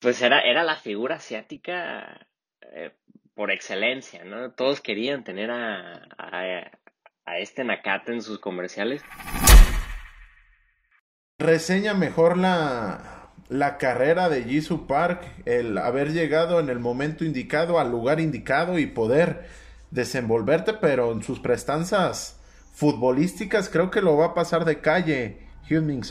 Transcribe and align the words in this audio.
pues 0.00 0.22
era, 0.22 0.40
era 0.40 0.64
la 0.64 0.76
figura 0.76 1.16
asiática 1.16 2.26
eh, 2.62 2.90
por 3.34 3.50
excelencia, 3.50 4.24
¿no? 4.24 4.52
Todos 4.52 4.80
querían 4.80 5.24
tener 5.24 5.50
a, 5.50 6.02
a, 6.18 7.38
este 7.38 7.62
Nakata 7.62 8.12
en 8.12 8.22
sus 8.22 8.40
comerciales. 8.40 9.02
Reseña 11.38 11.94
mejor 11.94 12.36
la, 12.36 13.30
la 13.48 13.78
carrera 13.78 14.28
de 14.28 14.44
Jisoo 14.44 14.86
Park, 14.86 15.22
el 15.46 15.78
haber 15.78 16.12
llegado 16.12 16.60
en 16.60 16.70
el 16.70 16.80
momento 16.80 17.24
indicado, 17.24 17.78
al 17.78 17.90
lugar 17.90 18.20
indicado 18.20 18.78
y 18.78 18.86
poder 18.86 19.48
desenvolverte, 19.90 20.74
pero 20.74 21.12
en 21.12 21.22
sus 21.22 21.40
prestanzas 21.40 22.40
futbolísticas 22.72 23.68
creo 23.68 23.90
que 23.90 24.02
lo 24.02 24.16
va 24.16 24.26
a 24.26 24.34
pasar 24.34 24.64
de 24.64 24.80
calle 24.80 25.46
Hyun. 25.68 26.02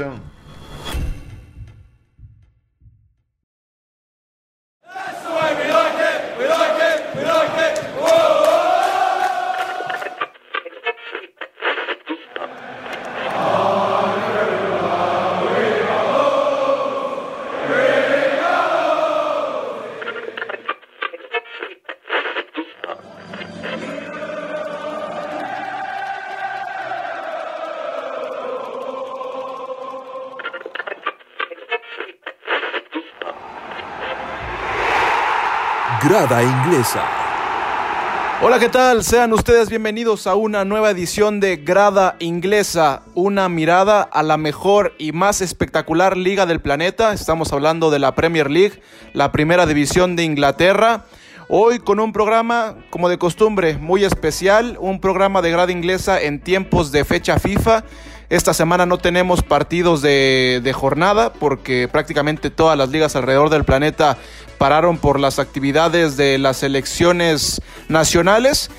Hola, 38.41 38.59
¿qué 38.59 38.67
tal? 38.67 39.05
Sean 39.05 39.31
ustedes 39.31 39.69
bienvenidos 39.69 40.27
a 40.27 40.35
una 40.35 40.65
nueva 40.65 40.89
edición 40.89 41.39
de 41.39 41.55
Grada 41.55 42.17
Inglesa, 42.19 43.03
una 43.15 43.47
mirada 43.47 44.01
a 44.01 44.21
la 44.21 44.35
mejor 44.35 44.93
y 44.97 45.13
más 45.13 45.39
espectacular 45.39 46.17
liga 46.17 46.45
del 46.45 46.59
planeta. 46.59 47.13
Estamos 47.13 47.53
hablando 47.53 47.89
de 47.89 47.99
la 47.99 48.15
Premier 48.15 48.51
League, 48.51 48.81
la 49.13 49.31
primera 49.31 49.65
división 49.65 50.17
de 50.17 50.23
Inglaterra. 50.25 51.05
Hoy 51.47 51.79
con 51.79 52.01
un 52.01 52.11
programa, 52.11 52.75
como 52.89 53.07
de 53.07 53.17
costumbre, 53.17 53.77
muy 53.77 54.03
especial, 54.03 54.75
un 54.81 54.99
programa 54.99 55.41
de 55.41 55.51
grada 55.51 55.71
inglesa 55.71 56.21
en 56.21 56.41
tiempos 56.41 56.91
de 56.91 57.05
fecha 57.05 57.39
FIFA. 57.39 57.85
Esta 58.29 58.53
semana 58.53 58.85
no 58.85 58.99
tenemos 58.99 59.41
partidos 59.41 60.01
de, 60.01 60.61
de, 60.63 60.73
jornada 60.73 61.33
porque 61.33 61.87
prácticamente 61.87 62.51
todas 62.51 62.77
las 62.77 62.89
ligas 62.89 63.15
alrededor 63.15 63.49
del 63.49 63.63
planeta 63.63 64.17
pararon 64.59 64.97
por 64.97 65.19
las 65.19 65.39
actividades 65.39 66.15
de 66.15 66.37
las 66.37 66.61
elecciones 66.61 67.61
nacionales. 67.87 68.69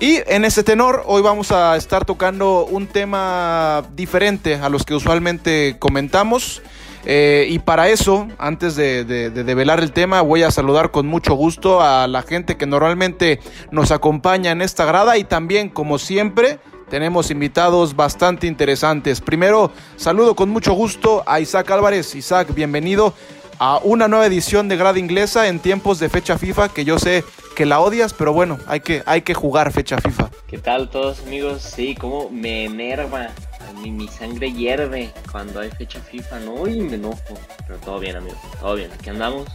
Y 0.00 0.20
en 0.26 0.44
ese 0.44 0.62
tenor, 0.62 1.02
hoy 1.06 1.22
vamos 1.22 1.50
a 1.50 1.76
estar 1.76 2.04
tocando 2.04 2.64
un 2.66 2.86
tema 2.86 3.82
diferente 3.96 4.54
a 4.54 4.68
los 4.68 4.84
que 4.84 4.94
usualmente 4.94 5.76
comentamos. 5.80 6.62
Eh, 7.04 7.46
y 7.48 7.58
para 7.58 7.88
eso, 7.88 8.28
antes 8.38 8.76
de, 8.76 9.04
develar 9.04 9.80
el 9.80 9.92
tema, 9.92 10.20
voy 10.22 10.42
a 10.42 10.50
saludar 10.50 10.90
con 10.90 11.06
mucho 11.06 11.34
gusto 11.34 11.82
a 11.82 12.06
la 12.06 12.22
gente 12.22 12.56
que 12.56 12.66
normalmente 12.66 13.40
nos 13.70 13.90
acompaña 13.90 14.52
en 14.52 14.62
esta 14.62 14.84
grada 14.84 15.18
y 15.18 15.24
también, 15.24 15.68
como 15.68 15.98
siempre, 15.98 16.60
tenemos 16.88 17.30
invitados 17.30 17.94
bastante 17.94 18.46
interesantes. 18.46 19.20
Primero, 19.20 19.70
saludo 19.96 20.34
con 20.34 20.48
mucho 20.50 20.72
gusto 20.72 21.22
a 21.26 21.40
Isaac 21.40 21.70
Álvarez. 21.70 22.14
Isaac, 22.14 22.54
bienvenido 22.54 23.14
a 23.58 23.78
una 23.82 24.08
nueva 24.08 24.26
edición 24.26 24.68
de 24.68 24.76
Grada 24.76 24.98
Inglesa 24.98 25.48
en 25.48 25.58
tiempos 25.58 25.98
de 25.98 26.08
fecha 26.08 26.38
FIFA, 26.38 26.68
que 26.70 26.84
yo 26.84 26.98
sé 26.98 27.24
que 27.56 27.66
la 27.66 27.80
odias, 27.80 28.14
pero 28.14 28.32
bueno, 28.32 28.58
hay 28.66 28.80
que, 28.80 29.02
hay 29.04 29.22
que 29.22 29.34
jugar 29.34 29.72
fecha 29.72 29.98
FIFA. 29.98 30.30
¿Qué 30.46 30.58
tal 30.58 30.88
todos 30.90 31.20
amigos? 31.26 31.62
Sí, 31.62 31.94
como 31.94 32.30
me 32.30 32.66
enerva, 32.66 33.30
mi, 33.82 33.90
mi 33.90 34.08
sangre 34.08 34.52
hierve 34.52 35.12
cuando 35.30 35.60
hay 35.60 35.70
fecha 35.70 36.00
FIFA, 36.00 36.40
¿no? 36.40 36.68
Y 36.68 36.80
me 36.80 36.94
enojo, 36.94 37.34
pero 37.66 37.78
todo 37.80 37.98
bien 37.98 38.16
amigos, 38.16 38.38
todo 38.60 38.76
bien, 38.76 38.90
aquí 38.92 39.10
andamos, 39.10 39.48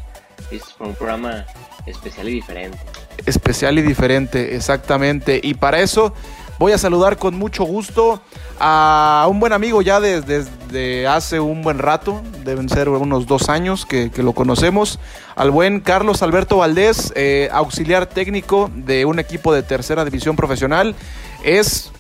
listos 0.52 0.74
para 0.74 0.90
un 0.90 0.96
programa 0.96 1.46
especial 1.86 2.28
y 2.28 2.34
diferente. 2.34 2.78
Especial 3.26 3.80
y 3.80 3.82
diferente, 3.82 4.56
exactamente, 4.56 5.40
y 5.42 5.54
para 5.54 5.80
eso 5.80 6.14
Voy 6.60 6.72
a 6.72 6.78
saludar 6.78 7.18
con 7.18 7.36
mucho 7.36 7.64
gusto 7.64 8.22
a 8.60 9.26
un 9.30 9.40
buen 9.40 9.54
amigo 9.54 9.82
ya 9.82 10.00
desde, 10.00 11.08
hace 11.08 11.40
un 11.40 11.64
buen 11.64 11.80
rato, 11.80 12.22
deben 12.44 12.70
ser 12.70 12.90
unos 12.90 13.26
dos 13.26 13.50
años 13.50 13.86
que, 13.86 14.12
lo 14.18 14.34
conocemos, 14.34 15.00
al 15.36 15.50
buen 15.50 15.80
Carlos 15.80 16.22
Alberto 16.22 16.58
Valdés, 16.58 17.12
eh, 17.16 17.50
auxiliar 17.52 18.06
técnico 18.06 18.70
de 18.76 19.06
un 19.06 19.20
equipo 19.20 19.54
de 19.54 19.64
tercera 19.64 20.06
división 20.06 20.36
profesional. 20.36 20.96
Es, 21.44 21.92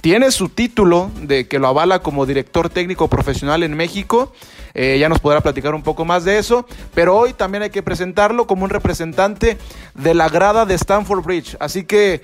tiene 0.00 0.32
su 0.32 0.48
título 0.48 1.10
de 1.22 1.46
que 1.46 1.60
lo 1.60 1.68
avala 1.68 2.00
como 2.00 2.26
director 2.26 2.68
técnico 2.68 3.08
profesional 3.08 3.62
en 3.62 3.74
México. 3.74 4.32
Eh, 4.74 4.98
ya 5.00 5.08
nos 5.08 5.20
podrá 5.20 5.40
platicar 5.40 5.74
un 5.74 5.82
poco 5.82 6.04
más 6.04 6.24
de 6.24 6.38
eso, 6.38 6.66
pero 6.94 7.16
hoy 7.16 7.32
también 7.32 7.62
hay 7.62 7.70
que 7.70 7.82
presentarlo 7.82 8.46
como 8.46 8.64
un 8.64 8.70
representante 8.70 9.56
de 9.94 10.14
la 10.14 10.28
grada 10.28 10.66
de 10.66 10.74
Stanford 10.74 11.24
Bridge. 11.24 11.56
Así 11.60 11.84
que 11.84 12.22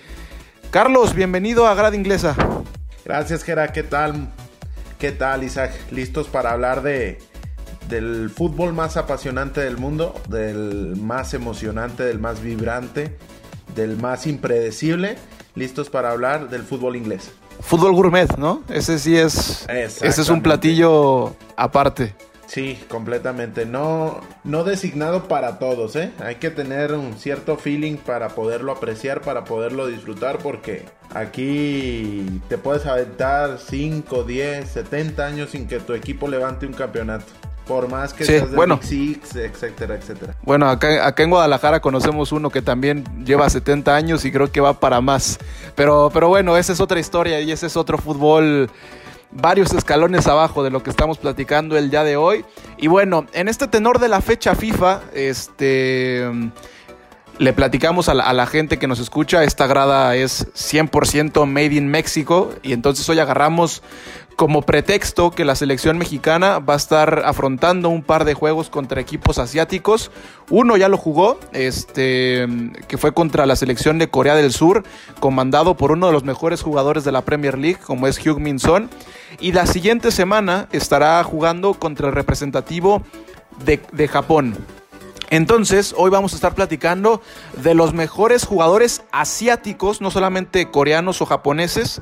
Carlos, 0.71 1.15
bienvenido 1.15 1.67
a 1.67 1.75
Grada 1.75 1.97
Inglesa. 1.97 2.37
Gracias, 3.05 3.45
Gera. 3.45 3.73
¿Qué 3.73 3.83
tal? 3.83 4.33
¿Qué 4.99 5.13
tal, 5.13 5.45
Isaac? 5.45 5.73
¿Listos 5.91 6.27
para 6.29 6.53
hablar 6.53 6.83
de, 6.83 7.19
del 7.89 8.31
fútbol 8.31 8.73
más 8.75 8.97
apasionante 8.97 9.61
del 9.61 9.79
mundo? 9.79 10.15
Del 10.29 10.97
más 10.97 11.35
emocionante, 11.35 12.03
del 12.03 12.19
más 12.19 12.43
vibrante, 12.43 13.17
del 13.75 13.97
más 13.97 14.27
impredecible. 14.27 15.17
¿Listos 15.55 15.89
para 15.89 16.11
hablar 16.11 16.51
del 16.51 16.63
fútbol 16.63 16.97
inglés? 16.97 17.31
Fútbol 17.61 17.95
gourmet, 17.95 18.37
¿no? 18.37 18.63
Ese 18.69 18.99
sí 18.99 19.17
es. 19.17 19.67
Ese 19.69 20.21
es 20.21 20.29
un 20.29 20.43
platillo 20.43 21.35
aparte. 21.57 22.15
Sí, 22.47 22.79
completamente. 22.89 23.67
No, 23.67 24.21
no 24.45 24.65
designado 24.65 25.25
para 25.25 25.59
todos, 25.59 25.97
¿eh? 25.97 26.13
Hay 26.21 26.37
que 26.37 26.51
tener 26.51 26.93
un 26.93 27.19
cierto 27.19 27.57
feeling 27.57 27.97
para 27.97 28.29
poderlo 28.29 28.73
apreciar, 28.73 29.21
para 29.21 29.45
poderlo 29.45 29.87
disfrutar, 29.87 30.39
porque 30.39 30.85
aquí 31.13 32.41
te 32.49 32.57
puedes 32.57 32.87
aventar 32.87 33.59
5, 33.59 34.23
10, 34.23 34.69
70 34.69 35.27
años 35.27 35.51
sin 35.51 35.67
que 35.67 35.81
tu 35.81 35.93
equipo 35.95 36.29
levante 36.29 36.67
un 36.67 36.73
campeonato. 36.73 37.27
Por 37.67 37.89
más 37.89 38.15
que 38.15 38.25
seas 38.25 38.49
de 38.49 38.57
bueno, 38.57 38.79
Six, 38.81 39.35
etcétera, 39.35 39.97
etcétera. 39.97 40.37
Bueno, 40.43 40.71
acá, 40.71 41.05
acá 41.05 41.25
en 41.25 41.31
Guadalajara 41.31 41.81
conocemos 41.81 42.31
uno 42.31 42.49
que 42.49 42.63
también 42.63 43.03
lleva 43.25 43.51
70 43.51 43.93
años 43.93 44.25
y 44.25 44.31
creo 44.31 44.53
que 44.53 44.61
va 44.61 44.79
para 44.79 45.01
más. 45.01 45.41
Pero, 45.75 46.11
pero 46.15 46.29
bueno, 46.29 46.57
esa 46.57 46.73
es 46.73 46.81
otra 46.81 47.01
historia 47.01 47.41
y 47.41 47.51
ese 47.51 47.67
es 47.67 47.77
otro 47.77 47.99
fútbol 47.99 48.71
varios 49.31 49.73
escalones 49.73 50.27
abajo 50.27 50.63
de 50.63 50.71
lo 50.71 50.83
que 50.83 50.91
estamos 50.91 51.19
platicando 51.19 51.77
el 51.77 51.91
día 51.91 52.05
de 52.05 52.17
hoy. 52.17 52.45
Y 52.77 52.89
bueno, 52.89 53.27
en 53.33 53.49
este 53.49 53.69
tenor 53.69 53.99
de 53.99 54.09
la 54.09 54.21
fecha 54.21 54.55
FIFA, 54.55 55.03
este 55.15 56.31
le 57.39 57.53
platicamos 57.53 58.09
a 58.09 58.15
la, 58.15 58.47
gente 58.47 58.79
que 58.79 58.87
nos 58.87 58.99
escucha, 58.99 59.45
esta 59.45 59.67
grada 59.67 60.17
es 60.17 60.47
100% 60.55 61.47
made 61.47 61.75
in 61.75 61.89
México 61.89 62.51
y 62.63 62.73
entonces 62.73 63.09
hoy 63.09 63.19
agarramos 63.19 63.83
como 64.37 64.63
pretexto 64.63 65.31
que 65.31 65.47
la 65.47 65.55
selección 65.55 65.97
mexicana 65.97 66.59
va 66.59 66.75
a 66.75 66.77
estar 66.77 67.23
afrontando 67.25 67.89
un 67.89 68.03
par 68.03 68.25
de 68.25 68.35
juegos 68.35 68.69
contra 68.69 69.01
equipos 69.01 69.39
asiáticos. 69.39 70.11
Uno 70.51 70.77
ya 70.77 70.89
lo 70.89 70.99
jugó, 70.99 71.41
este, 71.53 72.47
que 72.87 72.99
fue 72.99 73.13
contra 73.13 73.47
la 73.47 73.57
selección 73.57 73.99
de 73.99 74.09
Corea 74.09 74.35
del 74.35 74.53
Sur, 74.53 74.85
comandado 75.21 75.77
por 75.77 75.93
uno 75.93 76.07
de 76.07 76.13
los 76.13 76.25
mejores 76.25 76.63
jugadores 76.63 77.05
de 77.05 77.13
la 77.13 77.23
Premier 77.23 77.57
League, 77.57 77.79
como 77.83 78.07
es 78.07 78.25
Hugh 78.25 78.39
Min 78.39 78.59
Son. 78.59 78.91
Y 79.41 79.53
la 79.53 79.67
siguiente 79.67 80.11
semana 80.11 80.69
estará 80.71 81.23
jugando 81.25 81.75
contra 81.75 82.09
el 82.09 82.15
representativo 82.15 83.03
de, 83.65 83.81
de 83.93 84.09
Japón. 84.09 84.55
Entonces, 85.31 85.95
hoy 85.97 86.11
vamos 86.11 86.33
a 86.33 86.37
estar 86.37 86.55
platicando 86.55 87.21
de 87.63 87.75
los 87.75 87.93
mejores 87.93 88.45
jugadores 88.45 89.03
asiáticos, 89.11 90.01
no 90.01 90.11
solamente 90.11 90.71
coreanos 90.71 91.21
o 91.21 91.27
japoneses, 91.27 92.01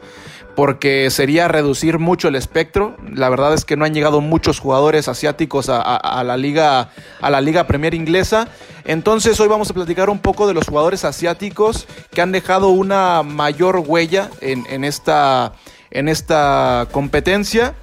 porque 0.54 1.10
sería 1.10 1.48
reducir 1.48 1.98
mucho 1.98 2.28
el 2.28 2.36
espectro. 2.36 2.96
La 3.12 3.28
verdad 3.28 3.54
es 3.54 3.64
que 3.64 3.76
no 3.76 3.84
han 3.84 3.94
llegado 3.94 4.20
muchos 4.20 4.60
jugadores 4.60 5.08
asiáticos 5.08 5.68
a, 5.68 6.22
la 6.24 6.36
liga 6.36 6.90
a 7.20 7.30
la 7.30 7.40
liga 7.40 7.66
Premier 7.66 7.94
inglesa. 7.94 8.48
Entonces, 8.84 9.40
hoy 9.40 9.48
vamos 9.48 9.70
a 9.70 9.74
platicar 9.74 10.10
un 10.10 10.18
poco 10.18 10.46
de 10.46 10.54
los 10.54 10.66
jugadores 10.68 11.04
asiáticos 11.04 11.86
que 12.10 12.20
han 12.20 12.32
dejado 12.32 12.68
una 12.68 13.22
mayor 13.22 13.82
huella 13.86 14.30
en, 14.40 14.84
esta 14.84 15.54
en 15.90 16.08
esta 16.08 16.88
competencia. 16.92 17.74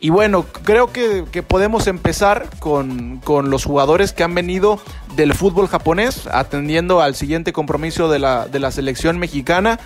Y 0.00 0.10
bueno, 0.10 0.46
creo 0.62 0.92
que, 0.92 1.24
podemos 1.42 1.88
empezar 1.88 2.48
con, 2.60 3.20
los 3.26 3.64
jugadores 3.64 4.12
que 4.12 4.22
han 4.22 4.34
venido 4.34 4.80
del 5.16 5.34
fútbol 5.34 5.66
japonés, 5.66 6.28
atendiendo 6.28 7.00
al 7.00 7.14
siguiente 7.16 7.52
compromiso 7.52 8.08
de 8.08 8.20
la, 8.20 8.46
de 8.46 8.60
la 8.60 8.70
selección 8.70 9.18
mexicana. 9.18 9.80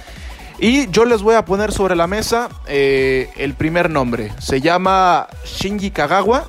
Y 0.58 0.88
yo 0.90 1.06
les 1.06 1.22
voy 1.22 1.34
a 1.34 1.44
poner 1.44 1.72
sobre 1.72 1.96
la 1.96 2.06
mesa 2.06 2.50
eh, 2.68 3.30
el 3.36 3.54
primer 3.54 3.90
nombre. 3.90 4.32
Se 4.38 4.60
llama 4.60 5.28
Shinji 5.44 5.90
Kagawa. 5.90 6.46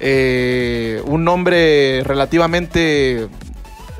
eh, 0.00 1.00
un 1.06 1.24
nombre 1.24 2.02
relativamente 2.04 3.28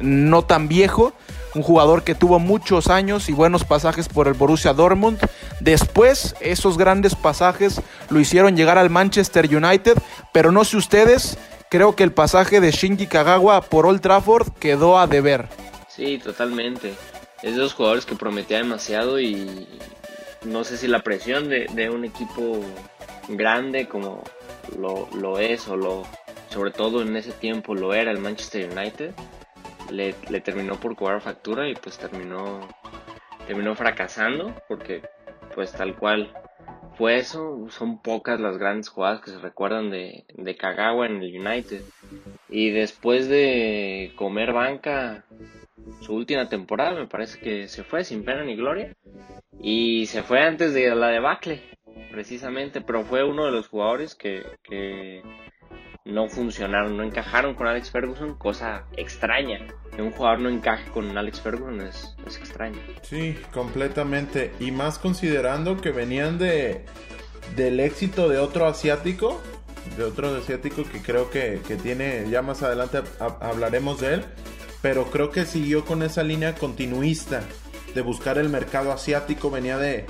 no 0.00 0.43
tan 0.43 0.69
viejo, 0.69 1.14
un 1.56 1.62
jugador 1.62 2.05
que 2.05 2.14
tuvo 2.14 2.38
muchos 2.38 2.88
años 2.88 3.29
y 3.29 3.32
buenos 3.32 3.64
pasajes 3.64 4.08
por 4.08 4.29
el 4.29 4.35
Borussia 4.35 4.75
Dortmund. 4.75 5.19
Después, 5.61 6.37
esos 6.41 6.76
grandes 6.76 7.14
pasajes 7.14 7.81
lo 8.11 8.20
hicieron 8.20 8.56
llegar 8.56 8.76
al 8.76 8.91
Manchester 8.91 9.47
United, 9.47 9.97
pero 10.32 10.53
no 10.53 10.64
sé 10.64 10.76
ustedes, 10.76 11.38
creo 11.70 11.97
que 11.97 12.05
el 12.05 12.12
pasaje 12.12 12.61
de 12.61 12.70
Shinji 12.70 13.06
Kagawa 13.06 13.62
por 13.62 13.87
Old 13.87 14.03
Trafford 14.03 14.53
quedó 14.61 14.99
a 14.99 15.06
deber. 15.06 15.49
Sí, 15.88 16.19
totalmente. 16.19 16.93
Es 17.43 17.55
de 17.55 17.62
los 17.62 17.73
jugadores 17.73 18.05
que 18.05 18.17
prometía 18.17 18.58
demasiado 18.58 19.19
y 19.19 19.67
no 20.44 20.62
sé 20.62 20.76
si 20.76 20.87
la 20.88 21.03
presión 21.03 21.49
de, 21.49 21.91
un 21.91 22.05
equipo 22.05 22.61
grande 23.29 23.88
como 23.88 24.23
lo, 24.79 25.08
lo 25.14 25.38
es 25.38 25.67
o 25.69 25.76
lo 25.76 26.05
sobre 26.50 26.70
todo 26.70 27.03
en 27.03 27.17
ese 27.17 27.32
tiempo 27.32 27.75
lo 27.75 27.93
era 27.93 28.11
el 28.11 28.19
Manchester 28.19 28.70
United 28.70 29.12
le, 29.91 30.12
terminó 30.41 30.79
por 30.79 30.97
cobrar 30.97 31.21
factura 31.21 31.69
y 31.69 31.75
pues 31.75 31.99
terminó, 31.99 32.69
terminó 33.47 33.75
fracasando 33.75 34.55
porque 34.69 35.03
pues 35.55 35.73
tal 35.73 35.97
cual 35.97 36.33
fue 36.97 37.17
eso. 37.17 37.67
Son 37.71 38.00
pocas 38.00 38.41
las 38.41 38.59
grandes 38.59 38.88
jugadas 38.88 39.21
que 39.21 39.31
se 39.31 39.38
recuerdan 39.38 39.91
de, 39.91 40.25
de 40.35 40.56
Kagawa 40.56 41.06
en 41.06 41.23
el 41.23 41.41
United. 41.41 41.83
Y 42.49 42.71
después 42.71 43.29
de 43.29 44.12
comer 44.17 44.53
banca 44.53 45.25
su 46.00 46.15
última 46.15 46.49
temporada, 46.49 46.99
me 46.99 47.06
parece 47.06 47.39
que 47.39 47.69
se 47.69 47.85
fue 47.85 48.05
sin 48.05 48.25
pena 48.25 48.44
ni 48.44 48.56
gloria. 48.56 48.94
Y 49.61 50.06
se 50.06 50.23
fue 50.23 50.41
antes 50.41 50.75
de 50.75 50.94
la 50.94 51.09
debacle, 51.09 51.62
precisamente, 52.11 52.81
pero 52.81 53.05
fue 53.05 53.25
uno 53.25 53.47
de 53.47 53.53
los 53.53 53.69
jugadores 53.69 54.15
que, 54.15 54.44
que 54.62 55.23
no 56.06 56.29
funcionaron, 56.29 56.97
no 56.97 57.03
encajaron 57.03 57.55
con 57.55 57.67
Alex 57.67 57.91
Ferguson, 57.91 58.35
cosa 58.35 58.85
extraña. 58.97 59.58
Que 59.94 60.03
un 60.03 60.12
jugador 60.12 60.41
no 60.41 60.49
encaje 60.49 60.88
con 60.91 61.17
Alex 61.19 61.41
Ferguson 61.41 61.81
es, 61.81 62.17
extraño. 62.25 62.79
Sí, 63.03 63.37
completamente. 63.53 64.53
Y 64.61 64.70
más 64.70 64.99
considerando 64.99 65.81
que 65.81 65.91
venían 65.91 66.38
de 66.38 66.87
del 67.56 67.81
éxito 67.81 68.29
de 68.29 68.38
otro 68.38 68.67
asiático, 68.67 69.41
de 69.97 70.05
otro 70.05 70.35
asiático 70.37 70.82
que 70.85 71.00
creo 71.00 71.31
que, 71.31 71.61
tiene, 71.82 72.29
ya 72.29 72.43
más 72.43 72.62
adelante 72.62 73.03
hablaremos 73.41 74.00
de 74.00 74.14
él, 74.14 74.25
pero 74.82 75.11
creo 75.11 75.31
que 75.31 75.44
siguió 75.44 75.85
con 75.85 76.03
esa 76.03 76.25
línea 76.25 76.56
continuista 76.56 77.43
de 77.94 78.03
buscar 78.03 78.38
el 78.38 78.49
mercado 78.49 78.91
asiático, 78.91 79.49
venía 79.49 79.79
de, 79.79 80.06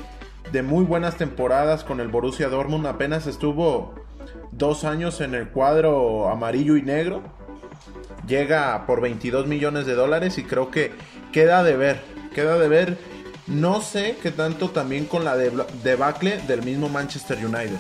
de 0.51 0.63
muy 0.63 0.85
buenas 0.85 1.19
temporadas 1.19 1.85
con 1.85 2.01
el 2.01 2.09
Borussia 2.09 2.49
Dortmund, 2.49 2.87
apenas 2.87 3.27
estuvo 3.27 4.06
dos 4.57 4.85
años 4.85 5.21
en 5.21 5.35
el 5.35 5.49
cuadro 5.49 6.29
amarillo 6.29 6.77
y 6.77 6.83
negro. 6.83 7.23
Llega 8.27 8.87
por 8.87 9.01
22 9.01 9.47
millones 9.47 9.87
de 9.87 9.95
dólares 9.95 10.39
y 10.39 10.45
creo 10.45 10.71
que 10.71 10.93
queda 11.33 11.63
de 11.63 11.77
ver. 11.77 12.01
Queda 12.35 12.59
de 12.59 12.69
ver. 12.69 12.99
No 13.47 13.81
sé 13.81 14.17
qué 14.23 14.33
tanto 14.33 14.71
también 14.71 15.07
con 15.07 15.25
la 15.25 15.37
debacle 15.37 16.39
del 16.49 16.63
mismo 16.63 16.89
Manchester 16.89 17.39
United. 17.45 17.79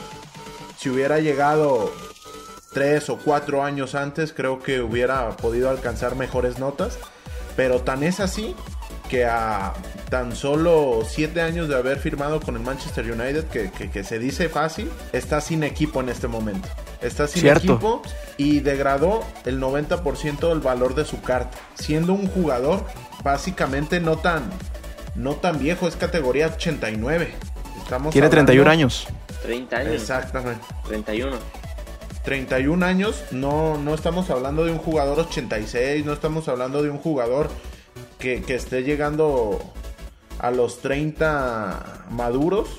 Si 0.76 0.88
hubiera 0.88 1.18
llegado 1.18 1.90
tres 2.72 3.08
o 3.10 3.18
cuatro 3.18 3.64
años 3.64 3.94
antes, 3.94 4.32
creo 4.32 4.62
que 4.62 4.80
hubiera 4.80 5.30
podido 5.36 5.70
alcanzar 5.70 6.14
mejores 6.14 6.58
notas. 6.58 6.98
Pero 7.56 7.80
tan 7.80 8.02
es 8.02 8.20
así 8.20 8.54
que 9.08 9.24
a 9.24 9.72
tan 10.08 10.34
solo 10.36 11.02
7 11.06 11.40
años 11.40 11.68
de 11.68 11.76
haber 11.76 11.98
firmado 11.98 12.40
con 12.40 12.56
el 12.56 12.62
Manchester 12.62 13.10
United, 13.10 13.44
que, 13.46 14.04
se 14.04 14.18
dice 14.18 14.48
fácil, 14.48 14.90
está 15.12 15.40
sin 15.40 15.64
equipo 15.64 16.00
en 16.00 16.08
este 16.08 16.28
momento. 16.28 16.68
Está 17.00 17.26
sin 17.26 17.46
equipo 17.46 18.02
y 18.36 18.60
degradó 18.60 19.24
el 19.44 19.60
90% 19.60 20.48
del 20.48 20.60
valor 20.60 20.94
de 20.94 21.04
su 21.04 21.20
carta, 21.20 21.58
siendo 21.74 22.12
un 22.12 22.28
jugador 22.28 22.84
básicamente 23.22 24.00
no 24.00 24.18
tan, 24.18 24.50
no 25.14 25.34
tan 25.34 25.58
viejo, 25.58 25.88
es 25.88 25.96
categoría 25.96 26.46
89. 26.46 27.34
Estamos 27.82 28.12
Tiene 28.12 28.28
31 28.28 28.70
años. 28.70 29.06
30 29.42 29.76
años. 29.76 29.94
Exactamente. 29.94 30.64
31. 30.86 31.36
31 32.26 32.84
años, 32.84 33.22
no, 33.30 33.78
no 33.78 33.94
estamos 33.94 34.30
hablando 34.30 34.64
de 34.64 34.72
un 34.72 34.78
jugador 34.78 35.20
86, 35.20 36.04
no 36.04 36.12
estamos 36.12 36.48
hablando 36.48 36.82
de 36.82 36.90
un 36.90 36.98
jugador 36.98 37.48
que, 38.18 38.42
esté 38.48 38.82
llegando 38.82 39.58
a 40.38 40.50
los 40.50 40.80
30 40.80 42.06
maduros 42.10 42.78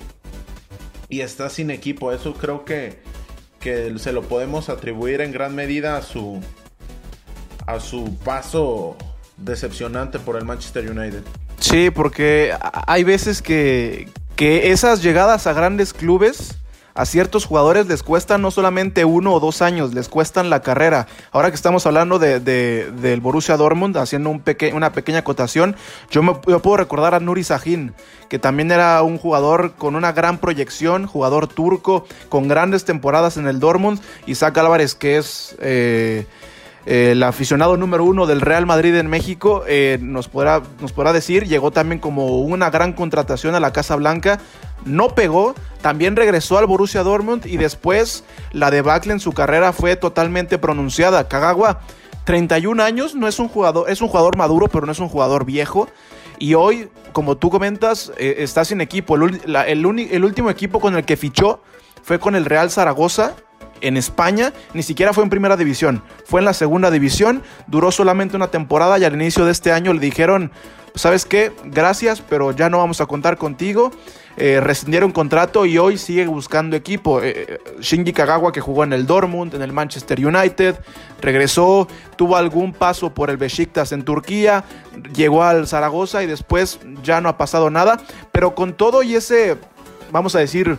y 1.09 1.21
está 1.21 1.49
sin 1.49 1.71
equipo. 1.71 2.11
Eso 2.11 2.33
creo 2.33 2.65
que, 2.65 2.99
que 3.59 3.97
se 3.99 4.11
lo 4.11 4.23
podemos 4.23 4.69
atribuir 4.69 5.21
en 5.21 5.31
gran 5.31 5.55
medida 5.55 5.97
a 5.97 6.01
su, 6.01 6.41
a 7.65 7.79
su 7.79 8.17
paso 8.23 8.97
decepcionante 9.37 10.19
por 10.19 10.37
el 10.37 10.45
Manchester 10.45 10.89
United. 10.89 11.23
Sí, 11.59 11.89
porque 11.89 12.53
hay 12.61 13.03
veces 13.03 13.41
que, 13.41 14.09
que 14.35 14.71
esas 14.71 15.01
llegadas 15.01 15.47
a 15.47 15.53
grandes 15.53 15.93
clubes 15.93 16.55
a 16.97 17.05
ciertos 17.05 17.45
jugadores 17.45 17.85
les 17.85 18.01
cuesta 18.01 18.39
no 18.39 18.49
solamente 18.49 19.05
uno 19.05 19.31
o 19.31 19.39
dos 19.39 19.61
años, 19.61 19.93
les 19.93 20.09
cuestan 20.09 20.49
la 20.49 20.61
carrera. 20.61 21.07
Ahora 21.31 21.49
que 21.49 21.55
estamos 21.55 21.85
hablando 21.85 22.17
de, 22.17 22.39
del 22.39 23.21
Borussia 23.21 23.55
Dortmund, 23.55 23.95
haciendo 23.97 24.31
un 24.31 24.43
una 24.73 24.91
pequeña 24.91 25.19
acotación, 25.19 25.75
yo, 26.09 26.23
me, 26.23 26.33
puedo 26.33 26.77
recordar 26.77 27.13
a 27.13 27.19
Nuri 27.19 27.43
Sahin, 27.43 27.93
que 28.29 28.39
también 28.39 28.71
era 28.71 29.03
un 29.03 29.19
jugador 29.19 29.73
con 29.75 29.95
una 29.95 30.11
gran 30.11 30.39
proyección, 30.39 31.05
jugador 31.05 31.47
turco, 31.47 32.07
con 32.29 32.47
grandes 32.47 32.83
temporadas 32.83 33.37
en 33.37 33.47
el 33.47 33.59
Dortmund, 33.59 34.01
Isaac 34.25 34.57
Álvarez, 34.57 34.95
que 34.95 35.17
es... 35.17 35.55
Eh, 35.61 36.25
el 36.87 37.21
aficionado 37.23 37.75
número 37.75 38.05
uno 38.05 38.25
del 38.27 38.39
Real 38.39 38.65
Madrid 38.65 38.95
en 38.95 39.07
México, 39.07 39.65
eh, 39.67 39.99
nos, 40.01 40.29
podrá, 40.29 40.61
nos 40.79 40.93
podrá 40.93 41.11
decir, 41.11 41.45
llegó 41.45 41.69
también 41.69 41.99
como 41.99 42.39
una 42.39 42.69
gran 42.69 42.93
contratación 42.93 43.55
a 43.55 43.59
la 43.59 43.73
Casa 43.73 43.97
Blanca, 43.97 44.39
no 44.85 45.09
pegó, 45.09 45.53
también 45.81 46.15
regresó 46.15 46.57
al 46.57 46.65
Borussia 46.65 47.03
Dortmund 47.03 47.45
y 47.45 47.57
después 47.57 48.23
la 48.53 48.71
debacle 48.71 49.11
en 49.11 49.19
su 49.19 49.33
carrera 49.33 49.73
fue 49.73 49.97
totalmente 49.97 50.57
pronunciada. 50.59 51.27
Kagawa, 51.27 51.81
31 52.23 52.81
años, 52.81 53.15
no 53.15 53.27
es 53.27 53.39
un 53.39 53.49
jugador, 53.49 53.89
es 53.89 54.01
un 54.01 54.07
jugador 54.07 54.37
maduro, 54.37 54.69
pero 54.69 54.85
no 54.85 54.93
es 54.93 54.99
un 54.99 55.09
jugador 55.09 55.43
viejo. 55.43 55.89
Y 56.39 56.53
hoy, 56.53 56.89
como 57.11 57.35
tú 57.35 57.49
comentas, 57.49 58.13
eh, 58.17 58.35
está 58.39 58.63
sin 58.63 58.79
equipo. 58.79 59.15
El, 59.15 59.41
el 59.45 60.23
último 60.23 60.49
equipo 60.49 60.79
con 60.79 60.95
el 60.95 61.03
que 61.03 61.17
fichó 61.17 61.61
fue 62.01 62.17
con 62.17 62.35
el 62.35 62.45
Real 62.45 62.71
Zaragoza 62.71 63.35
en 63.81 63.97
España, 63.97 64.53
ni 64.73 64.83
siquiera 64.83 65.13
fue 65.13 65.23
en 65.23 65.29
primera 65.29 65.57
división, 65.57 66.03
fue 66.25 66.41
en 66.41 66.45
la 66.45 66.53
segunda 66.53 66.91
división, 66.91 67.43
duró 67.67 67.91
solamente 67.91 68.35
una 68.35 68.47
temporada 68.47 68.97
y 68.99 69.03
al 69.03 69.13
inicio 69.13 69.45
de 69.45 69.51
este 69.51 69.71
año 69.71 69.93
le 69.93 69.99
dijeron, 69.99 70.51
¿sabes 70.95 71.25
qué? 71.25 71.51
Gracias, 71.65 72.21
pero 72.21 72.51
ya 72.51 72.69
no 72.69 72.79
vamos 72.79 73.01
a 73.01 73.05
contar 73.05 73.37
contigo. 73.37 73.91
Eh, 74.39 74.59
rescindieron 74.59 75.11
contrato 75.11 75.65
y 75.65 75.79
hoy 75.79 75.97
sigue 75.97 76.27
buscando 76.27 76.75
equipo. 76.75 77.23
Eh, 77.23 77.45
eh, 77.47 77.59
Shinji 77.79 78.13
Kagawa 78.13 78.51
que 78.51 78.61
jugó 78.61 78.83
en 78.83 78.93
el 78.93 79.07
Dortmund, 79.07 79.55
en 79.55 79.63
el 79.63 79.73
Manchester 79.73 80.23
United, 80.23 80.75
regresó, 81.19 81.87
tuvo 82.15 82.37
algún 82.37 82.71
paso 82.71 83.11
por 83.11 83.31
el 83.31 83.37
Besiktas 83.37 83.91
en 83.93 84.03
Turquía, 84.03 84.63
llegó 85.15 85.43
al 85.43 85.67
Zaragoza 85.67 86.21
y 86.21 86.27
después 86.27 86.79
ya 87.01 87.19
no 87.19 87.29
ha 87.29 87.37
pasado 87.37 87.71
nada. 87.71 87.99
Pero 88.31 88.53
con 88.53 88.73
todo 88.73 89.01
y 89.01 89.15
ese, 89.15 89.57
vamos 90.11 90.35
a 90.35 90.39
decir, 90.39 90.77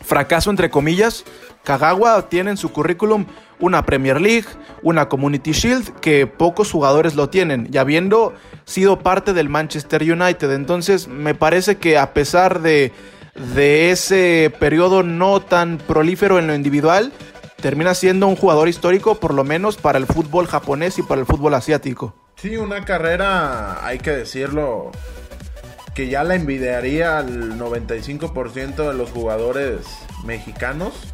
fracaso 0.00 0.48
entre 0.48 0.70
comillas, 0.70 1.24
Kagawa 1.66 2.28
tiene 2.28 2.52
en 2.52 2.56
su 2.56 2.70
currículum 2.70 3.26
una 3.58 3.84
Premier 3.84 4.20
League, 4.20 4.46
una 4.82 5.08
Community 5.08 5.50
Shield, 5.50 5.98
que 5.98 6.28
pocos 6.28 6.70
jugadores 6.70 7.16
lo 7.16 7.28
tienen, 7.28 7.68
y 7.72 7.76
habiendo 7.76 8.34
sido 8.64 9.00
parte 9.00 9.32
del 9.32 9.48
Manchester 9.48 10.00
United. 10.00 10.52
Entonces, 10.52 11.08
me 11.08 11.34
parece 11.34 11.76
que 11.78 11.98
a 11.98 12.14
pesar 12.14 12.60
de, 12.60 12.92
de 13.56 13.90
ese 13.90 14.54
periodo 14.60 15.02
no 15.02 15.40
tan 15.40 15.78
prolífero 15.78 16.38
en 16.38 16.46
lo 16.46 16.54
individual, 16.54 17.12
termina 17.60 17.94
siendo 17.94 18.28
un 18.28 18.36
jugador 18.36 18.68
histórico, 18.68 19.16
por 19.16 19.34
lo 19.34 19.42
menos 19.42 19.76
para 19.76 19.98
el 19.98 20.06
fútbol 20.06 20.46
japonés 20.46 21.00
y 21.00 21.02
para 21.02 21.20
el 21.20 21.26
fútbol 21.26 21.54
asiático. 21.54 22.14
Sí, 22.36 22.56
una 22.56 22.84
carrera, 22.84 23.84
hay 23.84 23.98
que 23.98 24.12
decirlo, 24.12 24.92
que 25.96 26.06
ya 26.06 26.22
la 26.22 26.36
envidiaría 26.36 27.18
al 27.18 27.58
95% 27.58 28.88
de 28.88 28.94
los 28.94 29.10
jugadores 29.10 29.80
mexicanos 30.24 31.12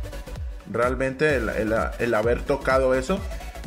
realmente 0.73 1.37
el, 1.37 2.14
haber 2.14 2.43
tocado 2.43 2.95
eso, 2.95 3.21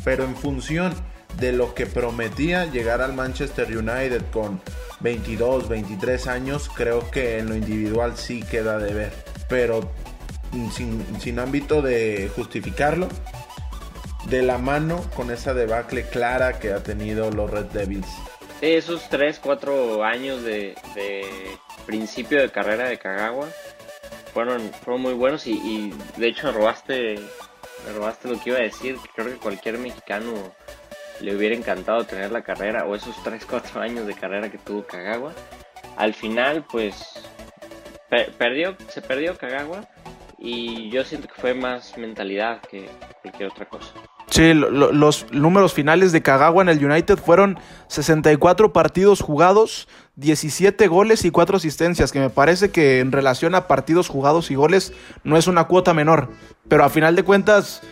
pero 0.04 0.24
en 0.24 0.36
función 0.36 0.94
de 1.38 1.52
lo 1.52 1.74
que 1.74 1.86
prometía 1.86 2.66
llegar 2.66 3.02
al 3.02 3.12
Manchester 3.12 3.76
United 3.76 4.22
con 4.32 4.60
22, 5.00 5.68
23 5.68 6.26
años, 6.28 6.70
creo 6.74 7.10
que 7.10 7.38
en 7.38 7.48
lo 7.48 7.56
individual 7.56 8.16
sí 8.16 8.42
queda 8.42 8.78
de 8.78 8.94
ver, 8.94 9.12
pero 9.48 9.90
sin, 10.72 11.38
ámbito 11.38 11.82
de 11.82 12.30
justificarlo, 12.34 13.08
de 14.28 14.42
la 14.42 14.58
mano 14.58 15.04
con 15.14 15.30
esa 15.30 15.54
debacle 15.54 16.04
clara 16.04 16.58
que 16.58 16.72
ha 16.72 16.82
tenido 16.82 17.30
los 17.30 17.50
Red 17.50 17.66
Devils. 17.66 18.08
esos 18.60 19.08
3, 19.08 19.38
4 19.40 20.02
años 20.02 20.42
de, 20.42 20.74
de 20.94 21.24
principio 21.84 22.40
de 22.40 22.50
carrera 22.50 22.88
de 22.88 22.98
Kagawa 22.98 23.46
fueron, 24.36 24.70
fueron 24.84 25.00
muy 25.00 25.14
buenos 25.14 25.46
y, 25.46 25.94
de 26.18 26.28
hecho 26.28 26.52
robaste 26.52 27.14
me 27.86 27.92
robaste 27.94 28.28
lo 28.28 28.38
que 28.38 28.50
iba 28.50 28.58
a 28.58 28.62
decir, 28.62 28.98
creo 29.14 29.28
que 29.28 29.38
cualquier 29.38 29.78
mexicano 29.78 30.34
le 31.22 31.34
hubiera 31.34 31.54
encantado 31.54 32.04
tener 32.04 32.30
la 32.30 32.42
carrera 32.42 32.84
o 32.84 32.94
esos 32.94 33.16
3, 33.22 33.46
4 33.46 33.80
años 33.80 34.06
de 34.06 34.12
carrera 34.12 34.50
que 34.50 34.58
tuvo 34.58 34.86
Kagawa. 34.86 35.32
Al 35.96 36.12
final, 36.12 36.66
pues, 36.70 37.26
perdió, 38.36 38.76
se 38.88 39.00
perdió 39.00 39.38
Kagawa 39.38 39.88
y 40.36 40.90
yo 40.90 41.02
siento 41.02 41.28
que 41.28 41.40
fue 41.40 41.54
más 41.54 41.96
mentalidad 41.96 42.60
que 42.60 42.90
cualquier 43.22 43.48
otra 43.48 43.66
cosa. 43.66 43.94
Sí, 44.28 44.54
los 44.54 45.26
números 45.30 45.72
finales 45.72 46.10
de 46.10 46.20
Kagawa 46.20 46.60
en 46.62 46.68
el 46.68 46.84
United 46.84 47.16
fueron 47.16 47.58
64 47.86 48.72
partidos 48.72 49.20
jugados, 49.20 49.86
17 50.16 50.88
goles 50.88 51.24
y 51.24 51.30
4 51.30 51.56
asistencias, 51.56 52.10
que 52.10 52.18
me 52.18 52.30
parece 52.30 52.70
que 52.70 52.98
en 52.98 53.12
relación 53.12 53.54
a 53.54 53.68
partidos 53.68 54.08
jugados 54.08 54.50
y 54.50 54.56
goles 54.56 54.92
no 55.22 55.36
es 55.36 55.46
una 55.46 55.64
cuota 55.64 55.94
menor. 55.94 56.28
Pero 56.68 56.84
a 56.84 56.90
final 56.90 57.14
de 57.14 57.22
cuentas, 57.22 57.82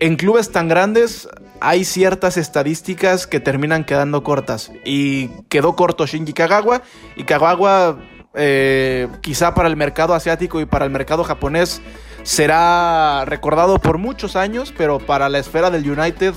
en 0.00 0.16
clubes 0.16 0.52
tan 0.52 0.68
grandes 0.68 1.28
hay 1.60 1.84
ciertas 1.84 2.36
estadísticas 2.36 3.26
que 3.26 3.40
terminan 3.40 3.84
quedando 3.84 4.22
cortas. 4.22 4.70
Y 4.84 5.28
quedó 5.48 5.76
corto 5.76 6.06
Shinji 6.06 6.34
Kagawa. 6.34 6.82
Y 7.16 7.24
Kagawa, 7.24 7.98
eh, 8.34 9.08
quizá 9.22 9.54
para 9.54 9.68
el 9.68 9.76
mercado 9.76 10.12
asiático 10.12 10.60
y 10.60 10.66
para 10.66 10.84
el 10.84 10.90
mercado 10.90 11.24
japonés, 11.24 11.80
será 12.24 13.24
recordado 13.26 13.78
por 13.78 13.98
muchos 13.98 14.34
años, 14.34 14.74
pero 14.76 14.98
para 14.98 15.28
la 15.28 15.38
esfera 15.38 15.70
del 15.70 15.88
United 15.88 16.34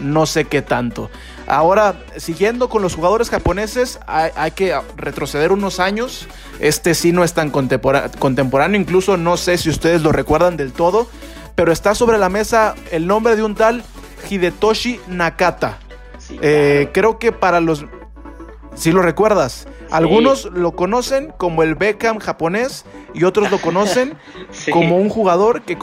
no 0.00 0.26
sé 0.26 0.46
qué 0.46 0.62
tanto. 0.62 1.10
Ahora, 1.46 1.94
siguiendo 2.16 2.68
con 2.68 2.82
los 2.82 2.94
jugadores 2.94 3.30
japoneses, 3.30 4.00
hay, 4.06 4.50
que 4.52 4.78
retroceder 4.96 5.52
unos 5.52 5.78
años. 5.78 6.26
Este 6.58 6.94
sí 6.94 7.12
no 7.12 7.24
es 7.24 7.34
tan 7.34 7.50
contemporáneo, 7.50 8.80
incluso 8.80 9.16
no 9.16 9.36
sé 9.36 9.58
si 9.58 9.68
ustedes 9.68 10.02
lo 10.02 10.12
recuerdan 10.12 10.56
del 10.56 10.72
todo, 10.72 11.08
pero 11.54 11.72
está 11.72 11.94
sobre 11.94 12.18
la 12.18 12.28
mesa 12.28 12.74
el 12.90 13.06
nombre 13.06 13.36
de 13.36 13.42
un 13.42 13.54
tal 13.54 13.84
Hidetoshi 14.30 15.00
Nakata. 15.08 15.78
Eh, 16.40 16.88
creo 16.92 17.18
que 17.18 17.32
para 17.32 17.60
los... 17.60 17.84
Si 18.74 18.92
lo 18.92 19.02
recuerdas, 19.02 19.66
algunos 19.90 20.46
lo 20.46 20.72
conocen 20.72 21.32
como 21.36 21.62
el 21.62 21.74
Beckham 21.74 22.18
japonés 22.18 22.84
y 23.14 23.24
otros 23.24 23.50
lo 23.50 23.60
conocen 23.60 24.14
como 24.72 24.98
un 24.98 25.08
jugador 25.08 25.62
que, 25.62 25.78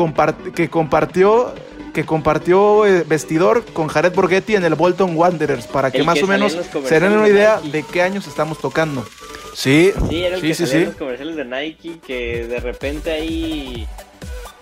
que 0.53 0.69
compartió 0.69 1.53
que 1.93 2.05
compartió 2.05 2.86
eh, 2.86 3.03
vestidor 3.05 3.65
con 3.74 3.89
Jared 3.89 4.13
Borghetti 4.13 4.55
en 4.55 4.63
el 4.63 4.75
Bolton 4.75 5.15
Wanderers, 5.17 5.67
para 5.67 5.91
que 5.91 6.03
más 6.03 6.24
o 6.24 6.27
menos 6.27 6.57
se 6.86 7.00
den 7.01 7.12
una 7.12 7.27
idea 7.27 7.60
de 7.60 7.83
qué 7.83 8.01
años 8.01 8.27
estamos 8.27 8.60
tocando. 8.60 9.05
Sí, 9.53 9.91
sí, 10.10 10.24
era 10.24 10.38
el 10.38 10.41
que 10.41 10.53
sí, 10.53 10.86
los 10.86 10.95
comerciales 10.95 11.36
de 11.36 11.43
Nike, 11.43 12.00
que 12.00 12.48
de 12.48 12.62
repente 12.62 13.12
ahí 13.12 13.88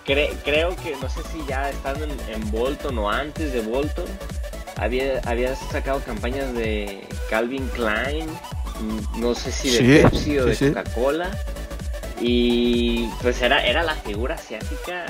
creo 0.04 0.76
que, 0.76 0.96
no 1.00 1.08
sé 1.08 1.20
si 1.32 1.44
ya 1.46 1.70
estando 1.70 2.04
en, 2.04 2.50
Bolton 2.50 2.98
o 2.98 3.10
antes 3.10 3.52
de 3.52 3.60
Bolton, 3.60 4.06
había, 4.76 5.20
había 5.24 5.54
sacado 5.56 6.00
campañas 6.02 6.52
de 6.54 7.06
Calvin 7.28 7.66
Klein, 7.68 8.26
no 9.18 9.34
sé 9.34 9.52
si 9.52 9.70
de 9.70 10.02
Pepsi 10.02 10.38
o 10.38 10.46
de 10.46 10.56
Coca-Cola. 10.56 11.30
Y 12.20 13.08
pues 13.22 13.40
era, 13.40 13.64
era 13.64 13.82
la 13.82 13.94
figura 13.94 14.34
asiática 14.34 15.06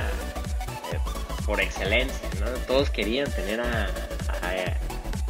por 1.45 1.61
excelencia, 1.61 2.29
¿no? 2.39 2.47
Todos 2.69 2.91
querían 2.91 3.31
tener 3.33 3.61
a, 3.61 3.89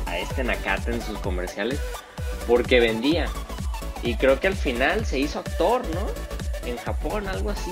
a, 0.07 0.19
este 0.19 0.45
Nakata 0.45 0.91
en 0.91 1.01
sus 1.01 1.19
comerciales 1.21 1.81
porque 2.47 2.81
vendía. 2.81 3.27
Y 4.03 4.17
creo 4.17 4.41
que 4.41 4.47
al 4.47 4.57
final 4.57 5.07
se 5.07 5.19
hizo 5.19 5.39
actor, 5.39 5.83
¿no? 5.95 6.07
En 6.69 6.77
Japón, 6.77 7.27
algo 7.29 7.51
así. 7.51 7.71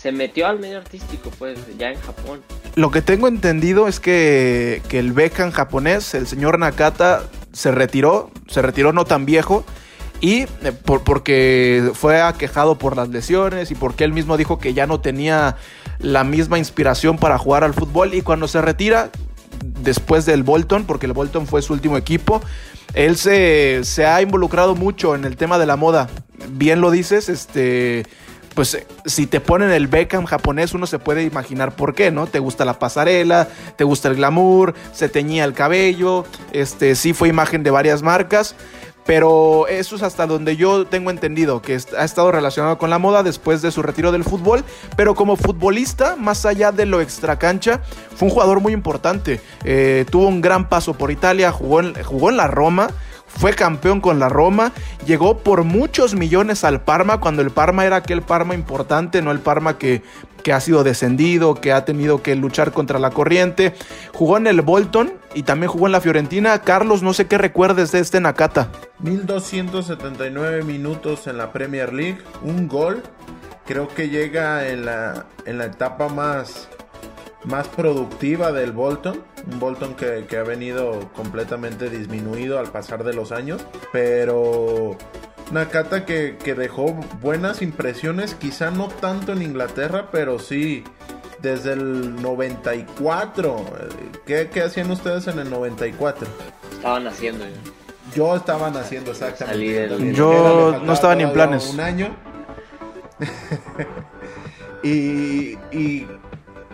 Se 0.00 0.12
metió 0.12 0.46
al 0.46 0.60
medio 0.60 0.78
artístico, 0.78 1.30
pues, 1.38 1.58
ya 1.76 1.90
en 1.90 2.00
Japón. 2.00 2.40
Lo 2.76 2.92
que 2.92 3.02
tengo 3.02 3.26
entendido 3.26 3.88
es 3.88 3.98
que, 3.98 4.80
que 4.88 5.00
el 5.00 5.12
Beckham 5.12 5.50
japonés, 5.50 6.14
el 6.14 6.28
señor 6.28 6.58
Nakata, 6.58 7.24
se 7.52 7.72
retiró, 7.72 8.30
se 8.46 8.62
retiró 8.62 8.92
no 8.92 9.04
tan 9.04 9.26
viejo, 9.26 9.64
y 10.20 10.42
eh, 10.42 10.48
por, 10.84 11.02
porque 11.02 11.90
fue 11.94 12.20
aquejado 12.20 12.78
por 12.78 12.96
las 12.96 13.08
lesiones 13.08 13.70
y 13.70 13.74
porque 13.74 14.04
él 14.04 14.12
mismo 14.12 14.36
dijo 14.36 14.58
que 14.58 14.74
ya 14.74 14.86
no 14.86 15.00
tenía 15.00 15.56
la 15.98 16.24
misma 16.24 16.58
inspiración 16.58 17.18
para 17.18 17.38
jugar 17.38 17.64
al 17.64 17.74
fútbol 17.74 18.14
y 18.14 18.22
cuando 18.22 18.48
se 18.48 18.60
retira 18.60 19.10
después 19.64 20.26
del 20.26 20.42
Bolton, 20.42 20.84
porque 20.84 21.06
el 21.06 21.12
Bolton 21.12 21.46
fue 21.46 21.62
su 21.62 21.72
último 21.72 21.96
equipo, 21.96 22.40
él 22.94 23.16
se, 23.16 23.80
se 23.84 24.06
ha 24.06 24.22
involucrado 24.22 24.74
mucho 24.74 25.14
en 25.14 25.24
el 25.24 25.36
tema 25.36 25.58
de 25.58 25.66
la 25.66 25.76
moda. 25.76 26.08
Bien 26.50 26.80
lo 26.80 26.90
dices, 26.90 27.28
este 27.28 28.06
pues 28.58 28.76
si 29.04 29.28
te 29.28 29.38
ponen 29.38 29.70
el 29.70 29.86
Beckham 29.86 30.24
japonés, 30.24 30.74
uno 30.74 30.88
se 30.88 30.98
puede 30.98 31.22
imaginar 31.22 31.76
por 31.76 31.94
qué, 31.94 32.10
¿no? 32.10 32.26
Te 32.26 32.40
gusta 32.40 32.64
la 32.64 32.80
pasarela, 32.80 33.46
te 33.76 33.84
gusta 33.84 34.08
el 34.08 34.16
glamour, 34.16 34.74
se 34.92 35.08
teñía 35.08 35.44
el 35.44 35.52
cabello, 35.52 36.24
este 36.52 36.96
sí 36.96 37.12
fue 37.12 37.28
imagen 37.28 37.62
de 37.62 37.70
varias 37.70 38.02
marcas. 38.02 38.56
Pero 39.06 39.68
eso 39.68 39.94
es 39.94 40.02
hasta 40.02 40.26
donde 40.26 40.56
yo 40.56 40.88
tengo 40.88 41.10
entendido, 41.10 41.62
que 41.62 41.78
ha 41.96 42.04
estado 42.04 42.32
relacionado 42.32 42.78
con 42.78 42.90
la 42.90 42.98
moda 42.98 43.22
después 43.22 43.62
de 43.62 43.70
su 43.70 43.80
retiro 43.80 44.10
del 44.10 44.24
fútbol. 44.24 44.64
Pero 44.96 45.14
como 45.14 45.36
futbolista, 45.36 46.16
más 46.16 46.44
allá 46.44 46.72
de 46.72 46.84
lo 46.84 47.00
extracancha, 47.00 47.80
fue 48.16 48.26
un 48.26 48.34
jugador 48.34 48.58
muy 48.58 48.72
importante. 48.72 49.40
Eh, 49.62 50.04
tuvo 50.10 50.26
un 50.26 50.40
gran 50.40 50.68
paso 50.68 50.94
por 50.94 51.12
Italia, 51.12 51.52
jugó 51.52 51.80
en 51.80 52.36
la 52.36 52.48
Roma 52.48 52.90
fue 53.28 53.54
campeón 53.54 54.00
con 54.00 54.18
la 54.18 54.28
Roma, 54.28 54.72
llegó 55.06 55.38
por 55.38 55.64
muchos 55.64 56.14
millones 56.14 56.64
al 56.64 56.82
Parma 56.82 57.20
cuando 57.20 57.42
el 57.42 57.50
Parma 57.50 57.84
era 57.84 57.96
aquel 57.96 58.22
Parma 58.22 58.54
importante, 58.54 59.22
no 59.22 59.30
el 59.30 59.38
Parma 59.38 59.78
que, 59.78 60.02
que, 60.42 60.52
ha 60.52 60.60
sido 60.60 60.82
descendido, 60.82 61.54
que 61.54 61.72
ha 61.72 61.84
tenido 61.84 62.22
que 62.22 62.34
luchar 62.34 62.72
contra 62.72 62.98
la 62.98 63.10
corriente. 63.10 63.74
Jugó 64.12 64.36
en 64.38 64.46
el 64.46 64.62
Bolton 64.62 65.12
y 65.34 65.44
también 65.44 65.70
jugó 65.70 65.86
en 65.86 65.92
la 65.92 66.00
Fiorentina. 66.00 66.62
Carlos, 66.62 67.02
no 67.02 67.12
sé 67.12 67.26
qué 67.26 67.38
recuerdes 67.38 67.92
de 67.92 68.00
este 68.00 68.20
Nakata. 68.20 68.70
1279 69.00 70.64
minutos 70.64 71.26
en 71.26 71.38
la 71.38 71.52
Premier 71.52 71.92
League, 71.92 72.18
un 72.42 72.66
gol. 72.66 73.02
Creo 73.66 73.86
que 73.88 74.08
llega 74.08 74.66
en 74.68 74.86
la, 74.86 75.26
en 75.44 75.58
la 75.58 75.66
etapa 75.66 76.08
más, 76.08 76.68
más 77.44 77.68
productiva 77.68 78.52
del 78.52 78.72
Bolton. 78.72 79.22
Un 79.50 79.60
Bolton 79.60 79.94
que, 79.94 80.26
que, 80.28 80.36
ha 80.36 80.42
venido 80.42 81.10
completamente 81.14 81.90
disminuido 81.90 82.58
al 82.58 82.70
pasar 82.70 83.04
de 83.04 83.14
los 83.14 83.32
años. 83.32 83.64
Pero 83.92 84.96
Nakata 85.50 86.04
que, 86.04 86.36
que 86.42 86.54
dejó 86.54 86.92
buenas 87.20 87.62
impresiones, 87.62 88.34
quizá 88.34 88.70
no 88.70 88.88
tanto 88.88 89.32
en 89.32 89.42
Inglaterra, 89.42 90.08
pero 90.10 90.38
sí 90.38 90.84
desde 91.40 91.72
el 91.72 92.20
94. 92.20 93.64
¿Qué, 94.26 94.50
qué 94.52 94.62
hacían 94.62 94.90
ustedes 94.90 95.26
en 95.28 95.38
el 95.38 95.50
94? 95.50 96.28
Estaban 96.72 97.06
haciendo. 97.06 97.44
Yo 98.14 98.36
estaba 98.36 98.70
naciendo 98.70 99.10
exactamente. 99.12 100.12
Yo 100.12 100.80
no 100.82 100.92
estaba 100.92 101.14
ni 101.14 101.24
en 101.24 101.32
planes. 101.32 101.70
Un 101.72 101.80
año. 101.80 102.16
y, 104.82 106.06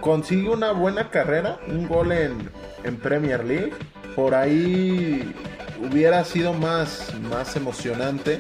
consigue 0.05 0.51
una 0.51 0.73
buena 0.73 1.09
carrera, 1.09 1.59
un 1.67 1.89
gol 1.89 2.13
en, 2.13 2.51
en, 2.85 2.99
Premier 2.99 3.43
League. 3.43 3.73
Por 4.15 4.35
ahí 4.35 5.35
hubiera 5.81 6.23
sido 6.27 6.53
más, 6.53 7.15
más 7.31 7.57
emocionante 7.57 8.39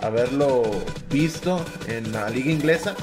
haberlo 0.00 0.62
visto 1.10 1.64
en 1.88 2.12
la 2.12 2.30
liga 2.30 2.52
inglesa 2.52 2.94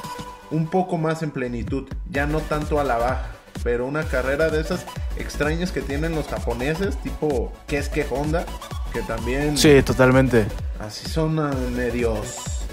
un 0.51 0.69
poco 0.69 0.97
más 0.97 1.21
en 1.21 1.31
plenitud, 1.31 1.83
ya 2.09 2.25
no 2.25 2.39
tanto 2.39 2.79
a 2.79 2.85
la 2.85 2.97
baja, 2.97 3.31
pero 3.61 3.85
una 3.85 4.05
carrera 4.05 4.49
de 4.49 4.61
esas 4.61 4.85
extrañas 5.17 5.73
que 5.73 5.81
tienen 5.81 6.15
los 6.15 6.27
japoneses, 6.27 6.95
tipo 7.03 7.51
que 7.67 7.77
es 7.77 7.89
que 7.89 8.05
Honda, 8.09 8.45
que 8.93 9.01
también... 9.01 9.57
Sí, 9.57 9.81
totalmente. 9.83 10.45
Así 10.79 11.09
son 11.09 11.37
ah, 11.39 11.51
medios 11.75 12.66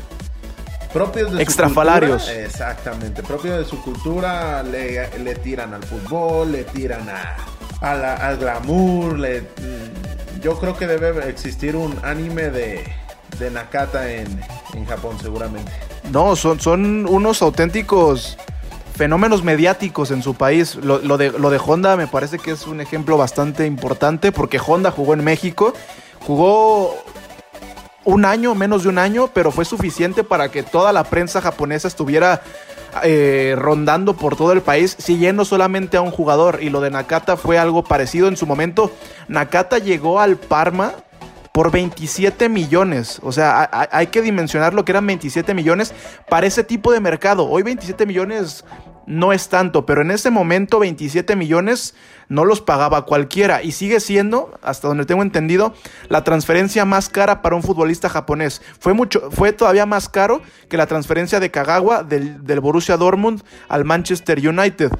propios 0.94 1.32
de 1.32 1.42
Extrafalarios. 1.42 2.22
Su 2.22 2.28
cultura, 2.28 2.46
exactamente, 2.46 3.22
propios 3.22 3.58
de 3.58 3.64
su 3.64 3.82
cultura, 3.82 4.62
le, 4.62 5.18
le 5.18 5.34
tiran 5.34 5.74
al 5.74 5.82
fútbol, 5.82 6.52
le 6.52 6.64
tiran 6.64 7.06
a, 7.08 7.36
al 7.80 8.38
glamour, 8.38 9.18
le, 9.18 9.42
mm, 9.42 10.40
yo 10.40 10.58
creo 10.58 10.76
que 10.76 10.86
debe 10.86 11.28
existir 11.28 11.74
un 11.74 11.98
anime 12.04 12.50
de, 12.50 12.84
de 13.38 13.50
Nakata 13.50 14.10
en, 14.10 14.40
en 14.74 14.86
Japón 14.86 15.18
seguramente. 15.20 15.72
No, 16.12 16.36
son, 16.36 16.60
son 16.60 17.06
unos 17.06 17.42
auténticos 17.42 18.38
fenómenos 18.94 19.42
mediáticos 19.42 20.12
en 20.12 20.22
su 20.22 20.34
país. 20.34 20.76
Lo, 20.76 20.98
de, 21.18 21.32
lo 21.32 21.50
de 21.50 21.58
Honda 21.64 21.96
me 21.96 22.06
parece 22.06 22.38
que 22.38 22.52
es 22.52 22.66
un 22.66 22.80
ejemplo 22.80 23.16
bastante 23.16 23.66
importante 23.66 24.30
porque 24.30 24.60
Honda 24.64 24.92
jugó 24.92 25.14
en 25.14 25.24
México, 25.24 25.74
jugó 26.24 26.94
un 28.04 28.24
año, 28.24 28.54
menos 28.54 28.82
de 28.82 28.88
un 28.88 28.98
año, 28.98 29.30
pero 29.32 29.50
fue 29.50 29.64
suficiente 29.64 30.24
para 30.24 30.50
que 30.50 30.62
toda 30.62 30.92
la 30.92 31.04
prensa 31.04 31.40
japonesa 31.40 31.88
estuviera 31.88 32.42
eh, 33.02 33.54
rondando 33.58 34.14
por 34.14 34.36
todo 34.36 34.52
el 34.52 34.60
país, 34.60 34.96
siguiendo 34.98 35.44
solamente 35.44 35.96
a 35.96 36.02
un 36.02 36.10
jugador. 36.10 36.58
Y 36.62 36.70
lo 36.70 36.80
de 36.80 36.90
Nakata 36.90 37.36
fue 37.36 37.58
algo 37.58 37.82
parecido 37.82 38.28
en 38.28 38.36
su 38.36 38.46
momento. 38.46 38.92
Nakata 39.28 39.78
llegó 39.78 40.20
al 40.20 40.36
Parma 40.36 40.92
por 41.54 41.70
27 41.70 42.48
millones. 42.48 43.20
O 43.22 43.32
sea, 43.32 43.70
hay 43.90 44.08
que 44.08 44.22
dimensionar 44.22 44.74
lo 44.74 44.84
que 44.84 44.92
eran 44.92 45.06
27 45.06 45.54
millones 45.54 45.94
para 46.28 46.46
ese 46.46 46.64
tipo 46.64 46.92
de 46.92 47.00
mercado. 47.00 47.48
Hoy 47.48 47.62
27 47.62 48.06
millones 48.06 48.64
no 49.06 49.32
es 49.32 49.48
tanto, 49.48 49.86
pero 49.86 50.02
en 50.02 50.10
ese 50.10 50.30
momento 50.30 50.78
27 50.78 51.36
millones 51.36 51.94
no 52.28 52.44
los 52.44 52.60
pagaba 52.60 53.04
cualquiera 53.04 53.62
y 53.62 53.72
sigue 53.72 54.00
siendo, 54.00 54.58
hasta 54.62 54.88
donde 54.88 55.06
tengo 55.06 55.22
entendido, 55.22 55.74
la 56.08 56.24
transferencia 56.24 56.84
más 56.84 57.08
cara 57.08 57.42
para 57.42 57.56
un 57.56 57.62
futbolista 57.62 58.08
japonés. 58.08 58.62
Fue, 58.78 58.94
mucho, 58.94 59.30
fue 59.30 59.52
todavía 59.52 59.86
más 59.86 60.08
caro 60.08 60.42
que 60.68 60.76
la 60.76 60.86
transferencia 60.86 61.40
de 61.40 61.50
Kagawa 61.50 62.02
del, 62.02 62.60
Borussia 62.60 62.96
Dortmund 62.96 63.42
al 63.68 63.84
Manchester 63.84 64.46
United. 64.46 64.90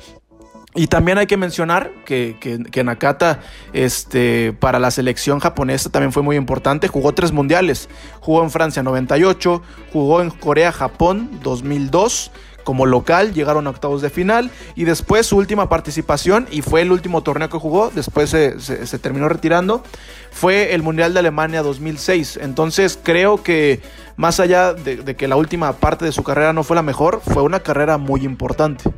Y 0.76 0.88
también 0.88 1.18
hay 1.18 1.28
que 1.28 1.36
mencionar 1.36 1.92
que, 2.04 2.36
que, 2.40 2.84
Nakata 2.84 3.38
este, 3.72 4.52
para 4.52 4.80
la 4.80 4.90
selección 4.90 5.38
japonesa 5.38 5.88
también 5.88 6.12
fue 6.12 6.24
muy 6.24 6.34
importante. 6.34 6.88
Jugó 6.88 7.12
tres 7.12 7.30
mundiales. 7.30 7.88
Jugó 8.18 8.42
en 8.42 8.50
Francia 8.50 8.82
98, 8.82 9.62
jugó 9.92 10.20
en 10.20 10.30
Corea-Japón 10.30 11.38
2002 11.44 12.32
como 12.64 12.86
local, 12.86 13.32
llegaron 13.32 13.66
a 13.66 13.70
octavos 13.70 14.02
de 14.02 14.10
final 14.10 14.50
y 14.74 14.84
después 14.84 15.26
su 15.26 15.36
última 15.36 15.68
participación, 15.68 16.48
y 16.50 16.62
fue 16.62 16.82
el 16.82 16.90
último 16.90 17.22
torneo 17.22 17.48
que 17.48 17.58
jugó, 17.58 17.90
después 17.94 18.30
se, 18.30 18.98
terminó 18.98 19.28
retirando, 19.28 19.84
fue 20.32 20.74
el 20.74 20.82
Mundial 20.82 21.12
de 21.14 21.20
Alemania 21.20 21.62
2006. 21.62 22.38
Entonces 22.42 22.98
creo 23.00 23.42
que 23.42 23.80
más 24.16 24.40
allá 24.40 24.72
de 24.74 25.14
que 25.14 25.28
la 25.28 25.36
última 25.36 25.74
parte 25.74 26.04
de 26.04 26.12
su 26.12 26.22
carrera 26.24 26.52
no 26.52 26.64
fue 26.64 26.76
la 26.76 26.82
mejor, 26.82 27.20
fue 27.24 27.42
una 27.42 27.60
carrera 27.60 27.98
muy 27.98 28.24
importante. 28.24 28.90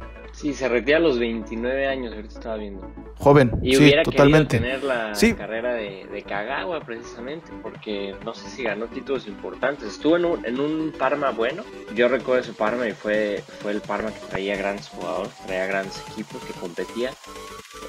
Sí, 0.46 0.54
se 0.54 0.68
retira 0.68 0.98
a 0.98 1.00
los 1.00 1.18
29 1.18 1.88
años, 1.88 2.14
ahorita 2.14 2.34
estaba 2.34 2.56
viendo. 2.56 2.88
Joven, 3.18 3.50
y 3.64 3.74
sí, 3.74 3.82
hubiera 3.82 4.04
totalmente. 4.04 4.60
tener 4.60 4.84
la 4.84 5.12
carrera 5.36 5.74
de, 5.74 6.24
Kagawa 6.24 6.84
precisamente, 6.84 7.50
porque 7.64 8.14
no 8.24 8.32
sé 8.32 8.48
si 8.50 8.62
ganó 8.62 8.86
títulos 8.86 9.26
importantes. 9.26 9.88
Estuvo 9.94 10.16
en 10.16 10.24
un, 10.24 10.46
en 10.46 10.60
un 10.60 10.92
Parma 10.96 11.32
bueno. 11.32 11.64
Yo 11.96 12.06
recuerdo 12.06 12.42
ese 12.42 12.52
Parma 12.52 12.86
y 12.86 12.92
fue, 12.92 13.42
fue 13.60 13.72
el 13.72 13.80
Parma 13.80 14.12
que 14.12 14.20
traía 14.30 14.56
grandes 14.56 14.88
jugadores, 14.88 15.32
traía 15.44 15.66
grandes 15.66 16.00
equipos, 16.12 16.40
que 16.44 16.52
competía. 16.52 17.10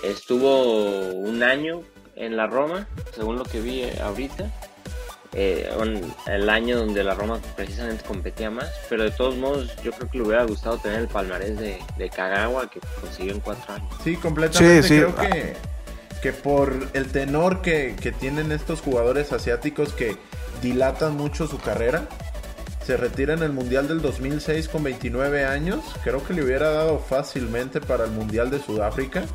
Estuvo 0.03 1.11
un 1.13 1.43
año 1.43 1.83
en 2.15 2.35
la 2.37 2.47
Roma, 2.47 2.87
según 3.13 3.37
lo 3.37 3.43
que 3.43 3.61
vi 3.61 3.83
ahorita 4.01 4.51
eh, 5.39 5.70
el 6.25 6.50
año 6.50 6.79
donde 6.79 7.03
la 7.03 7.13
Roma 7.13 7.39
precisamente 7.56 8.03
competía 8.03 8.50
más, 8.50 8.72
pero 8.89 9.03
de 9.03 9.12
todos 9.12 9.36
modos 9.38 9.72
yo 9.84 9.91
creo 9.91 10.10
que 10.10 10.17
le 10.17 10.24
hubiera 10.24 10.44
gustado 10.46 10.79
tener 10.79 11.01
el 11.01 11.08
palmarés 11.08 11.60
de, 11.60 11.77
de 11.96 12.10
Kagawa 12.10 12.67
que 12.72 12.79
consiguió 13.00 13.34
en 13.34 13.39
cuatro 13.41 13.75
años. 13.75 13.88
Sí, 14.03 14.15
completamente. 14.15 14.88
Creo 14.88 15.15
que, 15.15 15.53
que 16.24 16.34
por 16.34 16.74
el 16.94 17.12
tenor 17.12 17.62
que, 17.62 17.96
que 18.01 18.12
tienen 18.12 18.51
estos 18.51 18.82
jugadores 18.82 19.32
asiáticos 19.32 19.94
que 19.94 20.17
dilatan 20.63 21.15
mucho 21.15 21.46
su 21.46 21.60
carrera, 21.60 22.10
se 22.84 22.98
retira 22.98 23.36
en 23.36 23.44
el 23.44 23.51
Mundial 23.51 23.88
del 23.88 24.01
2006 24.01 24.70
con 24.70 24.82
29 24.82 25.46
años. 25.46 25.84
Creo 26.03 26.25
que 26.25 26.34
le 26.34 26.44
hubiera 26.44 26.72
dado 26.72 26.98
fácilmente 26.98 27.79
para 27.79 28.06
el 28.06 28.12
Mundial 28.12 28.50
de 28.50 28.60
Sudáfrica. 28.60 29.25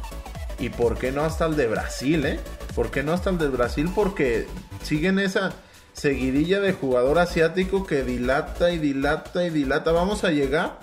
Y 0.59 0.71
por 0.71 0.99
qué 0.99 1.13
no 1.13 1.23
hasta 1.23 1.47
el 1.47 1.55
de 1.55 1.69
Brasil, 1.69 2.27
¿eh? 2.27 2.41
¿Por 2.75 2.91
qué 2.91 3.05
no 3.05 3.13
hasta 3.13 3.31
el 3.31 3.39
de 3.39 3.49
Brasil? 3.49 3.89
Porque 3.95 4.49
siguen 4.83 5.21
esa, 5.21 5.53
seguidilla 5.93 6.61
de 6.61 6.73
jugador 6.73 7.19
asiático 7.19 7.87
que 7.87 8.03
dilata 8.03 8.71
y 8.71 8.79
dilata 8.79 9.45
y 9.45 9.51
dilata. 9.51 9.93
Vamos 9.93 10.25
a 10.25 10.31
llegar. 10.31 10.79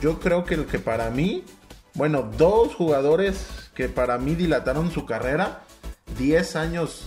Yo 0.00 0.18
creo 0.18 0.44
que 0.44 0.54
el 0.54 0.66
que 0.66 0.78
para 0.78 1.10
mí, 1.10 1.44
bueno, 1.94 2.30
dos 2.36 2.74
jugadores 2.74 3.46
que 3.74 3.88
para 3.88 4.18
mí 4.18 4.34
dilataron 4.34 4.90
su 4.90 5.06
carrera, 5.06 5.62
10 6.18 6.56
años 6.56 7.06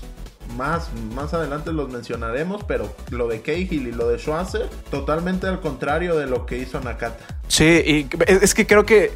más, 0.56 0.90
más 1.14 1.34
adelante 1.34 1.74
los 1.74 1.90
mencionaremos, 1.90 2.64
pero 2.64 2.96
lo 3.10 3.28
de 3.28 3.42
Cahill 3.42 3.88
y 3.88 3.92
lo 3.92 4.08
de 4.08 4.18
Schwarzer, 4.18 4.70
totalmente 4.90 5.48
al 5.48 5.60
contrario 5.60 6.16
de 6.16 6.28
lo 6.28 6.46
que 6.46 6.58
hizo 6.58 6.80
Nakata. 6.80 7.26
Sí, 7.48 7.66
y 7.66 8.10
es 8.28 8.54
que 8.54 8.66
creo 8.66 8.86
que 8.86 9.12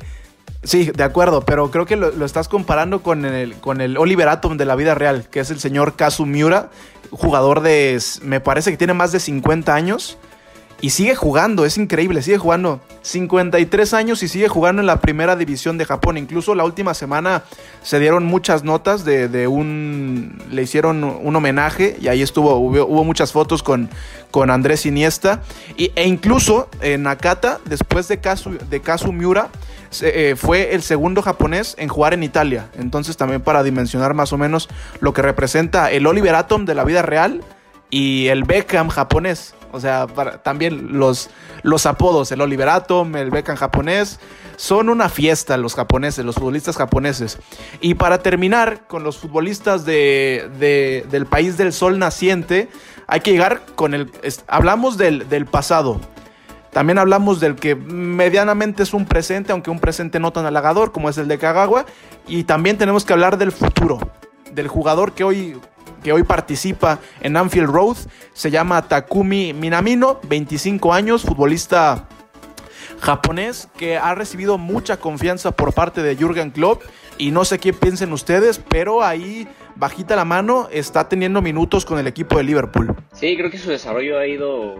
Sí, 0.64 0.92
de 0.94 1.04
acuerdo, 1.04 1.42
pero 1.42 1.72
creo 1.72 1.86
que 1.86 1.96
lo, 1.96 2.26
estás 2.26 2.50
comparando 2.50 3.02
con 3.02 3.24
el, 3.24 3.56
con 3.56 3.80
el 3.80 3.98
Oliver 3.98 4.28
Atom 4.28 4.58
de 4.58 4.66
la 4.66 4.76
vida 4.76 4.94
real, 4.94 5.28
que 5.30 5.40
es 5.40 5.52
el 5.52 5.60
señor 5.60 5.96
Kazu 5.96 6.26
Miura, 6.26 6.70
jugador 7.12 7.62
de, 7.62 8.02
me 8.24 8.42
parece 8.42 8.72
que 8.72 8.78
tiene 8.78 8.94
más 8.94 9.14
de 9.14 9.22
50 9.22 9.74
años 9.74 10.18
y 10.82 10.92
sigue 10.92 11.16
jugando, 11.16 11.66
es 11.66 11.78
increíble, 11.78 12.22
sigue 12.22 12.38
jugando 12.38 12.80
53 13.02 13.94
años 13.94 14.24
y 14.24 14.28
sigue 14.28 14.48
jugando 14.48 14.82
en 14.82 14.86
la 14.86 15.02
primera 15.02 15.36
división 15.36 15.78
de 15.78 15.86
Japón. 15.86 16.18
Incluso 16.18 16.56
la 16.56 16.64
última 16.64 16.94
semana 16.94 17.44
se 17.84 18.00
dieron 18.00 18.26
muchas 18.26 18.64
notas 18.64 19.04
de, 19.04 19.48
un, 19.48 20.42
le 20.50 20.62
hicieron 20.62 21.04
un 21.04 21.36
homenaje 21.36 21.98
y 22.00 22.08
ahí 22.08 22.22
estuvo, 22.22 22.56
hubo, 22.56 23.04
muchas 23.04 23.32
fotos 23.34 23.62
con, 23.62 23.90
con 24.32 24.50
Andrés 24.50 24.86
Iniesta 24.86 25.42
y, 25.76 25.92
e 25.96 26.08
incluso 26.08 26.70
en 26.82 27.04
Nakata, 27.04 27.60
después 27.66 28.08
de 28.08 28.20
Kazu, 28.20 28.58
de 28.70 28.82
eh, 30.02 30.36
fue 30.38 30.76
el 30.76 30.82
segundo 30.82 31.22
japonés 31.22 31.76
en 31.78 31.90
jugar 31.90 32.14
en 32.14 32.24
Italia. 32.24 32.70
Entonces 32.78 33.18
también 33.18 33.42
para 33.42 33.64
dimensionar 33.64 34.14
más 34.14 34.34
o 34.34 34.38
menos 34.38 34.70
lo 35.00 35.14
que 35.14 35.22
representa 35.22 35.92
el 35.92 36.06
Oliver 36.08 36.36
Atom 36.36 36.66
de 36.66 36.76
la 36.76 36.84
vida 36.84 37.02
real 37.02 37.42
y 37.90 38.28
el 38.28 38.44
Beckham 38.44 38.90
japonés. 38.90 39.56
O 39.72 39.80
sea, 39.80 40.08
también 40.44 40.98
los, 40.98 41.30
los 41.62 41.86
apodos, 41.86 42.32
el 42.32 42.42
Oliver 42.42 42.70
Atom, 42.70 43.16
el 43.16 43.30
Beckham 43.30 43.56
japonés, 43.56 44.20
son 44.56 44.90
una 44.90 45.10
fiesta 45.10 45.58
los 45.58 45.76
japoneses, 45.76 46.26
los 46.26 46.36
futbolistas 46.36 46.76
japoneses. 46.76 47.38
Y 47.80 47.94
para 47.94 48.22
terminar 48.24 48.88
con 48.88 49.04
los 49.04 49.18
futbolistas 49.18 49.86
de, 49.86 51.06
del 51.10 51.26
país 51.28 51.56
del 51.58 51.72
sol 51.72 52.00
naciente, 52.00 52.70
hay 53.08 53.22
que 53.22 53.32
llegar 53.32 53.62
con 53.76 53.94
el... 53.94 54.12
Hablamos 54.48 54.98
del, 54.98 55.30
del 55.30 55.46
pasado, 55.46 56.02
también 56.72 57.00
hablamos 57.00 57.40
del 57.40 57.56
que 57.56 57.76
medianamente 57.76 58.84
es 58.84 58.94
un 58.94 59.06
presente, 59.06 59.52
aunque 59.52 59.72
un 59.72 59.80
presente 59.80 60.20
no 60.20 60.32
tan 60.32 60.46
halagador 60.46 60.92
como 60.92 61.10
es 61.10 61.18
el 61.18 61.28
de 61.28 61.38
Kagawa. 61.38 61.86
Y 62.28 62.44
también 62.44 62.78
tenemos 62.78 63.06
que 63.06 63.14
hablar 63.14 63.38
del 63.38 63.52
futuro, 63.52 64.00
del 64.52 64.68
jugador 64.68 65.14
que 65.14 65.24
hoy, 65.24 65.58
que 66.04 66.14
hoy 66.14 66.24
participa 66.24 67.00
en 67.22 67.38
Anfield 67.38 67.70
Road. 67.70 67.98
Se 68.34 68.52
llama 68.52 68.88
Takumi 68.88 69.54
Minamino, 69.54 70.20
25 70.28 70.94
años, 70.94 71.24
futbolista 71.24 72.08
japonés 73.02 73.70
que 73.78 73.98
ha 73.98 74.14
recibido 74.14 74.58
mucha 74.58 74.98
confianza 74.98 75.52
por 75.52 75.74
parte 75.74 76.04
de 76.04 76.16
Jürgen 76.16 76.52
Klopp. 76.52 76.84
Y 77.18 77.32
no 77.32 77.44
sé 77.46 77.60
qué 77.60 77.74
piensen 77.74 78.14
ustedes, 78.14 78.62
pero 78.70 79.04
ahí 79.04 79.48
bajita 79.76 80.16
la 80.16 80.24
mano 80.24 80.70
está 80.72 81.10
teniendo 81.10 81.42
minutos 81.42 81.84
con 81.84 82.00
el 82.00 82.08
equipo 82.08 82.38
de 82.38 82.44
Liverpool. 82.44 82.96
Sí, 83.14 83.36
creo 83.36 83.50
que 83.50 83.58
su 83.58 83.70
desarrollo 83.70 84.18
ha 84.20 84.28
ido, 84.28 84.76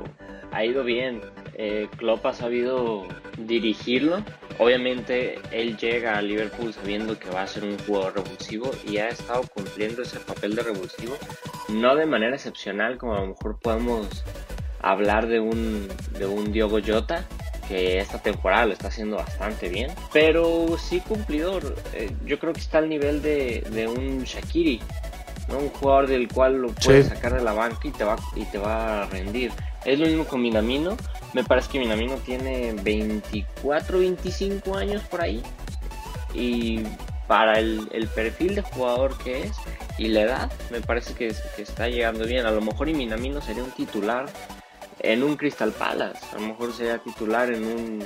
ha 0.52 0.64
ido 0.64 0.84
bien 0.84 1.22
eh, 1.62 1.90
Klopp 1.98 2.26
ha 2.26 2.34
sabido 2.34 3.06
dirigirlo. 3.38 4.24
Obviamente 4.60 5.40
él 5.52 5.76
llega 5.78 6.18
a 6.18 6.22
Liverpool 6.22 6.74
sabiendo 6.74 7.20
que 7.20 7.30
va 7.30 7.42
a 7.44 7.48
ser 7.48 7.66
un 7.66 7.78
jugador 7.80 8.16
revulsivo 8.16 8.72
y 8.88 8.98
ha 8.98 9.10
estado 9.10 9.42
cumpliendo 9.54 10.02
ese 10.02 10.22
papel 10.22 10.56
de 10.56 10.64
revulsivo, 10.64 11.18
no 11.68 11.98
de 11.98 12.06
manera 12.06 12.36
excepcional 12.36 12.98
como 12.98 13.16
a 13.16 13.20
lo 13.20 13.28
mejor 13.28 13.60
podemos 13.60 14.24
hablar 14.82 15.28
de 15.28 15.42
un, 15.42 15.90
de 16.18 16.26
un 16.26 16.54
Diogo 16.54 16.80
Jota, 16.86 17.26
que 17.68 18.00
esta 18.00 18.20
temporada 18.20 18.68
lo 18.68 18.74
está 18.74 18.88
haciendo 18.88 19.18
bastante 19.18 19.68
bien, 19.68 19.92
pero 20.14 20.78
sí 20.78 21.02
cumplidor. 21.02 21.76
Eh, 21.94 22.10
yo 22.26 22.40
creo 22.40 22.54
que 22.54 22.62
está 22.62 22.78
al 22.78 22.88
nivel 22.88 23.22
de, 23.22 23.68
de 23.72 23.86
un 23.86 24.24
Shakiri, 24.24 24.80
¿no? 25.50 25.58
un 25.58 25.70
jugador 25.70 26.08
del 26.08 26.30
cual 26.30 26.62
lo 26.62 26.70
puedes 26.70 27.08
sacar 27.08 27.34
de 27.34 27.44
la 27.44 27.52
banca 27.52 27.86
y 27.86 27.92
te 27.92 28.06
va, 28.06 28.16
y 28.34 28.46
te 28.46 28.58
va 28.58 29.04
a 29.04 29.06
rendir. 29.08 29.52
Es 29.86 30.00
lo 30.00 30.06
mismo 30.06 30.26
con 30.26 30.42
Minamino, 30.42 30.98
me 31.34 31.44
parece 31.44 31.70
que 31.70 31.80
Minamino 31.80 32.16
tiene 32.16 32.74
24, 32.82 34.00
25 34.00 34.76
años 34.76 35.02
por 35.04 35.22
ahí. 35.22 35.42
Y 36.34 36.84
para 37.28 37.60
el, 37.60 38.10
perfil 38.16 38.56
de 38.56 38.62
jugador 38.62 39.18
que 39.20 39.44
es 39.44 39.58
y 39.98 40.08
la 40.08 40.22
edad, 40.22 40.52
me 40.72 40.82
parece 40.82 41.14
que, 41.14 41.34
está 41.58 41.88
llegando 41.88 42.26
bien. 42.26 42.46
A 42.46 42.52
lo 42.52 42.62
mejor 42.62 42.90
y 42.90 42.94
Minamino 42.94 43.42
sería 43.42 43.64
un 43.64 43.72
titular 43.72 44.28
en 45.00 45.24
un 45.24 45.36
Crystal 45.36 45.72
Palace. 45.72 46.20
A 46.32 46.40
lo 46.40 46.48
mejor 46.48 46.74
sería 46.74 46.98
titular 46.98 47.52
en 47.52 47.64
un 47.66 48.04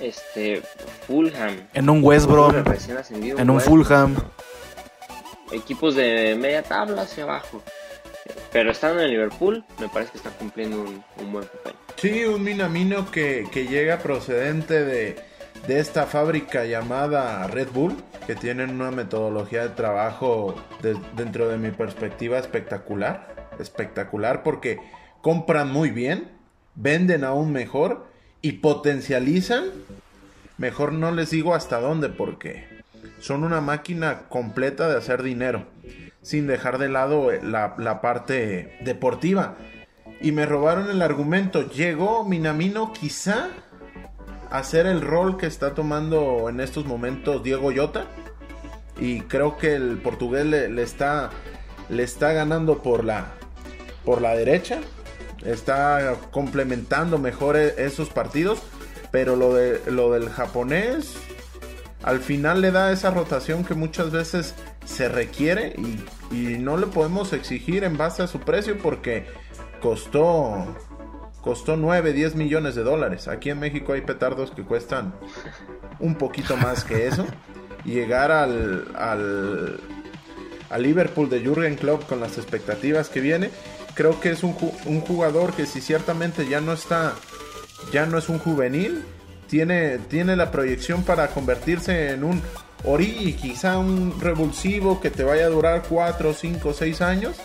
este 0.00 0.62
Fulham. 1.06 1.68
En 1.72 1.88
un 1.88 2.02
West 2.02 2.26
Brom. 2.26 2.54
En 3.16 3.50
un 3.50 3.60
Fulham. 3.60 4.16
Equipos 5.52 5.94
de 5.94 6.36
media 6.38 6.62
tabla 6.62 7.02
hacia 7.02 7.24
abajo. 7.24 7.62
Pero 8.52 8.70
estando 8.70 9.02
en 9.02 9.10
Liverpool, 9.10 9.64
me 9.78 9.88
parece 9.88 10.12
que 10.12 10.18
está 10.18 10.30
cumpliendo 10.30 10.80
un, 10.80 11.32
buen 11.32 11.46
papel. 11.46 11.74
Sí, 11.96 12.24
un 12.24 12.44
Minamino 12.44 13.10
que, 13.10 13.46
que 13.50 13.66
llega 13.66 13.98
procedente 13.98 14.84
de, 14.84 15.16
de 15.66 15.80
esta 15.80 16.06
fábrica 16.06 16.64
llamada 16.64 17.46
Red 17.48 17.68
Bull, 17.72 17.96
que 18.26 18.34
tienen 18.34 18.70
una 18.70 18.90
metodología 18.90 19.62
de 19.62 19.70
trabajo 19.70 20.54
dentro 21.16 21.48
de 21.48 21.56
mi 21.56 21.70
perspectiva 21.70 22.38
espectacular. 22.38 23.48
Espectacular 23.58 24.42
porque 24.42 24.78
compran 25.22 25.72
muy 25.72 25.90
bien, 25.90 26.28
venden 26.74 27.24
aún 27.24 27.52
mejor 27.52 28.06
y 28.42 28.52
potencializan. 28.52 29.64
Mejor 30.58 30.92
no 30.92 31.10
les 31.12 31.30
digo 31.30 31.54
hasta 31.54 31.80
dónde 31.80 32.10
porque 32.10 32.66
son 33.18 33.42
una 33.42 33.60
máquina 33.60 34.28
completa 34.28 34.88
de 34.88 34.98
hacer 34.98 35.22
dinero 35.22 35.66
sin 36.26 36.48
dejar 36.48 36.78
de 36.78 36.88
lado 36.88 37.30
eh, 37.30 37.40
la, 37.42 38.00
parte 38.00 38.76
deportiva. 38.80 39.56
Y 40.20 40.32
me 40.32 40.46
robaron 40.46 40.90
el 40.90 41.02
argumento. 41.02 41.68
Llegó 41.68 42.24
Minamino 42.24 42.92
quizá 42.92 43.48
hacer 44.50 44.86
el 44.86 45.00
rol 45.02 45.36
que 45.36 45.46
está 45.46 45.74
tomando 45.74 46.48
en 46.48 46.60
estos 46.60 46.86
momentos 46.86 47.42
Diego 47.42 47.70
Llota. 47.70 48.06
Y 48.98 49.20
creo 49.22 49.58
que 49.58 49.74
el 49.74 49.98
portugués 49.98 50.46
le, 50.46 50.82
está, 50.82 51.30
le 51.90 52.02
está 52.02 52.32
ganando 52.32 52.82
por 52.82 53.04
la, 53.04 53.32
por 54.04 54.22
la 54.22 54.34
derecha. 54.34 54.80
Está 55.44 56.16
complementando 56.30 57.18
mejor 57.18 57.56
e, 57.56 57.74
esos 57.84 58.08
partidos. 58.08 58.62
Pero 59.10 59.36
lo, 59.36 59.54
de, 59.54 59.80
lo 59.90 60.12
del 60.12 60.28
japonés 60.30 61.16
al 62.02 62.20
final 62.20 62.60
le 62.60 62.70
da 62.70 62.92
esa 62.92 63.10
rotación 63.10 63.64
que 63.64 63.74
muchas 63.74 64.10
veces 64.12 64.54
se 64.84 65.08
requiere 65.08 65.74
y, 65.76 66.34
y 66.34 66.58
no 66.58 66.76
le 66.76 66.86
podemos 66.86 67.32
exigir 67.32 67.82
en 67.82 67.96
base 67.96 68.22
a 68.22 68.28
su 68.28 68.38
precio 68.40 68.78
porque 68.78 69.26
costó 69.86 70.66
costó 71.42 71.76
9, 71.76 72.12
10 72.12 72.34
millones 72.34 72.74
de 72.74 72.82
dólares. 72.82 73.28
Aquí 73.28 73.50
en 73.50 73.60
México 73.60 73.92
hay 73.92 74.00
petardos 74.00 74.50
que 74.50 74.64
cuestan 74.64 75.14
un 76.00 76.16
poquito 76.16 76.56
más 76.56 76.82
que 76.82 77.06
eso. 77.06 77.24
Llegar 77.84 78.32
al, 78.32 78.88
al, 78.96 79.78
Liverpool 80.82 81.30
de 81.30 81.46
Jurgen 81.46 81.76
Klopp 81.76 82.04
con 82.08 82.18
las 82.18 82.36
expectativas 82.36 83.08
que 83.10 83.20
viene, 83.20 83.50
creo 83.94 84.18
que 84.18 84.30
es 84.30 84.42
un, 84.42 84.56
un 84.86 85.00
jugador 85.02 85.52
que 85.52 85.66
si 85.66 85.80
ciertamente 85.80 86.48
ya 86.48 86.60
no 86.60 86.72
está, 86.72 87.12
ya 87.92 88.06
no 88.06 88.18
es 88.18 88.28
un 88.28 88.40
juvenil, 88.40 89.04
tiene, 89.46 89.98
tiene 89.98 90.34
la 90.34 90.50
proyección 90.50 91.04
para 91.04 91.28
convertirse 91.28 92.10
en 92.10 92.24
un 92.24 92.42
Ori, 92.84 93.36
quizá 93.40 93.78
un 93.78 94.20
revulsivo 94.20 95.00
que 95.00 95.10
te 95.10 95.22
vaya 95.22 95.46
a 95.46 95.48
durar 95.48 95.84
4, 95.88 96.34
5, 96.34 96.72
6 96.72 97.00
años 97.02 97.36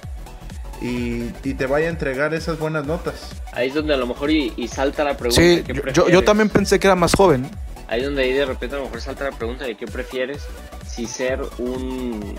y, 0.82 1.30
te 1.54 1.66
vaya 1.68 1.88
a 1.88 1.90
entregar 1.90 2.34
esas 2.34 2.58
buenas 2.58 2.86
notas. 2.86 3.30
Ahí 3.54 3.70
es 3.70 3.74
donde 3.74 3.94
a 3.94 3.98
lo 3.98 4.08
mejor 4.08 4.32
y, 4.32 4.68
salta 4.68 5.04
la 5.04 5.16
pregunta. 5.16 5.42
Sí, 5.42 5.64
yo, 5.94 6.10
yo, 6.10 6.24
también 6.24 6.50
pensé 6.50 6.80
que 6.80 6.88
era 6.88 6.96
más 6.96 7.14
joven. 7.14 7.50
Ahí 7.88 8.00
es 8.00 8.06
donde 8.06 8.24
ahí 8.24 8.34
de 8.34 8.46
repente 8.46 8.76
a 8.76 8.80
lo 8.80 8.86
mejor 8.86 9.02
salta 9.02 9.26
la 9.26 9.32
pregunta 9.32 9.66
de 9.66 9.76
qué 9.76 9.86
prefieres, 9.86 10.48
si 10.88 11.06
ser 11.06 11.42
un, 11.58 12.36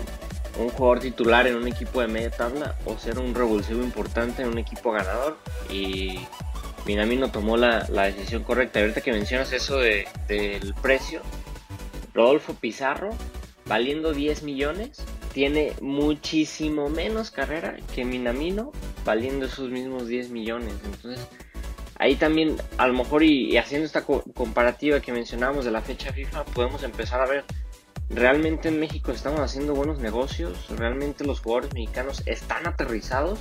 un 0.59 0.69
jugador 0.69 0.99
titular 0.99 1.47
en 1.47 1.55
un 1.55 1.67
equipo 1.67 2.01
de 2.01 2.07
media 2.07 2.31
tabla 2.31 2.75
o 2.85 2.97
ser 2.97 3.19
un 3.19 3.33
revulsivo 3.33 3.83
importante 3.83 4.41
en 4.41 4.49
un 4.49 4.57
equipo 4.57 4.91
ganador. 4.91 5.37
Y 5.69 6.19
Minamino 6.85 7.31
tomó 7.31 7.57
la, 7.57 7.87
la 7.89 8.03
decisión 8.03 8.43
correcta. 8.43 8.79
ahorita 8.79 9.01
que 9.01 9.11
mencionas 9.11 9.51
eso 9.53 9.77
de, 9.77 10.07
del 10.27 10.73
precio, 10.81 11.21
Rodolfo 12.13 12.53
Pizarro, 12.55 13.11
valiendo 13.65 14.13
10 14.13 14.43
millones, 14.43 15.03
tiene 15.33 15.73
muchísimo 15.81 16.89
menos 16.89 17.31
carrera 17.31 17.75
que 17.93 18.05
Minamino 18.05 18.71
valiendo 19.03 19.47
esos 19.47 19.69
mismos 19.69 20.07
10 20.07 20.29
millones. 20.29 20.73
Entonces, 20.85 21.27
ahí 21.95 22.15
también, 22.15 22.55
a 22.77 22.87
lo 22.87 22.93
mejor 22.93 23.23
y, 23.23 23.57
haciendo 23.57 23.85
esta 23.85 24.03
comparativa 24.03 24.99
que 24.99 25.11
mencionábamos 25.11 25.65
de 25.65 25.71
la 25.71 25.81
fecha 25.81 26.13
FIFA, 26.13 26.45
podemos 26.45 26.83
empezar 26.83 27.19
a 27.19 27.25
ver, 27.25 27.45
realmente 28.09 28.69
en 28.69 28.79
México 28.79 29.11
estamos 29.11 29.39
haciendo 29.39 29.73
buenos 29.73 29.99
negocios, 29.99 30.69
realmente 30.69 31.25
los 31.25 31.39
jugadores 31.39 31.73
mexicanos 31.73 32.21
están 32.27 32.67
aterrizados, 32.67 33.39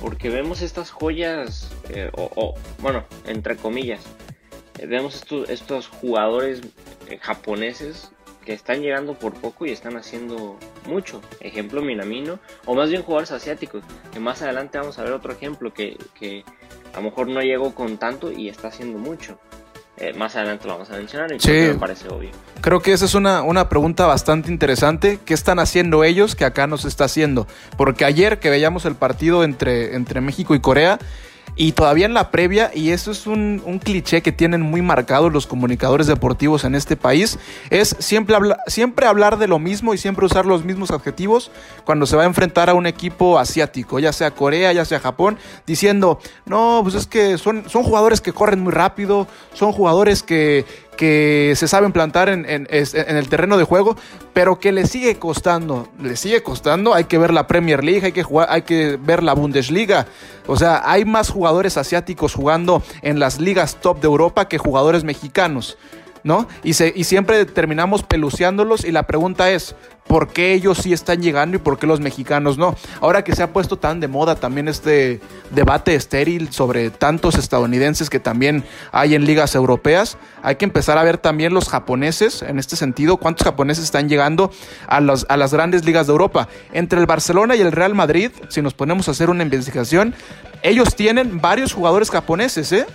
porque 0.00 0.28
vemos 0.28 0.62
estas 0.62 0.90
joyas, 0.90 1.70
eh, 1.88 2.10
o, 2.14 2.54
bueno, 2.78 3.04
entre 3.26 3.56
comillas, 3.56 4.02
eh, 4.78 4.86
vemos 4.86 5.16
estos, 5.16 5.50
estos 5.50 5.88
jugadores 5.88 6.60
eh, 7.08 7.18
japoneses 7.20 8.10
que 8.44 8.52
están 8.52 8.82
llegando 8.82 9.14
por 9.14 9.34
poco 9.34 9.66
y 9.66 9.70
están 9.70 9.96
haciendo 9.96 10.58
mucho. 10.86 11.20
Ejemplo 11.40 11.82
Minamino, 11.82 12.38
o 12.66 12.74
más 12.74 12.90
bien 12.90 13.02
jugadores 13.02 13.32
asiáticos, 13.32 13.82
que 14.12 14.20
más 14.20 14.42
adelante 14.42 14.78
vamos 14.78 14.98
a 14.98 15.04
ver 15.04 15.12
otro 15.12 15.32
ejemplo 15.32 15.72
que, 15.72 15.96
que 16.18 16.44
a 16.92 16.98
lo 16.98 17.04
mejor 17.04 17.28
no 17.28 17.40
llegó 17.40 17.74
con 17.74 17.98
tanto 17.98 18.30
y 18.30 18.48
está 18.48 18.68
haciendo 18.68 18.98
mucho. 18.98 19.38
Eh, 19.96 20.12
más 20.12 20.34
adelante 20.34 20.66
lo 20.66 20.72
vamos 20.72 20.90
a 20.90 20.96
mencionar 20.96 21.30
y 21.32 21.48
me 21.48 21.74
parece 21.74 22.08
obvio. 22.08 22.30
Creo 22.60 22.82
que 22.82 22.92
esa 22.92 23.04
es 23.04 23.14
una, 23.14 23.42
una 23.42 23.68
pregunta 23.68 24.06
bastante 24.06 24.50
interesante. 24.50 25.20
¿Qué 25.24 25.34
están 25.34 25.60
haciendo 25.60 26.02
ellos 26.02 26.34
que 26.34 26.44
acá 26.44 26.66
no 26.66 26.78
se 26.78 26.88
está 26.88 27.04
haciendo? 27.04 27.46
Porque 27.76 28.04
ayer 28.04 28.40
que 28.40 28.50
veíamos 28.50 28.86
el 28.86 28.96
partido 28.96 29.44
entre, 29.44 29.94
entre 29.94 30.20
México 30.20 30.56
y 30.56 30.60
Corea, 30.60 30.98
y 31.56 31.72
todavía 31.72 32.06
en 32.06 32.14
la 32.14 32.30
previa, 32.30 32.70
y 32.74 32.90
eso 32.90 33.10
es 33.12 33.26
un, 33.26 33.62
cliché 33.82 34.22
que 34.22 34.32
tienen 34.32 34.62
muy 34.62 34.82
marcados 34.82 35.32
los 35.32 35.46
comunicadores 35.46 36.06
deportivos 36.06 36.64
en 36.64 36.74
este 36.74 36.96
país, 36.96 37.38
es 37.70 37.96
siempre, 37.98 38.36
siempre 38.66 39.06
hablar 39.06 39.38
de 39.38 39.46
lo 39.46 39.58
mismo 39.58 39.94
y 39.94 39.98
siempre 39.98 40.26
usar 40.26 40.46
los 40.46 40.64
mismos 40.64 40.90
adjetivos 40.90 41.50
cuando 41.84 42.06
se 42.06 42.16
va 42.16 42.22
a 42.22 42.26
enfrentar 42.26 42.70
a 42.70 42.74
un 42.74 42.86
equipo 42.86 43.38
asiático, 43.38 43.98
ya 43.98 44.12
sea 44.12 44.30
Corea, 44.30 44.72
ya 44.72 44.84
sea 44.84 45.00
Japón, 45.00 45.38
diciendo, 45.66 46.18
no, 46.46 46.80
pues 46.82 46.94
es 46.94 47.06
que 47.06 47.38
son, 47.38 47.68
son 47.68 47.82
jugadores 47.82 48.20
que 48.20 48.32
corren 48.32 48.60
muy 48.60 48.72
rápido, 48.72 49.26
son 49.52 49.72
jugadores 49.72 50.22
que, 50.22 50.64
que 50.96 51.52
se 51.56 51.68
saben 51.68 51.92
plantar 51.92 52.28
en, 52.28 52.46
el 52.48 53.28
terreno 53.28 53.56
de 53.56 53.64
juego, 53.64 53.96
pero 54.32 54.58
que 54.58 54.72
le 54.72 54.86
sigue 54.86 55.18
costando, 55.18 55.88
le 56.00 56.16
sigue 56.16 56.42
costando, 56.42 56.94
hay 56.94 57.04
que 57.04 57.18
ver 57.18 57.32
la 57.32 57.46
Premier 57.46 57.84
League, 57.84 58.06
hay 58.06 58.12
que, 58.12 58.22
jugar, 58.22 58.48
hay 58.50 58.62
que 58.62 58.98
ver 59.00 59.22
la 59.22 59.34
Bundesliga, 59.34 60.06
o 60.46 60.56
sea, 60.56 60.82
hay 60.84 61.04
más 61.04 61.30
jugadores 61.30 61.76
asiáticos 61.76 62.34
jugando 62.34 62.82
en 63.02 63.18
las 63.18 63.40
ligas 63.40 63.76
top 63.80 64.00
de 64.00 64.06
Europa 64.06 64.48
que 64.48 64.58
jugadores 64.58 65.04
mexicanos. 65.04 65.78
¿No? 66.24 66.48
Y, 66.64 66.72
se, 66.72 66.92
y 66.96 67.04
siempre 67.04 67.44
terminamos 67.44 68.02
peluceándolos 68.02 68.84
y 68.84 68.90
la 68.90 69.04
pregunta 69.04 69.50
es, 69.50 69.76
¿por 70.08 70.28
qué 70.32 70.54
ellos 70.54 70.78
sí 70.78 70.92
están 70.92 71.22
llegando 71.22 71.56
y 71.56 71.60
por 71.60 71.78
qué 71.78 71.86
los 71.86 72.00
mexicanos 72.00 72.58
no? 72.58 72.74
Ahora 73.00 73.22
que 73.22 73.36
se 73.36 73.42
ha 73.42 73.52
puesto 73.52 73.76
tan 73.76 74.00
de 74.00 74.08
moda 74.08 74.34
también 74.34 74.66
este 74.66 75.20
debate 75.50 75.94
estéril 75.94 76.50
sobre 76.50 76.90
tantos 76.90 77.36
estadounidenses 77.36 78.08
que 78.08 78.20
también 78.20 78.64
hay 78.90 79.14
en 79.14 79.26
ligas 79.26 79.54
europeas, 79.54 80.16
hay 80.42 80.56
que 80.56 80.64
empezar 80.64 80.96
a 80.96 81.04
ver 81.04 81.18
también 81.18 81.52
los 81.52 81.68
japoneses 81.68 82.42
en 82.42 82.58
este 82.58 82.74
sentido, 82.76 83.18
cuántos 83.18 83.44
japoneses 83.44 83.84
están 83.84 84.08
llegando 84.08 84.50
a, 84.88 84.96
a 84.96 85.36
las 85.36 85.52
grandes 85.52 85.84
ligas 85.84 86.06
de 86.06 86.12
Europa. 86.12 86.48
Entre 86.72 86.98
el 86.98 87.06
Barcelona 87.06 87.54
y 87.54 87.60
el 87.60 87.70
Real 87.70 87.94
Madrid, 87.94 88.30
si 88.48 88.62
nos 88.62 88.72
ponemos 88.72 89.08
a 89.08 89.10
hacer 89.10 89.28
una 89.28 89.42
investigación, 89.42 90.14
ellos 90.62 90.96
tienen 90.96 91.42
varios 91.42 91.74
jugadores 91.74 92.10
japoneses, 92.10 92.72
¿eh? 92.72 92.86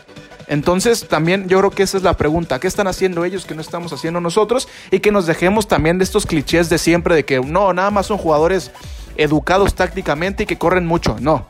Entonces 0.50 1.08
también 1.08 1.48
yo 1.48 1.60
creo 1.60 1.72
que 1.72 1.84
esa 1.84 1.96
es 1.98 2.04
la 2.04 2.18
pregunta, 2.18 2.60
¿qué 2.60 2.68
están 2.68 2.88
haciendo 2.88 3.24
ellos 3.24 3.46
que 3.46 3.56
no 3.56 3.62
estamos 3.62 3.94
haciendo 3.94 4.20
nosotros? 4.20 4.68
Y 4.92 5.00
que 5.00 5.12
nos 5.12 5.28
dejemos 5.28 5.68
también 5.68 6.00
de 6.00 6.04
estos 6.04 6.26
clichés 6.26 6.70
de 6.70 6.78
siempre 6.78 7.16
de 7.16 7.24
que 7.24 7.40
no, 7.40 7.72
nada 7.72 7.92
más 7.92 8.08
son 8.08 8.18
jugadores 8.18 8.72
educados 9.16 9.76
tácticamente 9.76 10.44
y 10.44 10.46
que 10.46 10.58
corren 10.58 10.86
mucho, 10.86 11.18
no. 11.22 11.48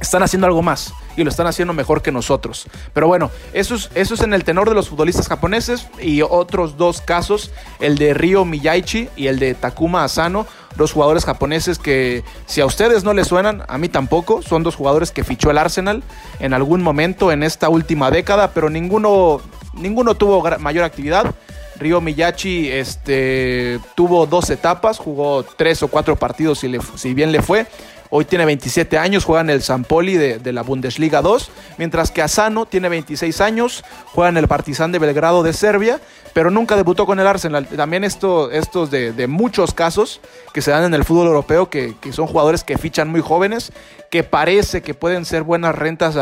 Están 0.00 0.22
haciendo 0.22 0.46
algo 0.46 0.62
más 0.62 0.94
y 1.16 1.24
lo 1.24 1.30
están 1.30 1.46
haciendo 1.46 1.74
mejor 1.74 2.02
que 2.02 2.12
nosotros. 2.12 2.66
Pero 2.92 3.06
bueno, 3.06 3.30
eso 3.52 3.74
es, 3.74 3.90
eso 3.94 4.14
es 4.14 4.20
en 4.20 4.34
el 4.34 4.44
tenor 4.44 4.68
de 4.68 4.74
los 4.74 4.88
futbolistas 4.88 5.28
japoneses 5.28 5.88
y 6.00 6.22
otros 6.22 6.76
dos 6.76 7.00
casos, 7.00 7.50
el 7.80 7.98
de 7.98 8.14
Ryo 8.14 8.44
Miyaichi 8.44 9.08
y 9.16 9.26
el 9.26 9.38
de 9.38 9.54
Takuma 9.54 10.04
Asano, 10.04 10.46
dos 10.76 10.92
jugadores 10.92 11.24
japoneses 11.24 11.78
que 11.78 12.24
si 12.46 12.60
a 12.60 12.66
ustedes 12.66 13.04
no 13.04 13.12
les 13.12 13.28
suenan, 13.28 13.64
a 13.68 13.78
mí 13.78 13.88
tampoco, 13.88 14.42
son 14.42 14.62
dos 14.62 14.76
jugadores 14.76 15.10
que 15.10 15.24
fichó 15.24 15.50
el 15.50 15.58
Arsenal 15.58 16.02
en 16.38 16.54
algún 16.54 16.82
momento 16.82 17.32
en 17.32 17.42
esta 17.42 17.68
última 17.68 18.10
década, 18.10 18.52
pero 18.52 18.70
ninguno, 18.70 19.40
ninguno 19.74 20.14
tuvo 20.14 20.42
mayor 20.58 20.84
actividad. 20.84 21.34
Ryo 21.78 22.02
Miyachi 22.02 22.70
este, 22.70 23.80
tuvo 23.94 24.26
dos 24.26 24.50
etapas, 24.50 24.98
jugó 24.98 25.42
tres 25.42 25.82
o 25.82 25.88
cuatro 25.88 26.14
partidos 26.14 26.58
si, 26.58 26.70
si 26.96 27.14
bien 27.14 27.32
le 27.32 27.40
fue. 27.40 27.66
Hoy 28.12 28.24
tiene 28.24 28.44
27 28.44 28.98
años, 28.98 29.24
juega 29.24 29.40
en 29.40 29.50
el 29.50 29.62
San 29.62 29.84
Poli 29.84 30.16
de, 30.16 30.52
la 30.52 30.62
Bundesliga 30.62 31.22
2, 31.22 31.48
mientras 31.78 32.10
que 32.10 32.22
Asano 32.22 32.66
tiene 32.66 32.88
26 32.88 33.40
años, 33.40 33.84
juega 34.06 34.30
en 34.30 34.36
el 34.36 34.48
Partizan 34.48 34.90
de 34.90 34.98
Belgrado 34.98 35.44
de 35.44 35.52
Serbia, 35.52 36.00
pero 36.32 36.50
nunca 36.50 36.74
debutó 36.74 37.06
con 37.06 37.20
el 37.20 37.26
Arsenal. 37.28 37.68
También 37.68 38.02
esto, 38.02 38.50
estos 38.50 38.90
de, 38.90 39.26
muchos 39.28 39.74
casos 39.74 40.20
que 40.52 40.60
se 40.60 40.72
dan 40.72 40.82
en 40.82 40.94
el 40.94 41.04
fútbol 41.04 41.28
europeo, 41.28 41.70
que, 41.70 41.94
son 42.10 42.26
jugadores 42.26 42.64
que 42.64 42.78
fichan 42.78 43.08
muy 43.08 43.20
jóvenes, 43.20 43.72
que 44.10 44.24
parece 44.24 44.82
que 44.82 44.92
pueden 44.92 45.24
ser 45.24 45.44
buenas 45.44 45.76
rentas 45.76 46.16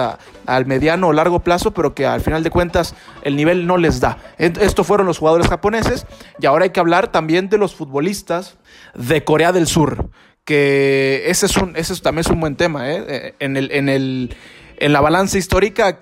al 0.44 0.66
mediano 0.66 1.09
o 1.09 1.12
largo 1.14 1.40
plazo, 1.40 1.72
pero 1.72 1.94
que 1.94 2.05
al 2.05 2.20
final 2.20 2.42
de 2.42 2.51
cuentas 2.51 2.94
el 3.22 3.35
nivel 3.35 3.66
no 3.66 3.79
les 3.79 3.98
da. 3.98 4.18
Estos 4.37 4.87
fueron 4.87 5.07
los 5.07 5.16
jugadores 5.16 5.48
japoneses 5.48 6.07
y 6.38 6.44
ahora 6.44 6.64
hay 6.64 6.70
que 6.70 6.81
hablar 6.81 7.11
también 7.11 7.48
de 7.48 7.57
los 7.57 7.74
futbolistas 7.74 8.59
de 8.94 9.24
Corea 9.24 9.53
del 9.53 9.66
Sur 9.66 10.11
que 10.48 11.24
ese, 11.26 11.44
es 11.44 11.58
un, 11.58 11.76
ese 11.76 11.94
también 11.96 12.20
es 12.20 12.32
un 12.32 12.40
buen 12.40 12.56
tema. 12.56 12.90
¿eh? 12.90 13.04
eh 13.06 13.34
en, 13.38 13.58
el, 13.58 13.70
en, 13.70 13.90
el, 13.90 14.34
en 14.78 14.94
la 14.94 15.02
balanza 15.02 15.37
histórica, 15.37 15.98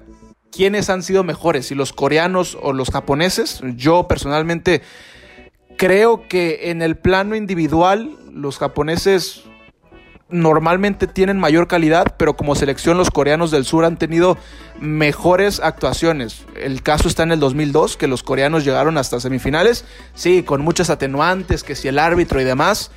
¿quiénes 0.52 0.88
han 0.88 1.02
sido 1.02 1.24
mejores? 1.24 1.66
¿Si 1.66 1.74
los 1.74 1.92
coreanos 1.92 2.56
o 2.62 2.72
los 2.72 2.92
japoneses? 2.92 3.60
Yo 3.74 4.06
personalmente 4.06 4.82
creo 5.76 6.28
que 6.28 6.70
en 6.70 6.80
el 6.80 6.96
plano 6.96 7.34
individual 7.34 8.16
los 8.32 8.58
japoneses 8.58 9.42
normalmente 10.28 11.08
tienen 11.08 11.40
mayor 11.40 11.66
calidad, 11.66 12.14
pero 12.16 12.36
como 12.36 12.54
selección 12.54 12.98
los 12.98 13.10
coreanos 13.10 13.50
del 13.50 13.64
sur 13.64 13.84
han 13.84 13.96
tenido 13.96 14.38
mejores 14.78 15.58
actuaciones. 15.58 16.44
El 16.54 16.84
caso 16.84 17.08
está 17.08 17.24
en 17.24 17.32
el 17.32 17.40
2002, 17.40 17.96
que 17.96 18.06
los 18.06 18.22
coreanos 18.22 18.64
llegaron 18.64 18.96
hasta 18.96 19.18
semifinales, 19.18 19.84
sí, 20.14 20.44
con 20.44 20.62
muchas 20.62 20.88
atenuantes, 20.88 21.64
que 21.64 21.74
si 21.74 21.88
el 21.88 21.98
árbitro 21.98 22.40
y 22.40 22.44
demás, 22.44 22.92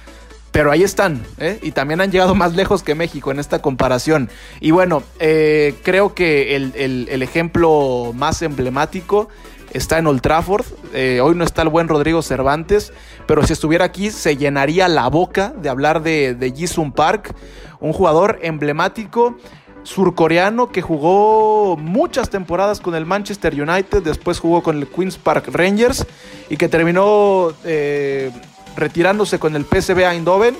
pero 0.51 0.71
ahí 0.71 0.83
están, 0.83 1.23
¿eh? 1.38 1.59
y 1.62 1.71
también 1.71 2.01
han 2.01 2.12
llegado 2.12 2.35
más 2.35 2.55
lejos 2.55 2.83
que 2.83 2.95
México 2.95 3.31
en 3.31 3.39
esta 3.39 3.62
comparación. 3.62 4.29
Y 4.59 4.71
bueno, 4.71 5.03
eh, 5.19 5.75
creo 5.83 6.13
que 6.13 6.55
el, 6.55 7.21
ejemplo 7.21 8.12
más 8.15 8.41
emblemático 8.41 9.29
está 9.73 9.99
en 9.99 10.07
Old 10.07 10.21
Trafford. 10.21 10.65
Eh, 10.93 11.19
hoy 11.21 11.35
no 11.35 11.43
está 11.43 11.62
el 11.62 11.69
buen 11.69 11.88
Rodrigo 11.88 12.21
Cervantes, 12.21 12.93
pero 13.27 13.45
si 13.45 13.53
estuviera 13.53 13.85
aquí 13.85 14.09
se 14.09 14.38
llenaría 14.38 14.88
la 14.88 15.07
boca 15.07 15.53
de 15.55 15.69
hablar 15.69 16.01
de, 16.01 16.33
de 16.33 16.51
Jisung 16.51 16.93
Park, 16.93 17.35
un 17.79 17.93
jugador 17.93 18.39
emblemático 18.41 19.38
surcoreano 19.83 20.71
que 20.71 20.81
jugó 20.81 21.77
muchas 21.77 22.29
temporadas 22.29 22.79
con 22.79 22.95
el 22.95 23.05
Manchester 23.05 23.53
United, 23.59 24.03
después 24.03 24.39
jugó 24.39 24.62
con 24.62 24.77
el 24.77 24.88
Queens 24.88 25.17
Park 25.17 25.49
Rangers 25.51 26.05
y 26.49 26.57
que 26.57 26.67
terminó 26.67 27.53
eh, 27.63 28.31
retirándose 28.75 29.39
con 29.39 29.55
el 29.55 29.65
PSV 29.65 29.99
Eindhoven, 29.99 30.58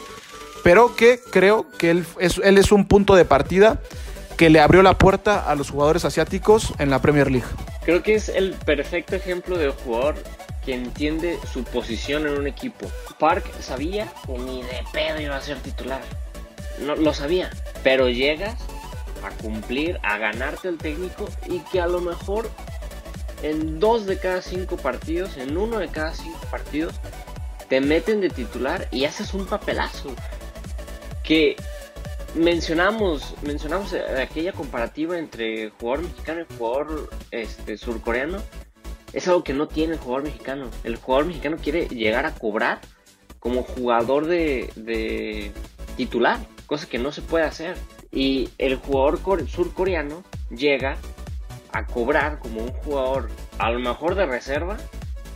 pero 0.63 0.95
que 0.95 1.19
creo 1.32 1.65
que 1.78 1.91
él 1.91 2.06
es, 2.19 2.39
él 2.43 2.58
es 2.58 2.72
un 2.72 2.86
punto 2.86 3.15
de 3.15 3.26
partida 3.26 3.80
que 4.38 4.50
le 4.50 4.62
abrió 4.62 4.82
la 4.84 4.98
puerta 4.98 5.50
a 5.50 5.56
los 5.56 5.69
jugadores 5.69 6.06
asiáticos 6.06 6.74
en 6.80 6.89
la 6.89 7.02
Premier 7.02 7.30
League. 7.30 7.48
Creo 7.84 8.04
que 8.04 8.15
es 8.15 8.30
el 8.30 8.54
perfecto 8.54 9.15
ejemplo 9.15 9.58
de 9.58 9.69
jugador 9.69 10.15
que 10.65 10.74
entiende 10.74 11.39
su 11.52 11.63
posición 11.63 12.28
en 12.28 12.38
un 12.38 12.48
equipo. 12.48 12.88
Park 13.17 13.45
sabía 13.60 14.08
que 14.26 14.38
ni 14.38 14.62
de 14.62 14.84
pedo 14.93 15.19
iba 15.19 15.36
a 15.36 15.41
ser 15.41 15.58
titular. 15.58 16.02
No, 16.86 16.95
lo 16.95 17.13
sabía. 17.13 17.50
Pero 17.84 18.10
llegas 18.10 18.56
a 19.24 19.32
cumplir, 19.41 20.00
a 20.04 20.17
ganarte 20.17 20.67
al 20.67 20.78
técnico 20.78 21.28
y 21.48 21.60
que 21.72 21.82
a 21.82 21.88
lo 21.88 22.00
mejor 22.00 22.50
en 23.43 23.80
dos 23.80 24.06
de 24.06 24.17
cada 24.17 24.41
cinco 24.41 24.78
partidos, 24.78 25.38
en 25.38 25.58
uno 25.58 25.80
de 25.80 25.88
cada 25.89 26.13
cinco 26.13 26.39
partidos, 26.50 26.95
te 27.69 27.79
meten 27.79 28.19
de 28.19 28.29
titular 28.29 28.88
y 28.91 29.05
haces 29.05 29.34
un 29.34 29.45
papelazo. 29.45 30.10
Que 31.23 31.55
mencionamos, 32.34 33.36
mencionamos 33.43 33.93
aquella 33.93 34.51
comparativa 34.51 35.17
entre 35.17 35.69
jugador 35.69 36.03
mexicano 36.03 36.41
y 36.41 36.55
jugador 36.58 37.10
este, 37.32 37.77
surcoreano. 37.77 38.39
Es 39.13 39.27
algo 39.27 39.43
que 39.43 39.53
no 39.53 39.67
tiene 39.67 39.93
el 39.93 39.99
jugador 39.99 40.23
mexicano. 40.23 40.69
El 40.84 40.95
jugador 40.97 41.27
mexicano 41.27 41.58
quiere 41.62 41.88
llegar 41.88 42.25
a 42.25 42.34
cobrar 42.34 42.82
como 43.39 43.63
jugador 43.63 44.25
de, 44.25 44.71
de 44.75 45.51
titular, 45.95 46.39
cosa 46.65 46.88
que 46.88 46.97
no 46.97 47.12
se 47.12 47.21
puede 47.21 47.45
hacer. 47.45 47.77
Y 48.12 48.49
el 48.58 48.77
jugador 48.77 49.19
surcoreano 49.47 50.23
llega 50.49 50.97
a 51.71 51.86
cobrar 51.86 52.39
como 52.39 52.62
un 52.62 52.71
jugador 52.71 53.29
a 53.60 53.69
lo 53.69 53.79
mejor 53.79 54.15
de 54.15 54.25
reserva 54.25 54.77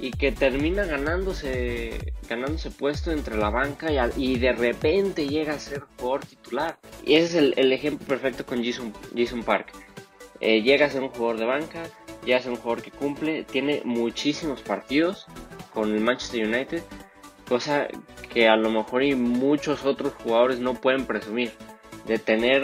y 0.04 0.12
que 0.12 0.34
termina 0.34 0.84
ganándose 0.84 2.14
ganándose 2.28 2.72
puesto 2.72 3.14
entre 3.14 3.38
la 3.38 3.50
banca 3.50 3.88
y, 4.18 4.38
de 4.38 4.52
repente 4.52 5.30
llega 5.30 5.54
a 5.54 5.60
ser 5.60 5.86
jugador 5.98 6.26
titular. 6.26 6.78
Y 7.06 7.16
ese 7.16 7.40
es 7.40 7.54
el, 7.56 7.72
ejemplo 7.72 8.06
perfecto 8.06 8.46
con 8.46 8.62
Jason, 8.62 8.92
Jason 9.16 9.44
Park. 9.44 9.72
Eh, 10.42 10.62
llega 10.62 10.88
a 10.88 10.90
ser 10.90 11.04
un 11.04 11.08
jugador 11.08 11.38
de 11.38 11.46
banca, 11.46 11.84
llega 12.26 12.38
a 12.38 12.42
ser 12.42 12.52
un 12.52 12.58
jugador 12.58 12.84
que 12.84 12.92
cumple, 12.92 13.46
tiene 13.46 13.82
muchísimos 13.86 14.60
partidos 14.60 15.26
con 15.74 15.94
el 15.94 16.02
Manchester 16.02 16.48
United, 16.48 16.84
cosa 17.48 17.88
que 18.34 18.50
a 18.50 18.58
lo 18.58 18.72
mejor 18.72 19.04
y 19.04 19.16
muchos 19.16 19.86
otros 19.86 20.12
jugadores 20.22 20.60
no 20.60 20.74
pueden 20.74 21.06
presumir 21.06 21.54
de 22.08 22.20
tener 22.20 22.64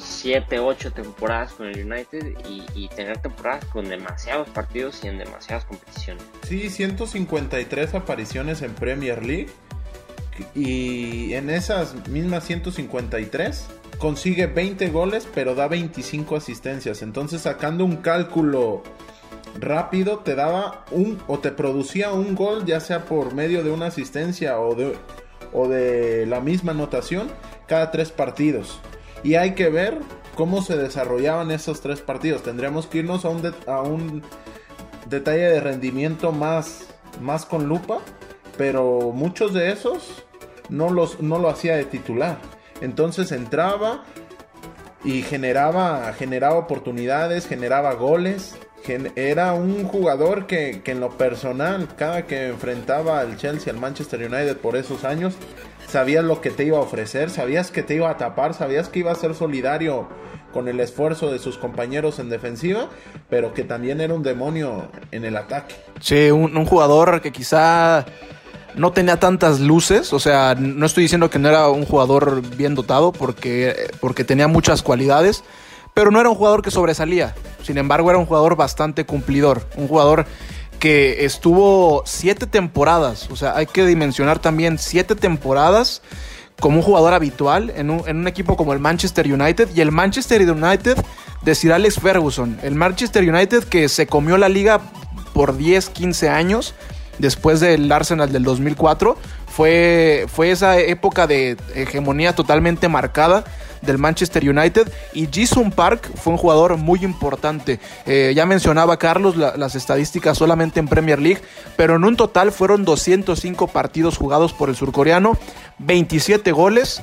7, 0.00 0.58
8 0.58 0.92
temporadas 0.92 1.52
con 1.52 1.66
el 1.66 1.84
United 1.84 2.34
y, 2.48 2.88
tener 2.88 3.18
temporadas 3.18 3.64
con 3.66 3.88
demasiados 3.88 4.48
partidos 4.48 5.04
y 5.04 5.08
en 5.08 5.18
demasiadas 5.18 5.64
competiciones. 5.64 6.22
Sí, 6.42 6.70
153 6.70 7.94
apariciones 7.94 8.62
en 8.62 8.74
Premier 8.74 9.24
League 9.24 9.48
y 10.54 11.34
en 11.34 11.50
esas 11.50 12.08
mismas 12.08 12.44
153 12.44 13.66
consigue 13.98 14.46
20 14.46 14.88
goles 14.88 15.28
pero 15.34 15.54
da 15.54 15.68
25 15.68 16.36
asistencias. 16.36 17.02
Entonces 17.02 17.42
sacando 17.42 17.84
un 17.84 17.96
cálculo 17.98 18.82
rápido 19.58 20.20
te 20.20 20.34
daba 20.34 20.84
un 20.90 21.18
o 21.26 21.38
te 21.38 21.50
producía 21.50 22.12
un 22.12 22.34
gol 22.34 22.64
ya 22.64 22.80
sea 22.80 23.04
por 23.04 23.34
medio 23.34 23.62
de 23.62 23.70
una 23.70 23.86
asistencia 23.86 24.58
o 24.58 24.74
de, 24.74 24.96
o 25.52 25.68
de 25.68 26.24
la 26.26 26.40
misma 26.40 26.72
anotación 26.72 27.28
cada 27.70 27.92
tres 27.92 28.10
partidos. 28.10 28.80
Y 29.22 29.36
hay 29.36 29.54
que 29.54 29.68
ver 29.70 29.98
cómo 30.34 30.60
se 30.60 30.76
desarrollaban 30.76 31.52
esos 31.52 31.80
tres 31.80 32.00
partidos. 32.00 32.42
Tendríamos 32.42 32.88
que 32.88 32.98
irnos 32.98 33.24
a 33.24 33.28
un, 33.28 33.54
a 33.68 33.80
un 33.82 34.24
detalle 35.06 35.48
de 35.48 35.60
rendimiento 35.60 36.32
más, 36.32 36.88
más 37.20 37.46
con 37.46 37.68
lupa, 37.68 38.00
pero 38.58 39.12
muchos 39.14 39.54
de 39.54 39.70
esos 39.70 40.24
no, 40.68 40.90
los, 40.90 41.20
no 41.20 41.38
lo 41.38 41.48
hacía 41.48 41.76
de 41.76 41.84
titular. 41.84 42.38
Entonces 42.80 43.30
entraba 43.30 44.02
y 45.04 45.22
generaba, 45.22 46.12
generaba 46.14 46.56
oportunidades, 46.56 47.46
generaba 47.46 47.94
goles. 47.94 48.56
era 49.14 49.52
un 49.52 49.84
jugador 49.84 50.48
que, 50.48 50.82
que 50.82 50.90
en 50.90 50.98
lo 50.98 51.10
personal, 51.10 51.86
cada 51.96 52.26
que 52.26 52.48
enfrentaba 52.48 53.20
al 53.20 53.36
Chelsea, 53.36 53.72
al 53.72 53.78
Manchester 53.78 54.20
United 54.20 54.56
por 54.56 54.76
esos 54.76 55.04
años, 55.04 55.36
sabías 55.90 56.24
lo 56.24 56.40
que 56.40 56.50
te 56.50 56.64
iba 56.64 56.78
a 56.78 56.80
ofrecer, 56.80 57.30
sabías 57.30 57.70
que 57.70 57.82
te 57.82 57.94
iba 57.94 58.08
a 58.10 58.16
tapar, 58.16 58.54
sabías 58.54 58.88
que 58.88 59.00
iba 59.00 59.12
a 59.12 59.14
ser 59.14 59.34
solidario 59.34 60.08
con 60.52 60.68
el 60.68 60.80
esfuerzo 60.80 61.30
de 61.30 61.38
sus 61.38 61.58
compañeros 61.58 62.18
en 62.18 62.28
defensiva, 62.28 62.88
pero 63.28 63.54
que 63.54 63.64
también 63.64 64.00
era 64.00 64.14
un 64.14 64.22
demonio 64.22 64.88
en 65.10 65.24
el 65.24 65.36
ataque. 65.36 65.76
Sí, 66.00 66.30
un, 66.30 66.64
jugador 66.64 67.20
que 67.20 67.32
quizá 67.32 68.06
no 68.74 68.92
tenía 68.92 69.18
tantas 69.18 69.60
luces, 69.60 70.12
o 70.12 70.18
sea, 70.18 70.54
no 70.58 70.86
estoy 70.86 71.04
diciendo 71.04 71.30
que 71.30 71.38
no 71.38 71.48
era 71.48 71.68
un 71.68 71.84
jugador 71.84 72.42
bien 72.56 72.74
dotado 72.74 73.12
porque, 73.12 73.90
porque 74.00 74.24
tenía 74.24 74.48
muchas 74.48 74.82
cualidades, 74.82 75.44
pero 75.94 76.10
no 76.10 76.20
era 76.20 76.30
un 76.30 76.36
jugador 76.36 76.62
que 76.62 76.70
sobresalía. 76.70 77.34
Sin 77.62 77.78
embargo, 77.78 78.10
era 78.10 78.18
un 78.18 78.26
jugador 78.26 78.56
bastante 78.56 79.04
cumplidor, 79.04 79.66
un 79.76 79.88
jugador 79.88 80.26
que 80.80 81.26
estuvo 81.26 82.02
siete 82.06 82.46
temporadas, 82.46 83.28
o 83.30 83.36
sea, 83.36 83.54
hay 83.54 83.66
que 83.66 83.84
dimensionar 83.84 84.38
también 84.38 84.78
siete 84.78 85.14
temporadas 85.14 86.02
como 86.58 86.78
un 86.78 86.82
jugador 86.82 87.12
habitual 87.12 87.70
en 87.76 87.90
un, 87.90 88.26
equipo 88.26 88.56
como 88.56 88.72
el 88.72 88.80
Manchester 88.80 89.32
United 89.32 89.68
y 89.74 89.82
el 89.82 89.92
Manchester 89.92 90.40
United 90.50 90.96
de 91.42 91.54
Sir 91.54 91.74
Alex 91.74 92.00
Ferguson, 92.00 92.58
el 92.62 92.74
Manchester 92.74 93.28
United 93.28 93.64
que 93.64 93.88
se 93.88 94.06
comió 94.06 94.38
la 94.38 94.48
liga 94.48 94.80
por 95.34 95.56
10, 95.56 95.90
15 95.90 96.28
años 96.30 96.74
después 97.18 97.60
del 97.60 97.92
Arsenal 97.92 98.32
del 98.32 98.44
2004, 98.44 99.18
fue, 99.50 100.26
fue 100.32 100.52
esa 100.52 100.78
época 100.78 101.26
de 101.26 101.56
hegemonía 101.74 102.34
totalmente 102.34 102.88
marcada 102.88 103.44
del 103.82 103.98
Manchester 103.98 104.48
United 104.48 104.92
y 105.12 105.28
Jason 105.32 105.72
Park 105.72 106.10
fue 106.14 106.32
un 106.32 106.38
jugador 106.38 106.76
muy 106.76 107.02
importante. 107.04 107.80
Eh, 108.06 108.32
ya 108.34 108.46
mencionaba 108.46 108.98
Carlos 108.98 109.36
las 109.36 109.74
estadísticas 109.74 110.38
solamente 110.38 110.78
en 110.78 110.86
Premier 110.86 111.20
League, 111.20 111.42
pero 111.76 111.96
en 111.96 112.04
un 112.04 112.16
total 112.16 112.52
fueron 112.52 112.84
205 112.84 113.66
partidos 113.68 114.16
jugados 114.16 114.52
por 114.52 114.68
el 114.68 114.76
surcoreano, 114.76 115.36
27 115.78 116.52
goles 116.52 117.02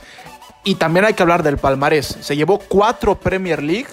y 0.63 0.75
también 0.75 1.05
hay 1.05 1.13
que 1.13 1.23
hablar 1.23 1.43
del 1.43 1.57
palmarés. 1.57 2.17
Se 2.21 2.36
llevó 2.36 2.60
4 2.60 3.19
Premier 3.19 3.62
League, 3.62 3.88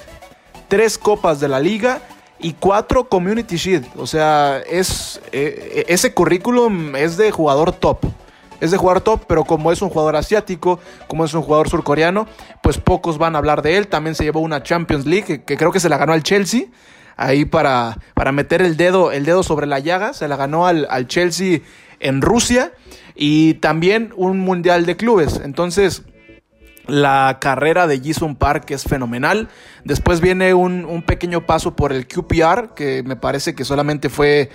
3 0.68 0.98
copas 0.98 1.40
de 1.40 1.48
la 1.48 1.58
liga 1.58 2.02
y 2.38 2.52
4 2.52 3.08
Community 3.08 3.56
Shield. 3.56 3.88
O 3.96 4.06
sea, 4.06 4.60
es, 4.70 5.20
eh, 5.32 5.86
ese 5.88 6.14
currículum 6.14 6.94
es 6.94 7.16
de 7.16 7.32
jugador 7.32 7.72
top 7.72 8.04
es 8.64 8.70
de 8.70 8.78
jugar 8.78 9.02
top, 9.02 9.24
pero 9.28 9.44
como 9.44 9.70
es 9.70 9.82
un 9.82 9.90
jugador 9.90 10.16
asiático, 10.16 10.80
como 11.06 11.24
es 11.24 11.34
un 11.34 11.42
jugador 11.42 11.68
surcoreano, 11.68 12.26
pues 12.62 12.78
pocos 12.78 13.18
van 13.18 13.34
a 13.34 13.38
hablar 13.38 13.62
de 13.62 13.76
él. 13.76 13.88
También 13.88 14.14
se 14.14 14.24
llevó 14.24 14.40
una 14.40 14.62
Champions 14.62 15.06
League 15.06 15.44
que, 15.44 15.56
creo 15.56 15.70
que 15.70 15.80
se 15.80 15.88
la 15.88 15.98
ganó 15.98 16.12
al 16.12 16.22
Chelsea. 16.22 16.66
Ahí 17.16 17.44
para, 17.44 17.98
para 18.14 18.32
meter 18.32 18.62
el 18.62 18.76
dedo, 18.76 19.12
el 19.12 19.24
dedo 19.24 19.42
sobre 19.42 19.66
la 19.66 19.78
llaga, 19.78 20.14
se 20.14 20.26
la 20.26 20.36
ganó 20.36 20.66
al, 20.66 21.06
Chelsea 21.06 21.60
en 22.00 22.22
Rusia 22.22 22.72
y 23.14 23.54
también 23.54 24.12
un 24.16 24.40
mundial 24.40 24.84
de 24.86 24.96
clubes. 24.96 25.40
Entonces, 25.44 26.02
la 26.86 27.38
carrera 27.40 27.86
de 27.86 28.00
Jisung 28.00 28.36
Park 28.36 28.70
es 28.70 28.84
fenomenal. 28.84 29.48
Después 29.84 30.20
viene 30.20 30.54
un, 30.54 31.02
pequeño 31.06 31.46
paso 31.46 31.76
por 31.76 31.92
el 31.92 32.08
QPR, 32.08 32.74
que 32.74 33.02
me 33.04 33.14
parece 33.14 33.54
que 33.54 33.64
solamente 33.64 34.08
fue 34.08 34.50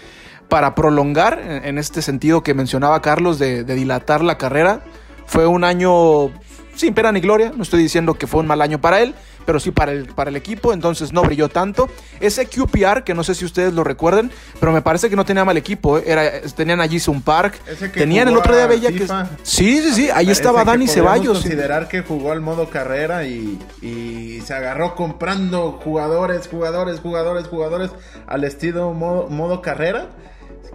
para 0.50 0.76
prolongar, 0.76 1.40
en 1.64 1.78
este 1.78 2.02
sentido 2.02 2.44
que 2.44 2.54
mencionaba 2.54 3.02
Carlos, 3.02 3.40
de, 3.40 3.64
dilatar 3.64 4.24
la 4.24 4.38
carrera. 4.38 4.82
Fue 5.28 5.46
un 5.46 5.64
año 5.64 6.32
sin 6.76 6.94
pena 6.94 7.12
ni 7.12 7.20
gloria, 7.20 7.52
no 7.56 7.62
estoy 7.62 7.84
diciendo 7.84 8.14
que 8.14 8.26
fue 8.26 8.40
un 8.40 8.48
mal 8.48 8.62
año 8.62 8.80
para 8.80 9.02
él, 9.02 9.14
pero 9.46 9.60
sí 9.60 9.70
para 9.70 9.92
el, 9.92 10.08
para 10.08 10.30
el 10.30 10.38
equipo, 10.38 10.72
entonces 10.74 11.12
no 11.12 11.22
brilló 11.22 11.50
tanto. 11.50 11.90
Ese 12.20 12.48
QPR, 12.48 13.04
que 13.04 13.14
no 13.14 13.24
sé 13.24 13.36
si 13.36 13.46
ustedes 13.46 13.74
lo 13.74 13.84
recuerden, 13.84 14.32
pero 14.60 14.72
me 14.72 14.82
parece 14.82 15.10
que 15.10 15.16
no 15.16 15.26
tenía 15.26 15.44
mal 15.44 15.58
equipo, 15.58 15.98
¿eh? 15.98 16.04
Era, 16.08 16.42
tenían 16.56 16.80
allí 16.80 16.98
un 17.08 17.22
Park, 17.22 17.60
tenían 17.94 18.30
el 18.30 18.38
otro 18.38 18.56
día 18.56 18.66
Bella 18.66 18.92
que... 18.92 19.08
Sí, 19.44 19.82
sí, 19.82 19.94
sí, 19.94 20.10
ahí 20.14 20.32
estaba 20.32 20.64
Dani 20.64 20.88
Ceballos. 20.88 21.40
considerar 21.40 21.90
que 21.90 22.02
jugó 22.02 22.32
al 22.32 22.42
modo 22.42 22.70
carrera 22.70 23.26
y, 23.26 23.60
y, 23.82 24.42
se 24.42 24.54
agarró 24.54 24.96
comprando 24.96 25.74
jugadores, 25.84 26.48
jugadores, 26.48 27.02
jugadores, 27.02 27.48
jugadores 27.48 27.92
al 28.26 28.46
estilo 28.46 28.94
modo, 28.94 29.28
modo 29.30 29.62
carrera 29.62 30.08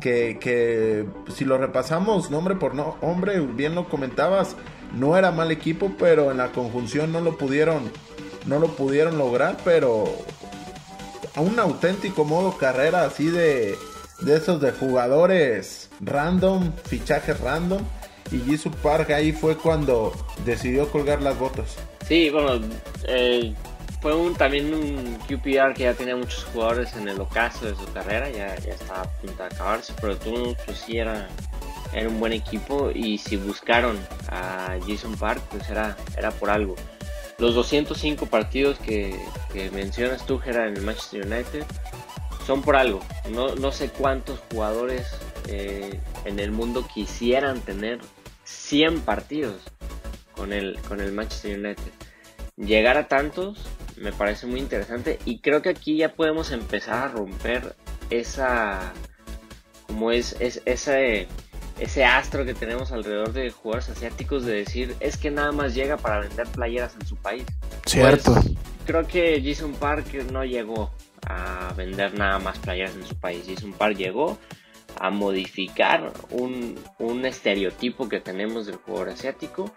que, 0.05 1.07
si 1.35 1.45
lo 1.45 1.57
repasamos 1.57 2.31
nombre 2.31 2.57
por 2.57 2.75
no, 2.75 2.97
hombre, 3.01 3.41
bien 3.41 3.75
lo 3.75 3.89
comentabas, 3.89 4.55
no 4.95 5.17
era 5.17 5.33
mal 5.33 5.51
equipo, 5.51 5.93
pero 5.99 6.31
en 6.31 6.37
la 6.39 6.53
conjunción 6.53 7.11
no 7.11 7.21
lo 7.21 7.39
pudieron, 7.39 7.91
no 8.47 8.59
lo 8.59 8.69
pudieron 8.69 9.17
lograr, 9.17 9.57
pero 9.65 10.05
a 11.35 11.41
un 11.41 11.59
auténtico 11.59 12.25
modo 12.25 12.59
carrera 12.59 13.05
así 13.05 13.27
de, 13.29 13.77
de 14.21 14.37
esos 14.37 14.61
de 14.61 14.73
jugadores 14.73 15.89
random, 16.01 16.73
fichajes 16.85 17.41
random. 17.41 17.81
Y 18.31 18.39
Jisoo 18.41 18.73
Park 18.83 19.11
ahí 19.11 19.33
fue 19.33 19.57
cuando 19.57 20.13
decidió 20.45 20.89
colgar 20.91 21.23
las 21.23 21.39
botas. 21.39 21.77
Sí, 22.07 22.31
bueno, 22.31 22.59
eh, 23.07 23.55
fue 24.05 24.15
un, 24.15 24.35
también 24.35 24.75
un 24.75 25.19
QPR 25.27 25.73
que 25.73 25.85
ya 25.85 25.95
tenía 25.95 26.15
muchos 26.15 26.45
jugadores 26.53 26.93
en 26.93 27.09
el 27.09 27.19
ocaso 27.19 27.65
de 27.65 27.75
su 27.75 27.91
carrera, 27.91 28.29
ya, 28.29 28.55
ya 28.57 28.75
estaba 28.75 29.01
a 29.01 29.09
punto 29.09 29.43
de 29.43 29.47
acabarse, 29.47 29.95
pero 29.99 30.15
tú 30.19 30.55
pues 30.67 30.77
sí 30.77 30.99
era, 30.99 31.27
un 32.07 32.21
buen 32.21 32.35
equipo 32.35 32.91
y 32.95 33.17
si 33.17 33.39
buscaron 33.39 33.99
a 34.29 34.77
Jason 34.87 35.17
Park, 35.17 35.41
pues 35.51 35.71
era, 35.71 35.97
era 36.19 36.31
por 36.33 36.51
algo. 36.51 36.77
Los 37.39 37.55
205 37.55 38.27
partidos 38.27 38.79
que, 38.79 39.19
que 39.55 39.71
mencionas 39.71 40.27
tú, 40.27 40.39
Gerard, 40.39 40.69
en 40.69 40.77
el 40.77 40.83
Manchester 40.83 41.25
United, 41.25 41.65
son 42.47 42.61
por 42.61 42.77
algo. 42.77 43.01
No, 43.31 43.55
no 43.55 43.73
sé 43.73 43.89
cuántos 43.89 44.39
jugadores 44.53 45.07
eh, 45.49 45.99
en 46.27 46.41
el 46.41 46.53
mundo 46.53 46.87
quisieran 46.93 47.63
tener 47.63 48.01
100 48.45 49.01
partidos 49.01 49.63
con 50.37 50.53
el, 50.53 50.79
con 50.89 51.01
el 51.01 51.11
Manchester 51.11 51.59
United. 51.59 51.91
Llegar 52.57 52.99
a 52.99 53.09
tantos 53.09 53.67
me 53.97 54.13
parece 54.13 54.47
muy 54.47 54.61
interesante 54.61 55.19
y 55.25 55.39
creo 55.39 55.63
que 55.63 55.71
aquí 55.71 55.97
ya 55.97 56.13
podemos 56.15 56.51
empezar 56.53 57.05
a 57.05 57.09
romper 57.09 57.77
esa 58.11 58.93
como 59.87 60.11
es, 60.11 60.37
es 60.41 60.63
ese 60.65 61.29
ese 61.79 62.05
astro 62.05 62.45
que 62.45 62.55
tenemos 62.55 62.93
alrededor 62.93 63.33
de 63.33 63.51
jugadores 63.51 63.89
asiáticos 63.89 64.45
de 64.45 64.55
decir 64.55 64.97
es 65.01 65.17
que 65.17 65.31
nada 65.31 65.53
más 65.53 65.75
llega 65.75 65.97
para 65.97 66.21
vender 66.21 66.47
playeras 66.49 66.95
en 67.01 67.07
su 67.07 67.17
país. 67.17 67.45
Cierto. 67.87 68.35
Pues, 68.35 68.53
creo 68.87 69.07
que 69.07 69.43
Jason 69.45 69.73
Park 69.75 70.07
no 70.31 70.45
llegó 70.45 70.93
a 71.27 71.73
vender 71.77 72.17
nada 72.17 72.39
más 72.39 72.59
playeras 72.59 72.95
en 72.95 73.05
su 73.05 73.17
país. 73.17 73.45
Jason 73.49 73.73
Park 73.73 73.97
llegó 73.97 74.39
a 75.01 75.11
modificar 75.11 76.13
un, 76.31 76.79
un 76.99 77.27
estereotipo 77.27 78.09
que 78.09 78.21
tenemos 78.21 78.67
del 78.67 78.77
jugador 78.77 79.09
asiático 79.09 79.75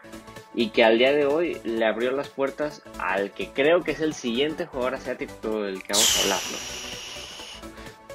y 0.58 0.70
que 0.70 0.84
al 0.84 0.98
día 0.98 1.14
de 1.14 1.28
hoy 1.28 1.62
le 1.64 1.86
abrió 1.86 2.12
las 2.12 2.30
puertas 2.30 2.82
al 2.98 3.30
que 3.30 3.52
creo 3.52 3.84
que 3.84 3.92
es 3.92 4.00
el 4.00 4.16
siguiente 4.16 4.66
jugador 4.66 4.96
asiático 4.96 5.62
del 5.62 5.84
que 5.84 5.94
vamos 5.94 6.18
a 6.18 6.24
hablar. 6.24 6.40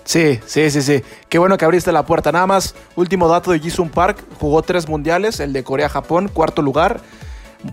Sí, 0.04 0.40
sí, 0.44 0.70
sí, 0.72 0.82
sí. 0.82 1.02
Qué 1.28 1.38
bueno 1.38 1.56
que 1.56 1.64
abriste 1.64 1.92
la 1.92 2.04
puerta. 2.04 2.32
Nada 2.32 2.48
más, 2.48 2.74
último 2.96 3.28
dato 3.28 3.52
de 3.52 3.60
Jisung 3.60 3.90
Park. 3.90 4.24
Jugó 4.40 4.60
tres 4.62 4.88
mundiales, 4.88 5.38
el 5.38 5.52
de 5.52 5.62
Corea-Japón, 5.62 6.26
cuarto 6.26 6.62
lugar. 6.62 7.00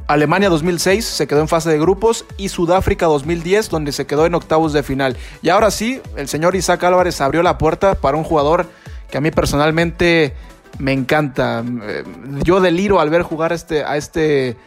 Alemania 0.05 0.49
2006 0.49 1.03
se 1.03 1.25
quedó 1.25 1.41
en 1.41 1.47
fase 1.47 1.71
de 1.71 1.79
grupos 1.79 2.23
y 2.37 2.49
Sudáfrica 2.49 3.07
2010 3.07 3.69
donde 3.69 3.91
se 3.91 4.05
quedó 4.05 4.27
en 4.27 4.35
octavos 4.35 4.71
de 4.71 4.83
final. 4.83 5.17
Y 5.41 5.49
ahora 5.49 5.71
sí, 5.71 5.99
el 6.15 6.27
señor 6.27 6.55
Isaac 6.55 6.83
Álvarez 6.83 7.19
abrió 7.21 7.41
la 7.41 7.57
puerta 7.57 7.95
para 7.95 8.17
un 8.17 8.23
jugador 8.23 8.67
que 9.09 9.17
a 9.17 9.21
mí 9.21 9.31
personalmente 9.31 10.35
me 10.79 10.93
encanta. 10.93 11.63
Eh, 11.83 12.03
yo 12.43 12.59
deliro 12.59 12.99
al 12.99 13.09
ver 13.09 13.21
jugar 13.21 13.53
este, 13.53 13.83
a 13.83 13.97
este... 13.97 14.57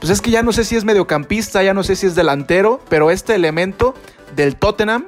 Pues 0.00 0.10
es 0.10 0.20
que 0.20 0.30
ya 0.30 0.42
no 0.42 0.52
sé 0.52 0.64
si 0.64 0.76
es 0.76 0.84
mediocampista, 0.84 1.62
ya 1.62 1.74
no 1.74 1.82
sé 1.82 1.96
si 1.96 2.06
es 2.06 2.14
delantero, 2.14 2.80
pero 2.88 3.10
este 3.10 3.34
elemento 3.34 3.94
del 4.34 4.56
Tottenham, 4.56 5.06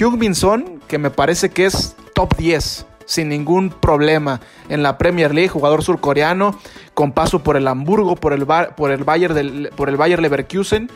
Hugh 0.00 0.16
Minson, 0.16 0.80
que 0.88 0.98
me 0.98 1.10
parece 1.10 1.50
que 1.50 1.66
es 1.66 1.94
top 2.14 2.34
10 2.36 2.86
sin 3.06 3.28
ningún 3.28 3.68
problema 3.68 4.40
en 4.70 4.82
la 4.82 4.96
Premier 4.96 5.34
League, 5.34 5.50
jugador 5.50 5.82
surcoreano 5.82 6.58
con 6.94 7.12
paso 7.12 7.42
por 7.42 7.56
el 7.56 7.68
Hamburgo, 7.68 8.16
por 8.16 8.32
el, 8.32 8.46
por 8.46 8.90
el, 8.90 9.04
Bayern, 9.04 9.34
del, 9.34 9.70
por 9.76 9.90
el 9.90 9.96
Bayer 9.96 10.22
Leverkusen 10.22 10.90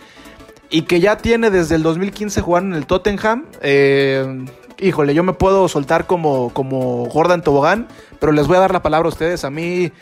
y 0.70 0.82
que 0.82 1.00
ya 1.00 1.18
tiene 1.18 1.50
desde 1.50 1.74
el 1.74 1.82
2015 1.82 2.40
jugando 2.40 2.76
en 2.76 2.82
el 2.82 2.86
Tottenham. 2.86 3.46
Eh, 3.60 4.46
híjole, 4.80 5.14
yo 5.14 5.22
me 5.22 5.32
puedo 5.32 5.68
soltar 5.68 6.06
como, 6.06 6.52
como 6.52 7.06
Gordon 7.06 7.42
Tobogán, 7.42 7.88
pero 8.18 8.32
les 8.32 8.46
voy 8.46 8.56
a 8.56 8.60
dar 8.60 8.72
la 8.72 8.82
palabra 8.82 9.06
a 9.06 9.10
ustedes. 9.10 9.44
A 9.44 9.50
mí 9.50 9.92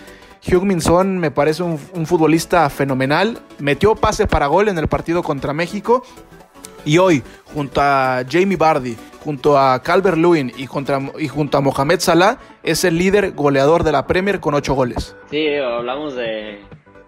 Hugh 0.47 0.65
Minson 0.65 1.19
me 1.19 1.31
parece 1.31 1.63
un, 1.63 1.79
un 1.95 2.07
futbolista 2.07 2.69
fenomenal. 2.71 3.39
Metió 3.59 3.95
pase 3.95 4.27
para 4.27 4.47
gol 4.47 4.69
en 4.69 4.79
el 4.79 4.89
partido 4.89 5.23
contra 5.23 5.53
México. 5.53 6.03
Y 6.85 6.99
hoy, 6.99 7.23
junto 7.53 7.81
a 7.81 8.23
Jamie 8.31 8.57
Bardi, 8.57 8.97
junto 9.27 9.59
a 9.59 9.83
Calvert 9.83 10.17
Lewin 10.17 10.53
y, 10.57 10.67
junto 10.67 11.59
a 11.59 11.61
Mohamed 11.61 11.99
Salah, 11.99 12.39
es 12.63 12.85
el 12.85 12.97
líder 12.97 13.33
goleador 13.33 13.83
de 13.83 13.91
la 13.91 14.07
Premier 14.07 14.39
con 14.39 14.55
8 14.55 14.73
goles. 14.73 15.17
Sí, 15.29 15.49
hablamos 15.57 16.15
de, 16.15 16.61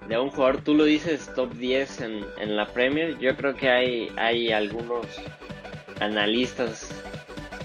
de 0.09 0.19
un 0.19 0.31
jugador, 0.31 0.63
tú 0.63 0.75
lo 0.75 0.83
dices, 0.83 1.31
top 1.37 1.53
10 1.55 2.01
en, 2.01 2.25
en, 2.41 2.57
la 2.57 2.67
Premier. 2.67 3.17
Yo 3.19 3.37
creo 3.37 3.55
que 3.55 3.71
hay, 3.71 4.11
hay 4.17 4.51
algunos 4.51 5.07
analistas 6.01 6.91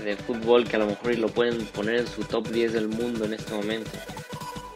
de 0.04 0.16
fútbol 0.16 0.68
que 0.68 0.76
a 0.76 0.80
lo 0.80 0.88
mejor 0.88 1.18
lo 1.18 1.30
pueden 1.30 1.66
poner 1.68 1.96
en 1.96 2.08
su 2.08 2.24
top 2.24 2.48
10 2.50 2.74
del 2.74 2.88
mundo 2.88 3.26
en 3.26 3.34
este 3.34 3.54
momento. 3.54 3.92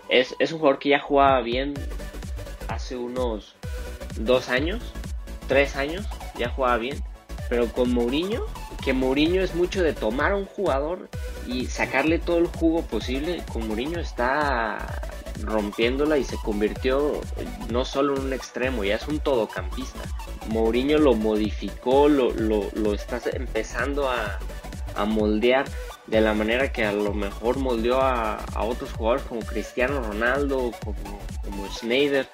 Es, 0.09 0.35
es 0.39 0.51
un 0.51 0.59
jugador 0.59 0.79
que 0.79 0.89
ya 0.89 0.99
jugaba 0.99 1.41
bien 1.41 1.73
hace 2.67 2.95
unos 2.95 3.55
dos 4.17 4.49
años, 4.49 4.81
tres 5.47 5.75
años, 5.75 6.05
ya 6.37 6.49
jugaba 6.49 6.77
bien, 6.77 7.03
pero 7.49 7.67
con 7.71 7.93
Mourinho 7.93 8.45
que 8.87 8.93
Mourinho 8.93 9.41
es 9.41 9.53
mucho 9.53 9.83
de 9.83 9.91
tomar 9.91 10.31
a 10.31 10.37
un 10.37 10.45
jugador 10.45 11.09
y 11.45 11.65
sacarle 11.65 12.19
todo 12.19 12.37
el 12.37 12.47
jugo 12.47 12.83
posible. 12.83 13.43
Con 13.51 13.67
Mourinho 13.67 13.99
está 13.99 15.01
rompiéndola 15.43 16.17
y 16.17 16.23
se 16.23 16.37
convirtió 16.37 17.19
no 17.69 17.83
solo 17.83 18.15
en 18.15 18.21
un 18.21 18.31
extremo, 18.33 18.85
ya 18.85 18.95
es 18.95 19.05
un 19.09 19.19
todocampista. 19.19 19.99
Mourinho 20.47 20.99
lo 20.99 21.15
modificó, 21.15 22.07
lo, 22.07 22.31
lo, 22.31 22.69
lo 22.75 22.93
está 22.93 23.19
empezando 23.33 24.09
a, 24.09 24.39
a, 24.97 25.05
moldear 25.05 25.65
de 26.07 26.21
la 26.21 26.33
manera 26.33 26.71
que 26.71 26.85
a 26.85 26.91
lo 26.91 27.13
mejor 27.13 27.57
moldeó 27.57 28.01
a, 28.01 28.35
a 28.53 28.63
otros 28.63 28.91
jugadores 28.93 29.23
como 29.27 29.41
Cristiano 29.41 30.01
Ronaldo, 30.01 30.71
como, 30.83 31.19
como 31.43 31.67
Schneider, 31.71 32.27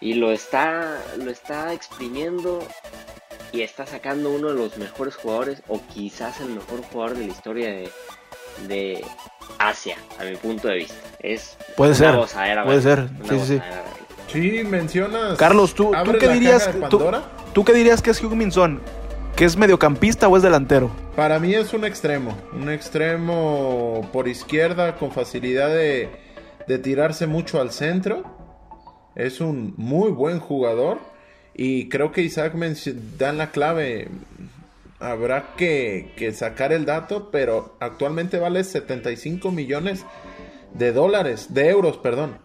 y 0.00 0.14
lo 0.14 0.32
está, 0.32 0.98
lo 1.18 1.30
está 1.30 1.72
exprimiendo 1.72 2.60
y 3.52 3.62
está 3.62 3.86
sacando 3.86 4.30
uno 4.30 4.48
de 4.48 4.54
los 4.54 4.76
mejores 4.76 5.16
jugadores 5.16 5.62
o 5.68 5.80
quizás 5.92 6.40
el 6.40 6.48
mejor 6.50 6.82
jugador 6.92 7.16
de 7.16 7.26
la 7.26 7.32
historia 7.32 7.68
de, 7.68 7.90
de 8.68 9.04
Asia, 9.58 9.96
a 10.18 10.24
mi 10.24 10.36
punto 10.36 10.68
de 10.68 10.76
vista. 10.76 10.94
Es 11.20 11.56
puede 11.76 11.92
una 11.92 11.98
ser, 11.98 12.16
gozadera, 12.16 12.64
puede 12.64 12.82
ser, 12.82 13.08
Una 13.20 13.28
sí, 13.28 13.38
sí, 13.40 13.46
sí. 13.46 14.62
mencionas. 14.64 15.38
Carlos, 15.38 15.74
¿tú, 15.74 15.90
¿tú 15.90 15.94
¿Abres 15.94 16.16
qué 16.20 16.28
dirías? 16.28 16.70
tú- 16.90 17.64
qué 17.64 17.72
dirías 17.72 18.02
que 18.02 18.10
es 18.10 18.22
Hugh 18.22 18.34
Minson? 18.34 18.80
¿Que 19.36 19.44
es 19.44 19.56
mediocampista 19.58 20.28
o 20.28 20.36
es 20.36 20.42
delantero? 20.42 20.90
Para 21.14 21.38
mí 21.38 21.52
es 21.54 21.74
un 21.74 21.84
extremo. 21.84 22.36
Un 22.54 22.70
extremo 22.70 24.08
por 24.12 24.28
izquierda 24.28 24.96
con 24.96 25.12
facilidad 25.12 25.68
de, 25.68 26.08
tirarse 26.82 27.26
mucho 27.26 27.60
al 27.60 27.70
centro. 27.70 28.24
Es 29.14 29.40
un 29.42 29.74
muy 29.76 30.10
buen 30.10 30.40
jugador. 30.40 30.98
Y 31.54 31.88
creo 31.90 32.12
que 32.12 32.22
Isaac 32.22 32.54
menci- 32.54 32.94
da 33.18 33.32
la 33.32 33.50
clave. 33.50 34.08
Habrá 35.00 35.54
que, 35.58 36.12
que 36.16 36.32
sacar 36.32 36.72
el 36.72 36.86
dato, 36.86 37.30
pero 37.30 37.76
actualmente 37.80 38.38
vale 38.38 38.64
75 38.64 39.50
millones 39.50 40.06
de 40.72 40.92
dólares, 40.92 41.52
de 41.52 41.68
euros, 41.68 41.98
perdón. 41.98 42.38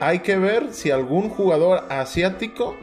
Hay 0.00 0.20
que 0.20 0.38
ver 0.38 0.72
si 0.72 0.90
algún 0.90 1.28
jugador 1.28 1.84
asiático 1.90 2.74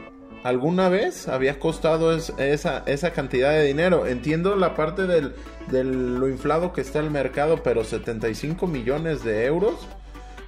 alguna 0.46 0.88
vez 0.88 1.28
había 1.28 1.58
costado 1.58 2.14
es- 2.14 2.32
esa, 2.38 2.82
esa 2.86 3.12
cantidad 3.12 3.50
de 3.52 3.64
dinero. 3.64 4.06
Entiendo 4.06 4.56
la 4.56 4.74
parte 4.74 5.06
del, 5.06 5.34
de 5.70 5.84
lo 5.84 6.28
inflado 6.28 6.72
que 6.72 6.80
está 6.80 7.00
el 7.00 7.10
mercado, 7.10 7.62
pero 7.62 7.84
75 7.84 8.66
millones 8.66 9.24
de 9.24 9.44
euros. 9.46 9.74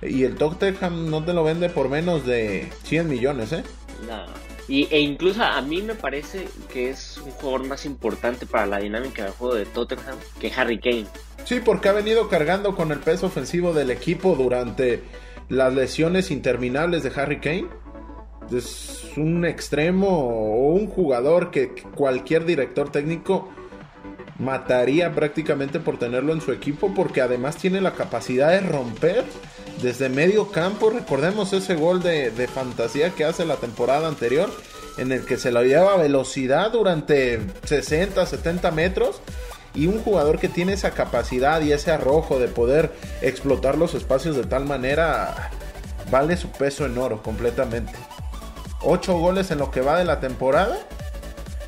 Y 0.00 0.22
el 0.24 0.37
Tottenham 0.37 1.11
no 1.11 1.24
te 1.24 1.32
lo 1.32 1.42
vende 1.42 1.68
por 1.68 1.88
menos 1.88 2.24
de 2.24 2.70
100 2.84 3.08
millones, 3.08 3.52
¿eh? 3.52 3.64
No. 4.06 4.24
Y, 4.68 4.87
e 4.94 5.00
incluso 5.00 5.42
a 5.42 5.61
mí 5.62 5.82
me 5.82 5.94
parece 5.94 6.46
que 6.72 6.90
es 6.90 7.18
un 7.24 7.30
jugador 7.32 7.66
más 7.66 7.84
importante 7.87 8.44
para 8.46 8.66
la 8.66 8.78
dinámica 8.78 9.24
del 9.24 9.32
juego 9.32 9.54
de 9.54 9.64
Tottenham 9.64 10.16
que 10.38 10.52
Harry 10.54 10.78
Kane. 10.78 11.06
Sí, 11.44 11.61
porque 11.64 11.88
ha 11.88 11.92
venido 11.92 12.28
cargando 12.28 12.76
con 12.76 12.92
el 12.92 12.98
peso 12.98 13.26
ofensivo 13.26 13.72
del 13.72 13.90
equipo 13.90 14.37
durante 14.37 15.03
las 15.49 15.72
lesiones 15.74 16.30
interminables 16.30 17.03
de 17.03 17.12
Harry 17.20 17.40
Kane. 17.40 17.66
Es 18.53 19.05
un 19.16 19.44
extremo 19.44 20.09
o 20.09 20.72
un 20.72 20.86
jugador 20.88 21.51
que 21.51 21.74
cualquier 21.94 22.44
director 22.44 22.90
técnico 22.90 23.49
mataría 24.38 25.12
prácticamente 25.14 25.80
por 25.80 25.99
tenerlo 25.99 26.32
en 26.32 26.40
su 26.40 26.53
equipo 26.53 26.94
porque 26.94 27.20
además 27.20 27.57
tiene 27.57 27.80
la 27.80 27.94
capacidad 27.94 28.51
de 28.51 28.61
romper 28.61 29.24
desde 29.82 30.09
medio 30.09 30.51
campo. 30.51 30.90
Recordemos 30.90 31.53
ese 31.53 31.74
gol 31.74 32.03
de, 32.03 32.49
fantasía 32.53 33.11
que 33.11 33.24
hace 33.24 33.44
la 33.44 33.57
temporada 33.57 34.09
anterior 34.09 34.51
en 34.96 35.12
el 35.12 35.24
que 35.24 35.36
se 35.36 35.53
lo 35.53 35.62
lleva 35.62 35.94
a 35.94 35.99
velocidad 35.99 36.72
durante 36.72 37.40
60, 37.64 38.24
70 38.24 38.70
metros. 38.70 39.20
Y 39.74 39.86
un 39.86 40.01
jugador 40.01 40.40
que 40.40 40.49
tiene 40.49 40.72
esa 40.72 40.92
capacidad 40.92 41.61
y 41.61 41.72
ese 41.72 41.92
arrojo 41.92 42.38
de 42.38 42.49
poder 42.49 42.90
explotar 43.20 43.76
los 43.76 43.94
espacios 43.94 44.34
de 44.34 44.44
tal 44.44 44.64
manera 44.64 45.51
vale 46.11 46.36
su 46.36 46.51
peso 46.51 46.86
en 46.86 46.96
oro 46.99 47.22
completamente. 47.22 47.92
8 48.83 49.18
goles 49.18 49.51
en 49.51 49.59
lo 49.59 49.70
que 49.70 49.81
va 49.81 49.99
de 49.99 50.05
la 50.05 50.20
temporada. 50.20 50.79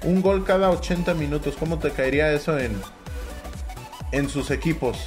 Un 0.02 0.22
gol 0.22 0.44
cada 0.44 0.70
80 0.70 1.14
minutos. 1.14 1.56
¿Cómo 1.58 1.78
te 1.78 1.90
caería 1.90 2.32
eso 2.32 2.58
en, 2.58 2.80
en 4.12 4.28
sus 4.28 4.50
equipos? 4.50 4.98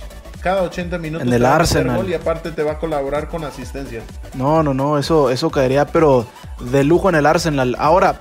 cada 0.44 0.64
80 0.64 0.98
minutos. 0.98 1.26
En 1.26 1.34
el 1.34 1.46
Arsenal. 1.46 2.08
y 2.08 2.14
aparte 2.14 2.52
te 2.52 2.64
va 2.64 2.74
a 2.74 2.78
colaborar 2.78 3.30
con 3.30 3.46
asistencia. 3.46 4.04
No, 4.36 4.62
no, 4.62 4.74
no, 4.74 5.00
eso, 5.00 5.30
eso 5.30 5.50
caería, 5.50 5.88
pero 5.88 6.28
de 6.60 6.84
lujo 6.84 7.10
en 7.10 7.16
el 7.16 7.26
Arsenal. 7.26 7.76
Ahora, 7.80 8.20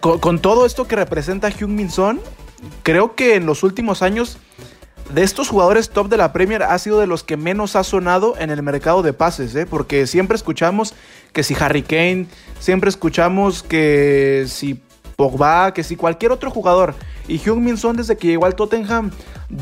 con, 0.00 0.38
todo 0.38 0.66
esto 0.66 0.86
que 0.86 0.94
representa 0.94 1.48
Hyun 1.48 1.74
Min 1.74 1.90
Son, 1.90 2.20
creo 2.82 3.14
que 3.14 3.34
en 3.34 3.46
los 3.46 3.62
últimos 3.62 4.02
años 4.02 4.36
de 5.14 5.22
estos 5.22 5.48
jugadores 5.48 5.90
top 5.90 6.08
de 6.08 6.16
la 6.16 6.32
Premier 6.32 6.62
ha 6.62 6.78
sido 6.78 6.98
de 6.98 7.06
los 7.06 7.22
que 7.22 7.36
menos 7.36 7.76
ha 7.76 7.84
sonado 7.84 8.34
en 8.38 8.50
el 8.50 8.62
mercado 8.62 9.02
de 9.02 9.12
pases, 9.12 9.54
¿eh? 9.54 9.66
porque 9.66 10.06
siempre 10.06 10.36
escuchamos 10.36 10.94
que 11.32 11.42
si 11.42 11.54
Harry 11.58 11.82
Kane, 11.82 12.26
siempre 12.58 12.88
escuchamos 12.88 13.62
que 13.62 14.44
si 14.48 14.80
Pogba, 15.16 15.74
que 15.74 15.84
si 15.84 15.96
cualquier 15.96 16.32
otro 16.32 16.50
jugador. 16.50 16.94
Y 17.28 17.38
Hyun 17.38 17.62
Min 17.62 17.76
Son 17.76 17.96
desde 17.96 18.16
que 18.16 18.26
llegó 18.26 18.46
al 18.46 18.56
Tottenham, 18.56 19.12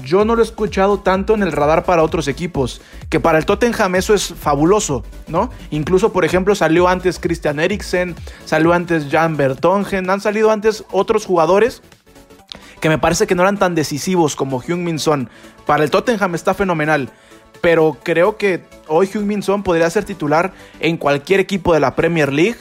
yo 0.05 0.25
no 0.25 0.35
lo 0.35 0.43
he 0.43 0.45
escuchado 0.45 1.01
tanto 1.01 1.35
en 1.35 1.43
el 1.43 1.53
radar 1.53 1.85
para 1.85 2.03
otros 2.03 2.29
equipos. 2.29 2.81
Que 3.09 3.21
para 3.21 3.39
el 3.39 3.45
Tottenham 3.45 3.97
eso 3.97 4.15
es 4.15 4.33
fabuloso, 4.33 5.05
¿no? 5.29 5.51
Incluso, 5.71 6.13
por 6.13 6.25
ejemplo, 6.25 6.55
salió 6.55 6.89
antes 6.89 7.19
Christian 7.19 7.61
Eriksen, 7.61 8.15
salió 8.45 8.73
antes 8.73 9.09
Jan 9.11 9.37
Bertongen, 9.37 10.09
han 10.09 10.21
salido 10.21 10.51
antes 10.51 10.85
otros 10.91 11.27
jugadores 11.27 11.83
que 12.81 12.89
me 12.89 12.99
parece 12.99 13.27
que 13.27 13.35
no 13.35 13.43
eran 13.43 13.59
tan 13.59 13.75
decisivos 13.75 14.37
como 14.37 14.61
Hyun 14.61 14.83
Min 14.83 14.99
Son. 14.99 15.29
Para 15.67 15.85
el 15.85 15.91
Tottenham 15.91 16.35
está 16.35 16.55
fenomenal, 16.55 17.11
pero 17.61 17.99
creo 18.03 18.37
que 18.37 18.65
hoy 18.89 19.07
Hyun 19.07 19.27
Min 19.27 19.43
Son 19.43 19.63
podría 19.63 19.89
ser 19.91 20.05
titular 20.05 20.53
en 20.81 20.97
cualquier 20.97 21.41
equipo 21.41 21.75
de 21.75 21.81
la 21.81 21.95
Premier 21.95 22.33
League. 22.33 22.59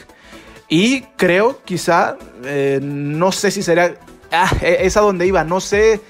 Y 0.67 1.01
creo, 1.17 1.61
quizá, 1.65 2.17
eh, 2.43 2.79
no 2.81 3.31
sé 3.31 3.49
si 3.49 3.63
sería. 3.63 3.95
Ah, 4.31 4.51
e, 4.61 4.79
es 4.81 4.95
a 4.97 5.01
donde 5.01 5.25
iba, 5.25 5.43
no 5.43 5.59
sé 5.59 6.01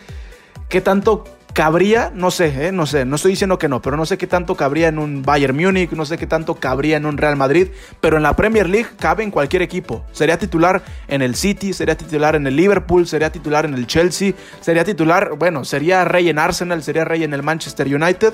qué 0.68 0.82
tanto 0.82 1.24
cabría, 1.54 2.12
no 2.14 2.32
sé, 2.32 2.68
eh, 2.68 2.72
no 2.72 2.86
sé, 2.86 3.06
no 3.06 3.16
estoy 3.16 3.32
diciendo 3.32 3.58
que 3.58 3.68
no, 3.68 3.82
pero 3.82 3.98
no 3.98 4.06
sé 4.06 4.18
qué 4.18 4.28
tanto 4.28 4.56
cabría 4.56 4.88
en 4.88 5.00
un 5.00 5.24
Bayern 5.24 5.56
Múnich, 5.56 5.92
no 5.92 6.06
sé 6.06 6.18
qué 6.18 6.28
tanto 6.28 6.56
cabría 6.56 6.98
en 6.98 7.06
un 7.06 7.18
Real 7.18 7.36
Madrid, 7.36 7.70
pero 8.02 8.18
en 8.18 8.24
la 8.24 8.36
Premier 8.36 8.70
League 8.70 8.90
cabe 9.00 9.24
en 9.24 9.32
cualquier 9.32 9.62
equipo. 9.62 10.06
Sería 10.12 10.38
titular 10.38 10.82
en 11.08 11.22
el 11.22 11.36
City, 11.36 11.74
sería 11.74 11.98
titular 11.98 12.36
en 12.36 12.46
el 12.48 12.56
Liverpool, 12.56 13.08
sería 13.08 13.32
titular 13.32 13.66
en 13.66 13.74
el 13.74 13.88
Chelsea, 13.88 14.34
sería 14.62 14.84
titular, 14.84 15.32
bueno, 15.38 15.66
sería 15.66 16.06
rey 16.06 16.30
en 16.30 16.40
Arsenal, 16.40 16.84
sería 16.84 17.06
rey 17.06 17.24
en 17.24 17.34
el 17.34 17.44
Manchester 17.44 17.88
United, 17.88 18.34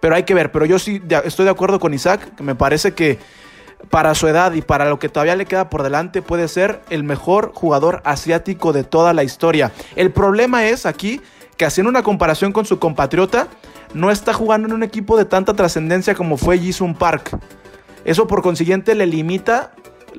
pero 0.00 0.14
hay 0.14 0.24
que 0.24 0.34
ver, 0.34 0.52
pero 0.52 0.64
yo 0.64 0.78
sí 0.78 1.00
estoy 1.24 1.44
de 1.44 1.50
acuerdo 1.50 1.78
con 1.78 1.94
Isaac, 1.94 2.34
que 2.36 2.42
me 2.42 2.54
parece 2.54 2.92
que 2.92 3.18
para 3.90 4.14
su 4.14 4.26
edad 4.26 4.52
y 4.52 4.62
para 4.62 4.88
lo 4.88 4.98
que 4.98 5.08
todavía 5.08 5.36
le 5.36 5.46
queda 5.46 5.70
por 5.70 5.82
delante, 5.82 6.22
puede 6.22 6.48
ser 6.48 6.80
el 6.90 7.04
mejor 7.04 7.52
jugador 7.54 8.02
asiático 8.04 8.72
de 8.72 8.84
toda 8.84 9.14
la 9.14 9.22
historia. 9.22 9.72
El 9.94 10.10
problema 10.10 10.66
es 10.66 10.84
aquí 10.84 11.20
que 11.58 11.66
haciendo 11.66 11.90
una 11.90 12.02
comparación 12.02 12.52
con 12.52 12.64
su 12.64 12.78
compatriota, 12.78 13.48
no 13.92 14.10
está 14.10 14.32
jugando 14.32 14.68
en 14.68 14.74
un 14.74 14.82
equipo 14.82 15.18
de 15.18 15.24
tanta 15.24 15.54
trascendencia 15.54 16.14
como 16.14 16.38
fue 16.38 16.58
Jisung 16.58 16.96
Park. 16.96 17.38
Eso 18.04 18.26
por 18.26 18.42
consiguiente 18.42 18.94
le 18.94 19.06
limita 19.06 19.72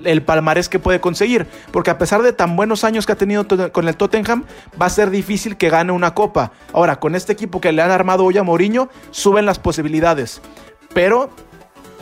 el 0.04 0.22
palmarés 0.22 0.70
que 0.70 0.80
puede 0.80 1.00
conseguir, 1.00 1.48
porque 1.72 1.90
a 1.90 1.98
pesar 1.98 2.22
de 2.22 2.34
tan 2.34 2.56
buenos 2.56 2.84
años 2.84 3.06
que 3.06 3.14
ha 3.14 3.16
tenido 3.16 3.48
con 3.72 3.88
el 3.88 3.96
Tottenham, 3.96 4.44
va 4.80 4.86
a 4.86 4.90
ser 4.90 5.10
difícil 5.10 5.58
que 5.58 5.70
gane 5.70 5.92
una 5.92 6.14
copa. 6.14 6.52
Ahora, 6.74 7.00
con 7.00 7.16
este 7.16 7.34
equipo 7.34 7.60
que 7.60 7.72
le 7.72 7.82
han 7.82 7.92
armado 7.92 8.26
hoy 8.26 8.38
a 8.38 8.44
Mourinho, 8.44 8.90
suben 9.12 9.46
las 9.46 9.60
posibilidades. 9.60 10.42
Pero 10.94 11.30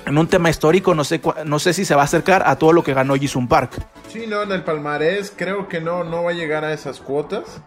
en 0.06 0.18
un 0.18 0.28
tema 0.28 0.50
histórico, 0.50 0.96
no 0.96 1.04
sé, 1.04 1.22
no 1.46 1.60
sé 1.60 1.74
si 1.74 1.86
se 1.86 1.96
va 1.96 2.02
a 2.02 2.06
acercar 2.06 2.44
a 2.46 2.56
todo 2.58 2.74
lo 2.74 2.84
que 2.84 2.94
ganó 2.94 3.16
Jisung 3.16 3.48
Park. 3.48 3.72
Sí, 4.10 4.26
no, 4.28 4.42
en 4.42 4.52
el 4.52 4.64
palmarés 4.64 5.32
creo 5.36 5.68
que 5.68 5.80
no, 5.80 6.04
no 6.04 6.24
va 6.24 6.32
a 6.32 6.34
llegar 6.34 6.66
a 6.66 6.74
esas 6.74 7.00
cuotas. 7.00 7.62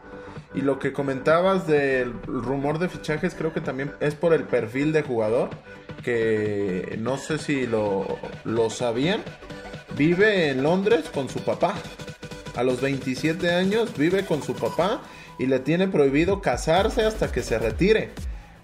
Y 0.54 0.62
lo 0.62 0.78
que 0.78 0.92
comentabas 0.92 1.66
del 1.66 2.12
rumor 2.24 2.78
de 2.78 2.88
fichajes 2.88 3.34
creo 3.34 3.52
que 3.52 3.60
también 3.60 3.92
es 4.00 4.14
por 4.14 4.34
el 4.34 4.44
perfil 4.44 4.92
de 4.92 5.02
jugador, 5.02 5.50
que 6.02 6.96
no 7.00 7.18
sé 7.18 7.38
si 7.38 7.66
lo, 7.66 8.18
lo 8.44 8.68
sabían, 8.68 9.22
vive 9.96 10.48
en 10.48 10.62
Londres 10.62 11.08
con 11.12 11.28
su 11.28 11.40
papá. 11.40 11.74
A 12.56 12.64
los 12.64 12.80
27 12.80 13.50
años 13.50 13.96
vive 13.96 14.24
con 14.24 14.42
su 14.42 14.54
papá 14.54 15.02
y 15.38 15.46
le 15.46 15.60
tiene 15.60 15.86
prohibido 15.86 16.40
casarse 16.40 17.04
hasta 17.04 17.30
que 17.30 17.42
se 17.42 17.58
retire. 17.58 18.10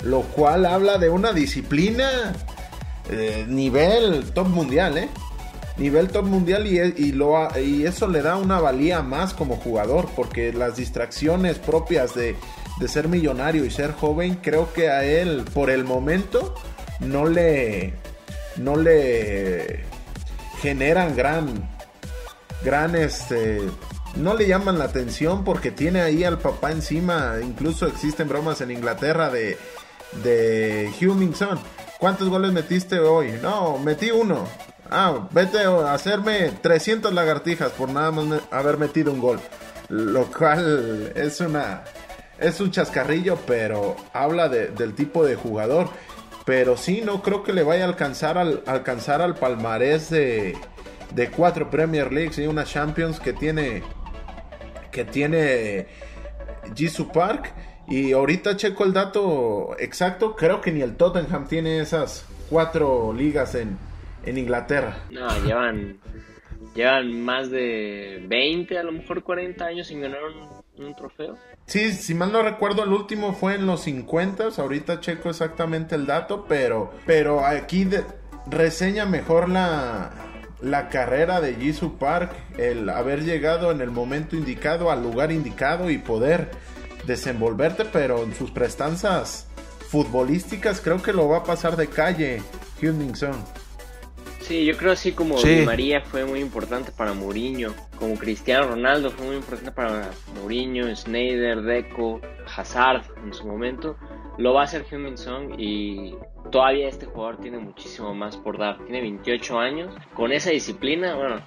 Lo 0.05 0.22
cual 0.22 0.66
habla 0.66 0.99
de 0.99 1.09
una 1.09 1.32
disciplina 1.32 2.34
eh, 3.09 3.47
nivel 3.49 4.24
top 4.32 4.49
mundial, 4.49 4.99
¿eh? 4.99 5.09
Nivel 5.79 6.09
top 6.09 6.24
mundial 6.24 6.66
y, 6.66 7.85
eso 7.85 8.09
le 8.09 8.22
da 8.22 8.37
una 8.37 8.61
valía 8.61 9.03
más 9.03 9.35
como 9.35 9.57
jugador, 9.57 10.09
porque 10.16 10.53
las 10.53 10.77
distracciones 10.77 11.59
propias 11.59 12.14
de, 12.14 12.37
de, 12.79 12.89
ser 12.89 13.09
millonario 13.09 13.64
y 13.64 13.70
ser 13.70 13.93
joven, 13.93 14.39
creo 14.43 14.72
que 14.72 14.89
a 14.89 15.05
él 15.05 15.45
por 15.53 15.70
el 15.70 15.85
momento 15.85 16.55
no 17.01 17.27
le, 17.27 17.95
no 18.57 18.77
le 18.77 19.85
generan 20.61 21.16
gran, 21.16 21.68
gran 22.64 22.95
este... 22.97 23.61
No 24.16 24.33
le 24.35 24.47
llaman 24.47 24.79
la 24.79 24.87
atención 24.87 25.45
porque 25.45 25.70
tiene 25.70 26.01
ahí 26.01 26.24
al 26.24 26.39
papá 26.39 26.72
encima. 26.72 27.35
Incluso 27.43 27.87
existen 27.87 28.31
bromas 28.31 28.62
en 28.62 28.70
Inglaterra 28.70 29.29
de, 29.29 29.59
de 30.24 30.91
Hummingson. 30.99 31.59
¿Cuántos 31.99 32.31
goles 32.31 32.51
metiste 32.51 32.99
hoy? 32.99 33.33
No, 33.43 33.77
metí 33.77 34.11
uno. 34.11 34.47
Ah, 34.91 35.28
vete 35.30 35.59
a 35.59 35.93
hacerme 35.93 36.53
300 36.61 37.12
lagartijas 37.12 37.72
por 37.72 37.89
nada 37.89 38.11
más 38.11 38.43
haber 38.51 38.78
metido 38.78 39.12
un 39.12 39.20
gol. 39.20 39.41
Lo 39.89 40.26
cual 40.26 41.12
es 41.14 41.41
una. 41.41 41.84
Es 42.39 42.61
un 42.61 42.70
chascarrillo, 42.70 43.39
pero 43.47 43.97
habla 44.12 44.49
del 44.49 44.95
tipo 44.95 45.24
de 45.24 45.37
jugador. 45.37 45.89
Pero 46.45 46.76
sí, 46.76 47.03
no 47.05 47.22
creo 47.22 47.43
que 47.43 47.53
le 47.53 47.62
vaya 47.62 47.84
a 47.84 47.89
alcanzar 47.89 48.39
al, 48.39 48.62
alcanzar 48.66 49.22
al 49.22 49.34
palmarés 49.34 50.11
de, 50.11 50.57
de 51.14 51.30
cuatro 51.30 51.70
Premier 51.70 52.12
Leagues 52.12 52.39
y 52.39 52.47
una 52.47 52.64
Champions 52.64 53.20
que 53.20 53.32
tiene. 53.32 53.82
Que 54.93 55.05
tiene 55.05 55.89
Jisoo 56.74 57.11
Park. 57.11 57.53
Y 57.89 58.12
ahorita 58.12 58.57
checo 58.57 58.84
el 58.84 58.93
dato 58.93 59.76
exacto. 59.78 60.37
Creo 60.37 60.61
que 60.61 60.72
ni 60.72 60.82
el 60.82 60.97
Tottenham 60.97 61.47
tiene 61.47 61.80
esas 61.80 62.24
cuatro 62.51 63.12
ligas 63.12 63.55
en, 63.55 63.78
en 64.27 64.39
Inglaterra. 64.39 64.99
No, 65.11 65.29
llevan, 65.45 65.99
llevan 66.74 67.22
más 67.22 67.51
de 67.51 68.24
20, 68.29 68.79
a 68.79 68.83
lo 68.83 68.93
mejor 68.93 69.22
40 69.22 69.64
años 69.64 69.87
sin 69.87 70.01
ganar 70.01 70.20
un, 70.77 70.95
trofeo. 70.95 71.37
Sí, 71.66 71.93
si 71.93 72.14
mal 72.14 72.33
no 72.33 72.43
recuerdo, 72.43 72.85
el 72.85 72.93
último 72.93 73.33
fue 73.33 73.55
en 73.55 73.66
los 73.66 73.83
50, 73.83 74.49
ahorita 74.59 75.01
checo 75.01 75.31
exactamente 75.31 75.95
el 75.95 76.07
dato, 76.07 76.45
pero, 76.47 76.93
pero 77.07 77.45
aquí 77.45 77.89
reseña 78.49 79.07
mejor 79.07 79.49
la, 79.49 80.12
la 80.61 80.89
carrera 80.89 81.41
de 81.41 81.55
Jisoo 81.55 81.99
Park, 81.99 82.33
el 82.59 82.89
haber 82.89 83.24
llegado 83.24 83.70
en 83.70 83.81
el 83.81 83.91
momento 83.91 84.37
indicado, 84.37 84.91
al 84.91 85.03
lugar 85.03 85.33
indicado 85.33 85.91
y 85.91 85.99
poder 85.99 86.51
desenvolverte, 87.07 87.85
pero 87.85 88.22
en 88.22 88.35
sus 88.35 88.51
prestanzas 88.51 89.49
futbolísticas 89.89 90.81
creo 90.81 91.01
que 91.01 91.12
lo 91.12 91.29
va 91.29 91.39
a 91.39 91.45
pasar 91.45 91.77
de 91.77 91.89
calle 91.89 92.43
Hyun 92.81 93.12
Sí, 94.47 94.64
yo 94.64 94.76
creo 94.76 94.92
así 94.92 95.11
como 95.11 95.42
Di 95.42 95.62
María 95.66 96.03
fue 96.03 96.24
muy 96.24 96.38
importante 96.38 96.92
para 96.92 97.12
Mourinho, 97.12 97.74
como 97.99 98.14
Cristiano 98.14 98.68
Ronaldo 98.68 99.11
fue 99.11 99.26
muy 99.26 99.34
importante 99.34 99.72
para 99.72 100.12
Mourinho, 100.36 100.94
Snyder, 100.94 101.62
Deco, 101.62 102.20
Hazard 102.55 103.03
en 103.24 103.34
su 103.34 103.44
momento, 103.44 103.97
lo 104.38 104.55
va 104.55 104.61
a 104.61 104.64
hacer 104.66 104.84
Heung-Min 104.88 105.18
Song 105.18 105.55
y 105.59 106.14
todavía 106.53 106.86
este 106.86 107.07
jugador 107.07 107.38
tiene 107.40 107.59
muchísimo 107.59 108.14
más 108.14 108.36
por 108.36 108.57
dar. 108.57 108.78
Tiene 108.84 109.01
28 109.01 109.59
años, 109.59 109.92
con 110.14 110.30
esa 110.30 110.51
disciplina, 110.51 111.16
bueno, 111.16 111.40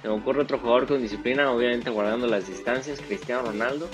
se 0.00 0.08
me 0.08 0.14
ocurre 0.14 0.40
otro 0.40 0.58
jugador 0.58 0.86
con 0.86 1.02
disciplina, 1.02 1.52
obviamente 1.52 1.90
guardando 1.90 2.26
las 2.26 2.48
distancias, 2.48 3.02
Cristiano 3.06 3.42
Ronaldo, 3.42 3.86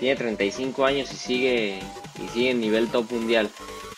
tiene 0.00 0.16
35 0.16 0.84
años 0.84 1.12
y 1.12 1.16
sigue 1.16 1.78
y 2.20 2.28
sigue 2.30 2.50
en 2.50 2.60
nivel 2.60 2.88
top 2.88 3.08
mundial. 3.12 3.48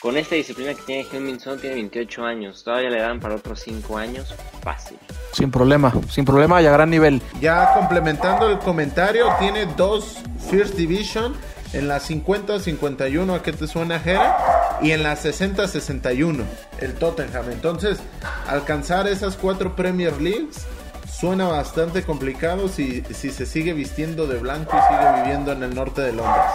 Con 0.03 0.17
esta 0.17 0.35
disciplina 0.35 0.75
que 0.75 0.83
tiene 0.83 1.05
Heung-Min 1.05 1.39
Son, 1.39 1.61
tiene 1.61 1.77
28 1.77 2.25
años. 2.25 2.65
Todavía 2.65 2.91
le 2.91 3.01
dan 3.01 3.21
para 3.21 3.37
otros 3.37 3.61
5 3.61 3.97
años. 3.97 4.35
Fácil. 4.61 4.99
Sin 5.33 5.53
problema, 5.53 5.93
sin 6.11 6.25
problema 6.25 6.61
y 6.61 6.67
a 6.67 6.73
gran 6.73 6.91
nivel. 6.91 7.23
Ya 7.41 7.73
complementando 7.73 8.49
el 8.49 8.59
comentario, 8.59 9.29
tiene 9.39 9.67
dos 9.77 10.19
First 10.51 10.75
Division. 10.75 11.35
En 11.73 11.87
la 11.87 12.01
50-51, 12.01 13.35
¿a 13.35 13.43
qué 13.43 13.53
te 13.53 13.69
suena, 13.69 14.01
Jera? 14.01 14.79
Y 14.83 14.91
en 14.91 15.05
la 15.05 15.17
60-61, 15.17 16.45
el 16.81 16.95
Tottenham. 16.95 17.51
Entonces, 17.51 18.01
alcanzar 18.49 19.07
esas 19.07 19.37
cuatro 19.37 19.77
Premier 19.77 20.21
Leagues 20.21 20.67
suena 21.09 21.47
bastante 21.47 22.03
complicado 22.03 22.67
si, 22.69 23.03
si 23.15 23.31
se 23.31 23.47
sigue 23.47 23.73
vistiendo 23.73 24.27
de 24.27 24.41
blanco 24.41 24.77
y 24.77 24.93
sigue 24.93 25.23
viviendo 25.23 25.53
en 25.53 25.63
el 25.63 25.75
norte 25.75 26.03
de 26.03 26.13
Londres. 26.13 26.51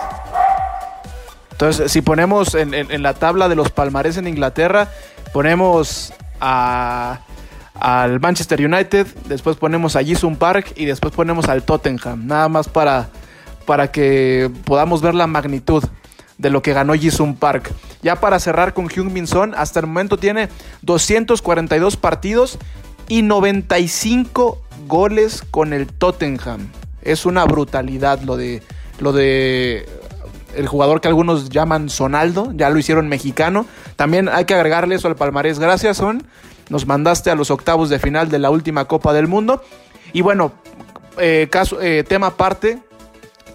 Entonces, 1.58 1.92
si 1.92 2.04
ponemos 2.04 2.54
en, 2.54 3.02
la 3.02 3.16
tabla 3.16 3.50
de 3.50 3.56
los 3.56 3.72
palmares 3.72 4.16
en 4.18 4.28
Inglaterra, 4.28 4.92
ponemos 5.34 6.14
a, 6.40 7.22
al 7.74 8.20
Manchester 8.20 8.64
United, 8.64 9.08
después 9.26 9.58
ponemos 9.58 9.96
a 9.96 10.04
Jisung 10.04 10.38
Park 10.38 10.74
y 10.76 10.86
después 10.86 11.16
ponemos 11.16 11.50
al 11.50 11.64
Tottenham. 11.64 12.28
Nada 12.28 12.48
más 12.48 12.70
para, 12.70 13.10
para 13.66 13.92
que 13.92 14.52
podamos 14.66 15.02
ver 15.02 15.16
la 15.16 15.26
magnitud 15.26 15.84
de 16.38 16.52
lo 16.52 16.62
que 16.62 16.74
ganó 16.74 16.94
Jisung 16.94 17.36
Park. 17.36 17.72
Ya 18.04 18.18
para 18.18 18.40
cerrar 18.40 18.76
con 18.76 18.88
Hyun 18.88 19.12
Min 19.12 19.26
Son, 19.26 19.56
hasta 19.56 19.80
el 19.80 19.88
momento 19.88 20.18
tiene 20.18 20.50
242 20.84 21.98
partidos 21.98 22.60
y 23.08 23.24
95 23.24 24.62
goles 24.88 25.44
con 25.50 25.74
el 25.74 25.88
Tottenham. 25.88 26.70
Es 27.02 27.26
una 27.26 27.46
brutalidad 27.46 28.22
lo 28.22 28.38
de 28.38 28.62
lo 29.00 29.12
de 29.12 29.88
el 30.58 30.68
jugador 30.68 31.02
que 31.02 31.08
algunos 31.08 31.50
llaman 31.50 31.90
Sonaldo, 31.90 32.52
ya 32.54 32.70
lo 32.70 32.80
hicieron 32.80 33.08
mexicano. 33.08 33.66
También 33.96 34.28
hay 34.28 34.46
que 34.46 34.56
agregarle 34.56 34.96
eso 34.96 35.08
al 35.08 35.16
palmarés. 35.16 35.60
Gracias, 35.60 35.98
Son. 35.98 36.24
Nos 36.70 36.86
mandaste 36.86 37.30
a 37.30 37.36
los 37.36 37.52
octavos 37.52 37.90
de 37.90 38.00
final 38.00 38.30
de 38.30 38.40
la 38.40 38.50
última 38.50 38.86
Copa 38.86 39.14
del 39.14 39.28
Mundo. 39.28 39.64
Y 40.14 40.22
bueno, 40.22 40.52
eh, 41.18 41.48
caso, 41.50 41.82
eh, 41.82 42.04
tema 42.04 42.28
aparte, 42.28 42.80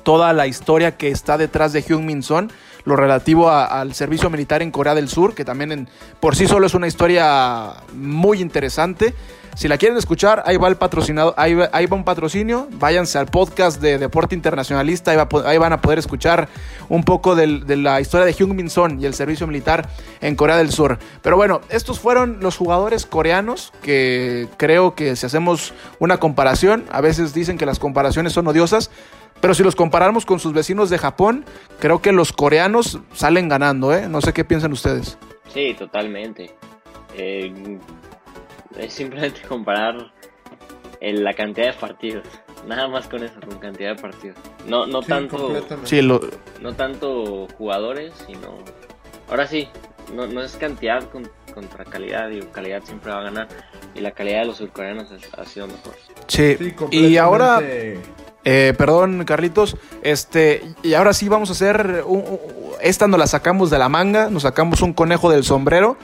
toda 0.02 0.32
la 0.32 0.46
historia 0.46 0.96
que 0.96 1.08
está 1.08 1.36
detrás 1.36 1.72
de 1.72 1.82
Hyun 1.82 2.06
Min 2.06 2.22
Son, 2.22 2.50
lo 2.84 2.96
relativo 2.96 3.50
al 3.50 3.94
servicio 3.94 4.30
militar 4.30 4.62
en 4.62 4.70
Corea 4.70 4.94
del 4.94 5.08
Sur, 5.08 5.34
que 5.34 5.44
también 5.44 5.72
en, 5.72 5.88
por 6.20 6.36
sí 6.36 6.46
solo 6.46 6.66
es 6.66 6.74
una 6.74 6.86
historia 6.86 7.74
muy 7.94 8.40
interesante. 8.40 9.14
Si 9.54 9.68
la 9.68 9.76
quieren 9.76 9.98
escuchar, 9.98 10.42
ahí 10.46 10.56
va 10.56 10.68
el 10.68 10.76
patrocinado, 10.76 11.34
ahí 11.36 11.54
va, 11.54 11.68
un 11.90 12.04
patrocinio. 12.04 12.68
Váyanse 12.72 13.18
al 13.18 13.26
podcast 13.26 13.82
de 13.82 13.98
Deporte 13.98 14.34
Internacionalista, 14.34 15.10
ahí, 15.44 15.58
van 15.58 15.74
a 15.74 15.80
poder 15.82 15.98
escuchar 15.98 16.48
un 16.88 17.04
poco 17.04 17.34
de 17.36 17.76
la 17.76 18.00
historia 18.00 18.24
de 18.24 18.32
Hyung 18.32 18.54
Min 18.54 18.70
Son 18.70 18.98
y 18.98 19.04
el 19.04 19.12
servicio 19.12 19.46
militar 19.46 19.90
en 20.22 20.36
Corea 20.36 20.56
del 20.56 20.72
Sur. 20.72 20.98
Pero 21.20 21.36
bueno, 21.36 21.60
estos 21.68 22.00
fueron 22.00 22.38
los 22.40 22.56
jugadores 22.56 23.04
coreanos 23.04 23.74
que 23.82 24.48
creo 24.56 24.94
que 24.94 25.16
si 25.16 25.26
hacemos 25.26 25.74
una 25.98 26.16
comparación, 26.16 26.86
a 26.90 27.02
veces 27.02 27.34
dicen 27.34 27.58
que 27.58 27.66
las 27.66 27.78
comparaciones 27.78 28.32
son 28.32 28.46
odiosas. 28.46 28.90
Pero 29.42 29.54
si 29.54 29.64
los 29.64 29.74
comparamos 29.74 30.24
con 30.24 30.38
sus 30.38 30.52
vecinos 30.52 30.88
de 30.88 30.98
Japón, 30.98 31.44
creo 31.80 32.00
que 32.00 32.12
los 32.12 32.32
coreanos 32.32 33.00
salen 33.12 33.48
ganando, 33.48 33.92
¿eh? 33.92 34.08
No 34.08 34.20
sé 34.20 34.32
qué 34.32 34.44
piensan 34.44 34.72
ustedes. 34.72 35.18
Sí, 35.52 35.74
totalmente. 35.76 36.54
Eh, 37.16 37.52
es 38.78 38.92
simplemente 38.92 39.42
comparar 39.48 40.12
la 41.00 41.34
cantidad 41.34 41.72
de 41.72 41.72
partidos. 41.72 42.24
Nada 42.68 42.86
más 42.86 43.08
con 43.08 43.24
eso, 43.24 43.34
con 43.40 43.58
cantidad 43.58 43.96
de 43.96 44.00
partidos. 44.00 44.38
No, 44.68 44.86
no 44.86 45.02
tanto. 45.02 45.52
No 46.60 46.74
tanto 46.74 47.48
jugadores, 47.58 48.12
sino. 48.24 48.58
Ahora 49.28 49.48
sí, 49.48 49.66
no, 50.14 50.28
no 50.28 50.40
es 50.40 50.54
cantidad 50.54 51.02
contra 51.52 51.84
calidad. 51.84 52.30
Digo, 52.30 52.46
calidad 52.52 52.84
siempre 52.84 53.10
va 53.10 53.18
a 53.18 53.24
ganar. 53.24 53.48
Y 53.96 54.00
la 54.02 54.12
calidad 54.12 54.42
de 54.42 54.46
los 54.46 54.58
surcoreanos 54.58 55.08
ha 55.36 55.44
sido 55.44 55.66
mejor. 55.66 55.94
Sí, 56.28 56.56
y 56.92 57.16
ahora. 57.16 57.60
Eh, 58.44 58.74
perdón, 58.76 59.24
Carlitos. 59.24 59.76
Este, 60.02 60.62
y 60.82 60.94
ahora 60.94 61.12
sí 61.12 61.28
vamos 61.28 61.50
a 61.50 61.52
hacer. 61.52 62.04
esta 62.80 63.06
nos 63.06 63.18
la 63.18 63.26
sacamos 63.26 63.70
de 63.70 63.78
la 63.78 63.88
manga. 63.88 64.30
Nos 64.30 64.42
sacamos 64.42 64.82
un 64.82 64.92
conejo 64.92 65.30
del 65.30 65.44
sombrero 65.44 65.96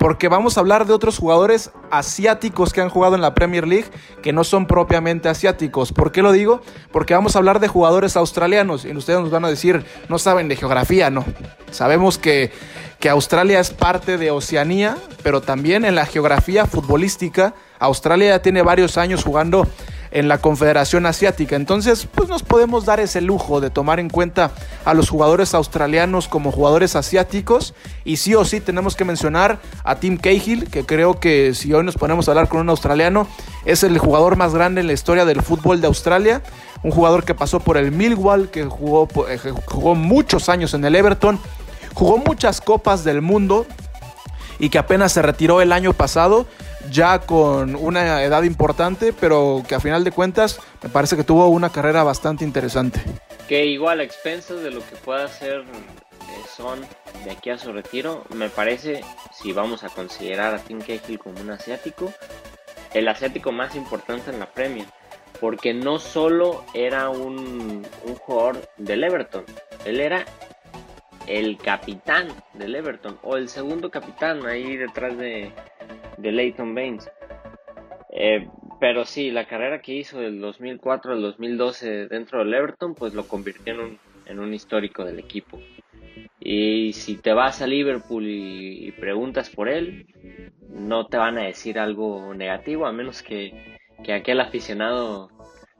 porque 0.00 0.28
vamos 0.28 0.56
a 0.56 0.60
hablar 0.60 0.86
de 0.86 0.94
otros 0.94 1.18
jugadores 1.18 1.72
asiáticos 1.90 2.72
que 2.72 2.80
han 2.80 2.88
jugado 2.88 3.16
en 3.16 3.20
la 3.20 3.34
Premier 3.34 3.68
League 3.68 3.84
que 4.22 4.32
no 4.32 4.44
son 4.44 4.66
propiamente 4.66 5.28
asiáticos. 5.28 5.92
¿Por 5.92 6.10
qué 6.10 6.22
lo 6.22 6.32
digo? 6.32 6.62
Porque 6.90 7.12
vamos 7.12 7.36
a 7.36 7.38
hablar 7.38 7.60
de 7.60 7.68
jugadores 7.68 8.16
australianos 8.16 8.86
y 8.86 8.96
ustedes 8.96 9.20
nos 9.20 9.30
van 9.30 9.44
a 9.44 9.50
decir, 9.50 9.84
no 10.08 10.18
saben 10.18 10.48
de 10.48 10.56
geografía, 10.56 11.10
no. 11.10 11.26
Sabemos 11.70 12.16
que, 12.16 12.50
que 12.98 13.10
Australia 13.10 13.60
es 13.60 13.72
parte 13.72 14.16
de 14.16 14.30
Oceanía, 14.30 14.96
pero 15.22 15.42
también 15.42 15.84
en 15.84 15.94
la 15.94 16.06
geografía 16.06 16.64
futbolística, 16.64 17.52
Australia 17.78 18.30
ya 18.30 18.42
tiene 18.42 18.62
varios 18.62 18.96
años 18.96 19.22
jugando 19.22 19.68
en 20.10 20.28
la 20.28 20.38
Confederación 20.38 21.06
Asiática. 21.06 21.56
Entonces, 21.56 22.06
pues 22.12 22.28
nos 22.28 22.42
podemos 22.42 22.84
dar 22.84 23.00
ese 23.00 23.20
lujo 23.20 23.60
de 23.60 23.70
tomar 23.70 24.00
en 24.00 24.10
cuenta 24.10 24.50
a 24.84 24.94
los 24.94 25.08
jugadores 25.08 25.54
australianos 25.54 26.28
como 26.28 26.52
jugadores 26.52 26.96
asiáticos. 26.96 27.74
Y 28.04 28.16
sí 28.16 28.34
o 28.34 28.44
sí 28.44 28.60
tenemos 28.60 28.96
que 28.96 29.04
mencionar 29.04 29.60
a 29.84 29.96
Tim 29.96 30.16
Cahill, 30.16 30.68
que 30.68 30.84
creo 30.84 31.20
que 31.20 31.54
si 31.54 31.72
hoy 31.72 31.84
nos 31.84 31.96
ponemos 31.96 32.28
a 32.28 32.32
hablar 32.32 32.48
con 32.48 32.60
un 32.60 32.70
australiano, 32.70 33.26
es 33.64 33.82
el 33.82 33.98
jugador 33.98 34.36
más 34.36 34.54
grande 34.54 34.80
en 34.80 34.86
la 34.86 34.92
historia 34.92 35.24
del 35.24 35.42
fútbol 35.42 35.80
de 35.80 35.86
Australia. 35.86 36.42
Un 36.82 36.90
jugador 36.90 37.24
que 37.24 37.34
pasó 37.34 37.60
por 37.60 37.76
el 37.76 37.92
Millwall, 37.92 38.50
que 38.50 38.64
jugó, 38.64 39.08
eh, 39.28 39.38
jugó 39.66 39.94
muchos 39.94 40.48
años 40.48 40.74
en 40.74 40.84
el 40.84 40.96
Everton, 40.96 41.38
jugó 41.94 42.18
muchas 42.18 42.60
copas 42.60 43.04
del 43.04 43.20
mundo 43.20 43.66
y 44.58 44.68
que 44.68 44.78
apenas 44.78 45.12
se 45.12 45.22
retiró 45.22 45.60
el 45.60 45.72
año 45.72 45.92
pasado 45.92 46.46
ya 46.90 47.20
con 47.20 47.76
una 47.76 48.22
edad 48.22 48.42
importante, 48.42 49.12
pero 49.12 49.62
que 49.66 49.74
a 49.74 49.80
final 49.80 50.04
de 50.04 50.12
cuentas 50.12 50.60
me 50.82 50.88
parece 50.88 51.16
que 51.16 51.24
tuvo 51.24 51.48
una 51.48 51.70
carrera 51.70 52.02
bastante 52.02 52.44
interesante. 52.44 53.00
Que 53.48 53.64
igual 53.66 54.00
a 54.00 54.02
expensas 54.04 54.62
de 54.62 54.70
lo 54.70 54.80
que 54.80 54.96
pueda 54.96 55.24
hacer 55.24 55.60
eh, 55.60 56.42
Son 56.56 56.80
de 57.24 57.30
aquí 57.30 57.50
a 57.50 57.58
su 57.58 57.72
retiro, 57.72 58.24
me 58.34 58.48
parece, 58.48 59.02
si 59.32 59.52
vamos 59.52 59.84
a 59.84 59.88
considerar 59.88 60.54
a 60.54 60.58
Tim 60.58 60.80
Cahill 60.80 61.18
como 61.18 61.40
un 61.40 61.50
asiático, 61.50 62.12
el 62.94 63.08
asiático 63.08 63.52
más 63.52 63.74
importante 63.76 64.30
en 64.30 64.40
la 64.40 64.46
Premier. 64.46 64.86
Porque 65.40 65.72
no 65.72 65.98
solo 65.98 66.64
era 66.74 67.08
un, 67.08 67.86
un 68.04 68.14
jugador 68.16 68.68
del 68.76 69.04
Everton, 69.04 69.44
él 69.86 70.00
era 70.00 70.26
el 71.26 71.56
capitán 71.56 72.28
del 72.54 72.74
Everton 72.74 73.18
o 73.22 73.36
el 73.36 73.48
segundo 73.48 73.90
capitán 73.90 74.44
ahí 74.46 74.76
detrás 74.76 75.16
de, 75.16 75.52
de 76.16 76.32
Leighton 76.32 76.74
Baines. 76.74 77.10
Eh, 78.12 78.48
pero 78.80 79.04
sí, 79.04 79.30
la 79.30 79.46
carrera 79.46 79.80
que 79.80 79.92
hizo 79.92 80.18
del 80.18 80.40
2004 80.40 81.12
al 81.12 81.22
2012 81.22 82.08
dentro 82.08 82.40
del 82.40 82.54
Everton, 82.54 82.94
pues 82.94 83.14
lo 83.14 83.28
convirtió 83.28 83.74
en 83.74 83.80
un, 83.80 83.98
en 84.26 84.40
un 84.40 84.54
histórico 84.54 85.04
del 85.04 85.18
equipo. 85.18 85.60
Y 86.40 86.94
si 86.94 87.16
te 87.16 87.34
vas 87.34 87.60
a 87.60 87.66
Liverpool 87.66 88.24
y, 88.26 88.92
preguntas 88.92 89.50
por 89.50 89.68
él, 89.68 90.06
no 90.68 91.06
te 91.06 91.18
van 91.18 91.36
a 91.38 91.42
decir 91.42 91.78
algo 91.78 92.34
negativo, 92.34 92.86
a 92.86 92.92
menos 92.92 93.22
que, 93.22 93.78
que 94.02 94.14
aquel 94.14 94.40
aficionado 94.40 95.30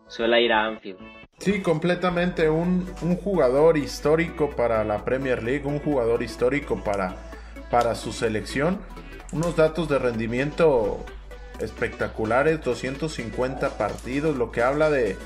suela 0.07 0.39
ir 0.39 0.53
a 0.53 0.67
Anfield. 0.67 0.99
Sí, 1.39 1.63
completamente 1.63 2.51
un, 2.51 2.87
un, 3.01 3.17
jugador 3.17 3.79
histórico 3.79 4.51
para 4.51 4.85
la 4.85 5.03
Premier 5.07 5.43
League, 5.43 5.65
un 5.65 5.79
jugador 5.79 6.23
histórico 6.23 6.85
para, 6.85 7.17
para 7.71 7.95
su 7.95 8.13
selección 8.13 8.79
unos 9.33 9.57
datos 9.57 9.89
de 9.89 9.99
rendimiento 9.99 11.05
espectaculares, 11.61 12.63
250 12.63 13.77
partidos, 13.79 14.37
lo 14.37 14.51
que 14.51 14.63
habla 14.63 14.91
de, 14.91 15.17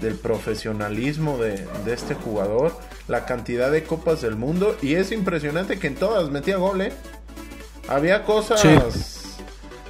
del 0.00 0.14
profesionalismo 0.16 1.38
de, 1.38 1.66
este 1.86 2.14
jugador, 2.14 2.72
la 3.08 3.24
cantidad 3.26 3.70
de 3.70 3.84
copas 3.84 4.20
del 4.20 4.36
mundo 4.36 4.76
y 4.82 4.94
es 4.94 5.12
impresionante 5.12 5.78
que 5.78 5.86
en 5.86 5.94
todas 5.94 6.30
metía 6.30 6.56
gol, 6.56 6.80
¿eh? 6.82 6.92
Había 7.88 8.24
cosas... 8.24 8.64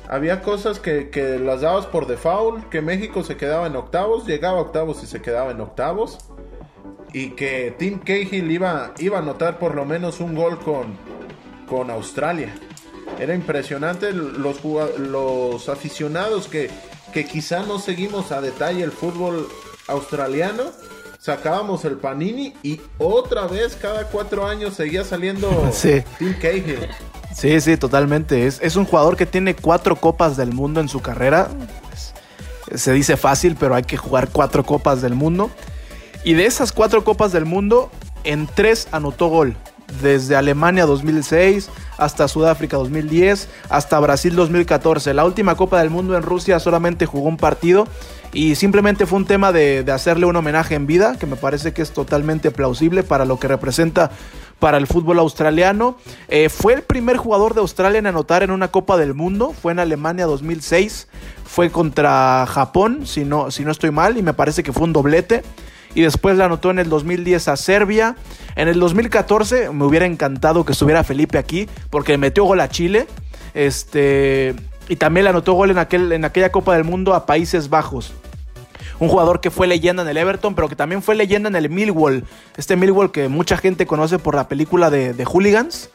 Había 0.07 0.43
cosas 0.43 0.81
que, 0.81 1.09
que, 1.09 1.39
las 1.39 1.63
dabas 1.63 1.87
por 1.87 2.07
default, 2.07 2.69
que 2.69 2.83
México 2.83 3.25
se 3.25 3.39
quedaba 3.39 3.67
en 3.67 3.75
octavos, 3.75 4.27
llegaba 4.27 4.59
a 4.59 4.63
octavos 4.63 5.03
y 5.03 5.07
se 5.07 5.23
quedaba 5.23 5.51
en 5.51 5.63
octavos. 5.63 6.19
Y 7.15 7.31
que 7.31 7.75
Tim 7.79 8.01
Cahill 8.01 8.51
iba, 8.51 8.93
iba 8.99 9.17
a 9.17 9.23
anotar 9.23 9.59
por 9.59 9.75
lo 9.75 9.87
menos 9.87 10.21
un 10.21 10.35
gol 10.35 10.59
con, 10.59 10.99
con 11.67 11.91
Australia. 11.91 12.55
Era 13.19 13.35
impresionante 13.35 14.13
los, 14.13 14.63
los 14.99 15.69
aficionados 15.69 16.49
que, 16.49 16.71
que 17.13 17.25
quizá 17.25 17.65
no 17.65 17.79
seguimos 17.79 18.33
a 18.33 18.41
detalle 18.41 18.83
el 18.83 18.93
fútbol 18.93 19.49
australiano. 19.87 20.65
Sacábamos 21.19 21.85
el 21.85 21.97
Panini 21.97 22.53
y 22.63 22.81
otra 22.99 23.47
vez 23.47 23.77
cada 23.81 24.09
cuatro 24.09 24.47
años 24.47 24.75
seguía 24.75 25.05
saliendo 25.05 25.49
Tim 26.19 26.35
Cahill. 26.41 26.89
Sí, 27.35 27.61
sí, 27.61 27.77
totalmente. 27.77 28.47
Es, 28.47 28.61
es, 28.63 28.77
un 28.77 28.85
jugador 28.85 29.17
que 29.17 29.27
tiene 29.27 29.57
cuatro 29.57 29.97
copas 29.97 30.37
del 30.37 30.53
mundo 30.53 30.81
en 30.81 30.89
su 30.89 31.01
carrera. 31.01 31.49
se 32.75 32.93
dice 32.93 33.17
fácil, 33.17 33.57
pero 33.59 33.75
hay 33.75 33.85
que 33.85 33.97
jugar 33.97 34.29
cuatro 34.31 34.65
copas 34.65 35.01
del 35.01 35.15
mundo. 35.15 35.51
Y 36.25 36.35
de 36.35 36.47
esas 36.47 36.73
cuatro 36.73 37.05
copas 37.05 37.33
del 37.33 37.45
mundo, 37.45 37.91
en 38.25 38.47
tres 38.47 38.89
anotó 38.93 39.29
gol 39.29 39.57
desde 40.01 40.37
Alemania 40.37 40.87
2006 40.87 41.71
hasta 41.99 42.29
Sudáfrica 42.29 42.77
2010 42.77 43.49
hasta 43.69 44.01
Brasil 44.01 44.35
2014. 44.35 45.15
La 45.15 45.25
última 45.25 45.55
Copa 45.57 45.79
del 45.79 45.91
Mundo 45.91 46.17
en 46.17 46.23
Rusia 46.23 46.59
solamente 46.59 47.07
jugó 47.07 47.29
un 47.29 47.37
partido 47.37 47.87
y 48.33 48.57
simplemente 48.57 49.07
fue 49.07 49.19
un 49.19 49.27
tema 49.27 49.53
de, 49.53 49.85
hacerle 49.93 50.27
un 50.27 50.35
homenaje 50.35 50.75
en 50.75 50.87
vida, 50.87 51.17
que 51.19 51.27
me 51.27 51.37
parece 51.37 51.73
que 51.73 51.83
es 51.83 51.93
totalmente 51.93 52.51
plausible 52.51 53.05
para 53.05 53.25
lo 53.25 53.39
que 53.39 53.47
representa 53.47 54.11
para 54.59 54.77
el 54.77 54.89
fútbol 54.89 55.21
australiano. 55.21 55.97
Eh, 56.29 56.49
fue 56.49 56.75
el 56.75 56.83
primer 56.83 57.17
jugador 57.17 57.55
de 57.55 57.61
Australia 57.61 58.01
en 58.01 58.09
anotar 58.09 58.43
en 58.43 58.51
una 58.51 58.69
Copa 58.69 58.97
del 58.97 59.15
Mundo, 59.15 59.53
fue 59.53 59.71
en 59.71 59.79
Alemania 59.79 60.27
2006, 60.27 61.07
fue 61.45 61.71
contra 61.71 62.45
Japón, 62.49 63.07
si 63.07 63.25
no, 63.25 63.53
si 63.53 63.65
no 63.65 63.71
estoy 63.71 63.93
mal, 63.93 64.19
y 64.19 64.23
me 64.23 64.35
parece 64.35 64.65
que 64.65 64.73
fue 64.73 64.83
un 64.83 64.93
doblete 64.93 65.45
y 65.95 66.03
después 66.03 66.37
la 66.37 66.47
anotó 66.47 66.71
en 66.71 66.81
el 66.81 66.89
2010 66.89 67.49
a 67.49 67.57
Serbia. 67.57 68.17
En 68.57 68.69
el 68.69 68.79
2014 68.81 69.71
me 69.71 69.85
hubiera 69.85 70.07
encantado 70.07 70.65
que 70.65 70.73
estuviera 70.73 71.05
Felipe 71.05 71.39
aquí 71.39 71.69
porque 71.91 72.19
metió 72.19 72.45
gol 72.45 72.61
a 72.61 72.69
Chile. 72.69 73.07
Este, 73.55 74.55
y 74.89 74.97
también 74.97 75.25
le 75.25 75.31
anotó 75.31 75.53
gol 75.53 75.71
en, 75.71 75.79
aquel, 75.79 76.11
en 76.13 76.25
aquella 76.25 76.51
Copa 76.51 76.75
del 76.75 76.85
Mundo 76.85 77.15
a 77.15 77.27
Países 77.27 77.71
Bajos. 77.71 78.13
un 78.99 79.09
jugador 79.09 79.41
que 79.41 79.51
fue 79.51 79.67
leyenda 79.67 80.03
en 80.03 80.09
el 80.09 80.17
Everton, 80.17 80.55
pero 80.55 80.69
que 80.69 80.77
también 80.77 81.03
fue 81.03 81.15
leyenda 81.15 81.49
en 81.49 81.57
el 81.57 81.71
Millwall. 81.71 82.25
Este 82.57 82.75
Millwall 82.75 83.13
que 83.13 83.29
mucha 83.29 83.57
gente 83.57 83.87
conoce 83.87 84.19
por 84.19 84.35
la 84.35 84.49
película 84.49 84.91
de, 84.91 85.25
Hooligans. 85.25 85.91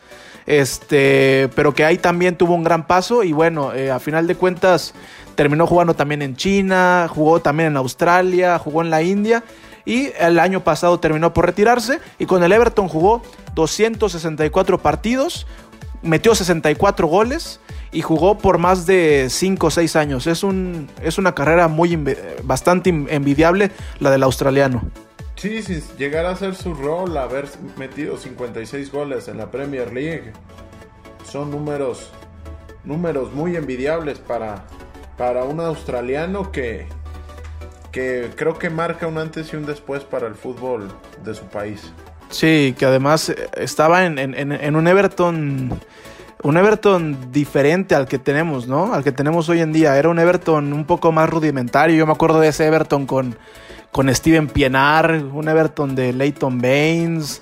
Este, 0.45 1.49
pero 1.55 1.75
que 1.75 1.85
ahí 1.85 1.97
también 1.97 2.35
tuvo 2.35 2.55
un 2.55 2.63
gran 2.63 2.87
paso 2.87 3.23
y 3.23 3.33
bueno, 3.33 3.71
eh, 3.73 3.91
a 3.91 3.99
final 3.99 4.25
de 4.25 4.33
cuentas 4.33 4.95
terminó 5.35 5.67
jugando 5.67 5.93
también 5.93 6.23
en 6.23 6.35
China, 6.35 7.07
jugó 7.07 7.39
también 7.39 7.67
en 7.67 7.77
Australia, 7.77 8.57
jugó 8.57 8.81
en 8.81 8.89
la 8.89 9.03
India 9.03 9.43
y 9.89 10.13
el 10.19 10.37
año 10.37 10.63
pasado 10.63 10.99
terminó 10.99 11.33
por 11.33 11.47
retirarse 11.47 11.99
y 12.19 12.27
con 12.27 12.43
el 12.43 12.51
Everton 12.51 12.87
jugó 12.87 13.23
264 13.55 14.77
partidos, 14.77 15.47
metió 16.03 16.35
64 16.35 17.07
goles 17.07 17.59
y 17.91 18.03
jugó 18.03 18.37
por 18.37 18.59
más 18.59 18.85
de 18.85 19.29
5 19.31 19.65
o 19.65 19.71
6 19.71 19.95
años. 19.95 20.27
Es, 20.27 20.43
un, 20.43 20.91
es 21.01 21.17
una 21.17 21.33
carrera 21.33 21.67
muy 21.67 21.97
bastante 22.43 22.91
envidiable 22.91 23.71
la 23.99 24.11
del 24.11 24.21
australiano. 24.21 24.83
Sí, 25.35 25.63
sí, 25.63 25.83
llegar 25.97 26.27
a 26.27 26.35
ser 26.35 26.53
su 26.53 26.75
rol, 26.75 27.17
haber 27.17 27.47
metido 27.75 28.15
56 28.15 28.91
goles 28.91 29.27
en 29.27 29.39
la 29.39 29.49
Premier 29.49 29.91
League, 29.91 30.33
son 31.23 31.49
números, 31.49 32.11
números 32.83 33.33
muy 33.33 33.55
envidiables 33.55 34.19
para, 34.19 34.65
para 35.17 35.45
un 35.45 35.59
australiano 35.61 36.51
que, 36.51 36.87
que 37.91 38.29
creo 38.35 38.57
que 38.57 38.69
marca 38.69 39.07
un 39.07 39.17
antes 39.17 39.53
y 39.53 39.55
un 39.55 39.65
después 39.65 40.03
para 40.03 40.27
el 40.27 40.35
fútbol 40.35 40.87
de 41.23 41.33
su 41.33 41.45
país. 41.45 41.91
Sí, 42.29 42.75
que 42.77 42.85
además 42.85 43.29
eh, 43.29 43.49
estaba 43.57 44.05
en, 44.05 44.75
un 44.75 44.87
Everton 44.87 45.79
un 46.41 46.55
Everton 46.55 47.31
diferente 47.31 47.95
al 47.95 48.07
que 48.07 48.17
tenemos, 48.17 48.67
¿no? 48.67 48.93
Al 48.93 49.03
que 49.03 49.11
tenemos 49.11 49.49
hoy 49.49 49.59
en 49.59 49.73
día. 49.73 49.97
Era 49.97 50.09
un 50.09 50.19
Everton 50.19 50.71
un 50.71 50.85
poco 50.85 51.11
más 51.11 51.29
rudimentario. 51.29 51.97
Yo 51.97 52.05
me 52.05 52.13
acuerdo 52.13 52.39
de 52.39 52.47
ese 52.47 52.65
Everton 52.65 53.05
con 53.05 53.35
con 53.91 54.13
Steven 54.13 54.47
Pienar, 54.47 55.23
un 55.33 55.47
Everton 55.47 55.95
de 55.95 56.13
Leighton 56.13 56.59
Baines, 56.59 57.41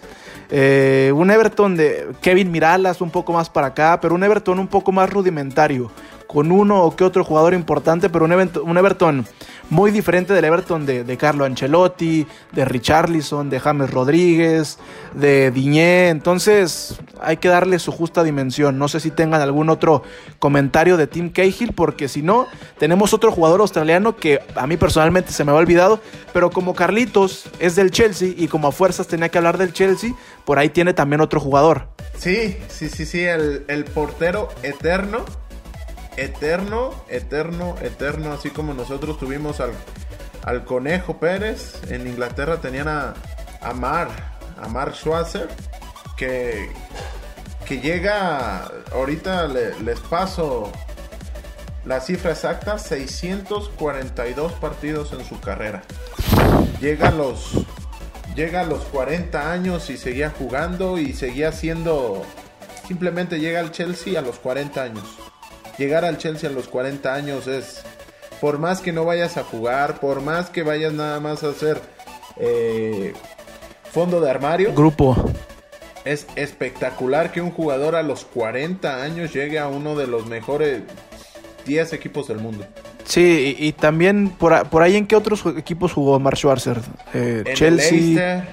eh, 0.49 1.11
un 1.13 1.29
Everton 1.29 1.75
de 1.75 2.07
Kevin 2.21 2.51
Miralas 2.51 3.01
un 3.01 3.09
poco 3.09 3.33
más 3.33 3.49
para 3.49 3.67
acá, 3.67 3.99
pero 4.01 4.15
un 4.15 4.23
Everton 4.23 4.59
un 4.59 4.67
poco 4.67 4.91
más 4.91 5.09
rudimentario, 5.09 5.91
con 6.27 6.51
uno 6.51 6.83
o 6.83 6.95
que 6.95 7.03
otro 7.03 7.23
jugador 7.23 7.53
importante, 7.53 8.09
pero 8.09 8.25
un, 8.25 8.31
un 8.33 8.77
Everton 8.77 9.25
muy 9.69 9.91
diferente 9.91 10.33
del 10.33 10.45
Everton 10.45 10.85
de, 10.85 11.17
Carlo 11.17 11.45
Ancelotti, 11.45 12.25
de 12.51 12.65
Richarlison, 12.65 13.49
de 13.49 13.59
James 13.59 13.89
Rodríguez, 13.89 14.77
de 15.13 15.51
Diñé. 15.51 16.09
Entonces 16.09 16.99
hay 17.21 17.37
que 17.37 17.49
darle 17.49 17.79
su 17.79 17.91
justa 17.91 18.23
dimensión. 18.23 18.77
No 18.77 18.87
sé 18.87 18.99
si 18.99 19.11
tengan 19.11 19.41
algún 19.41 19.69
otro 19.69 20.03
comentario 20.39 20.97
de 20.97 21.07
Tim 21.07 21.29
Cahill, 21.31 21.73
porque 21.73 22.07
si 22.07 22.21
no, 22.21 22.47
tenemos 22.77 23.13
otro 23.13 23.31
jugador 23.31 23.61
australiano 23.61 24.15
que 24.15 24.39
a 24.55 24.67
mí 24.67 24.77
personalmente 24.77 25.31
se 25.31 25.43
me 25.43 25.51
ha 25.51 25.55
olvidado, 25.55 25.99
pero 26.33 26.49
como 26.49 26.75
Carlitos 26.75 27.49
es 27.59 27.75
del 27.75 27.91
Chelsea 27.91 28.33
y 28.35 28.47
como 28.47 28.67
a 28.67 28.71
fuerzas 28.71 29.07
tenía 29.07 29.29
que 29.29 29.37
hablar 29.37 29.57
del 29.57 29.73
Chelsea, 29.73 30.13
por 30.45 30.59
ahí 30.59 30.69
tiene 30.69 30.93
también 30.93 31.21
otro 31.21 31.39
jugador. 31.39 31.87
Sí, 32.17 32.57
sí, 32.67 32.89
sí, 32.89 33.05
sí, 33.05 33.21
el, 33.21 33.63
el 33.67 33.85
portero 33.85 34.49
eterno 34.63 35.25
eterno, 36.17 36.93
eterno, 37.07 37.75
eterno, 37.81 38.33
así 38.33 38.49
como 38.49 38.73
nosotros 38.73 39.17
tuvimos 39.17 39.59
al, 39.61 39.71
al 40.43 40.65
Conejo 40.65 41.19
Pérez, 41.19 41.81
en 41.89 42.07
Inglaterra 42.07 42.57
tenían 42.57 42.87
a, 42.87 43.13
a 43.61 43.73
Mar, 43.73 44.09
a 44.61 44.67
Mark 44.67 44.95
Schwarzer, 44.95 45.47
que, 46.17 46.69
que 47.65 47.79
llega, 47.79 48.67
ahorita 48.91 49.47
les 49.47 49.99
paso 50.01 50.71
la 51.85 52.01
cifra 52.01 52.31
exacta, 52.31 52.79
642 52.79 54.51
partidos 54.53 55.13
en 55.13 55.23
su 55.23 55.39
carrera. 55.39 55.83
Llega 56.81 57.09
a 57.09 57.11
los, 57.11 57.65
llega 58.35 58.61
a 58.61 58.65
los 58.65 58.83
40 58.85 59.51
años 59.51 59.89
y 59.91 59.97
seguía 59.97 60.31
jugando 60.31 60.97
y 60.97 61.13
seguía 61.13 61.51
siendo, 61.51 62.23
simplemente 62.87 63.39
llega 63.39 63.59
al 63.59 63.71
Chelsea 63.71 64.19
a 64.19 64.23
los 64.23 64.39
40 64.39 64.81
años 64.81 65.05
llegar 65.77 66.05
al 66.05 66.17
Chelsea 66.17 66.49
a 66.49 66.53
los 66.53 66.67
40 66.67 67.13
años 67.13 67.47
es, 67.47 67.83
por 68.41 68.59
más 68.59 68.81
que 68.81 68.91
no 68.91 69.05
vayas 69.05 69.37
a 69.37 69.43
jugar, 69.43 69.99
por 69.99 70.21
más 70.21 70.49
que 70.49 70.63
vayas 70.63 70.93
nada 70.93 71.19
más 71.19 71.43
a 71.43 71.49
hacer 71.49 71.81
eh, 72.37 73.13
fondo 73.91 74.19
de 74.21 74.29
armario. 74.29 74.73
Grupo. 74.73 75.15
Es 76.05 76.27
espectacular 76.35 77.31
que 77.31 77.41
un 77.41 77.51
jugador 77.51 77.95
a 77.95 78.03
los 78.03 78.25
40 78.25 79.03
años 79.03 79.33
llegue 79.33 79.59
a 79.59 79.67
uno 79.67 79.95
de 79.95 80.07
los 80.07 80.25
mejores 80.25 80.81
10 81.65 81.93
equipos 81.93 82.27
del 82.27 82.37
mundo. 82.37 82.65
Sí, 83.03 83.55
y, 83.57 83.71
también 83.71 84.29
por, 84.29 84.67
por, 84.69 84.81
ahí 84.81 84.97
en 84.97 85.07
qué 85.07 85.15
otros 85.15 85.45
equipos 85.57 85.93
jugó 85.93 86.19
Mark 86.19 86.37
Schwarzer. 86.37 86.77
Eh, 87.13 87.43
en 87.45 87.55
Chelsea. 87.55 88.47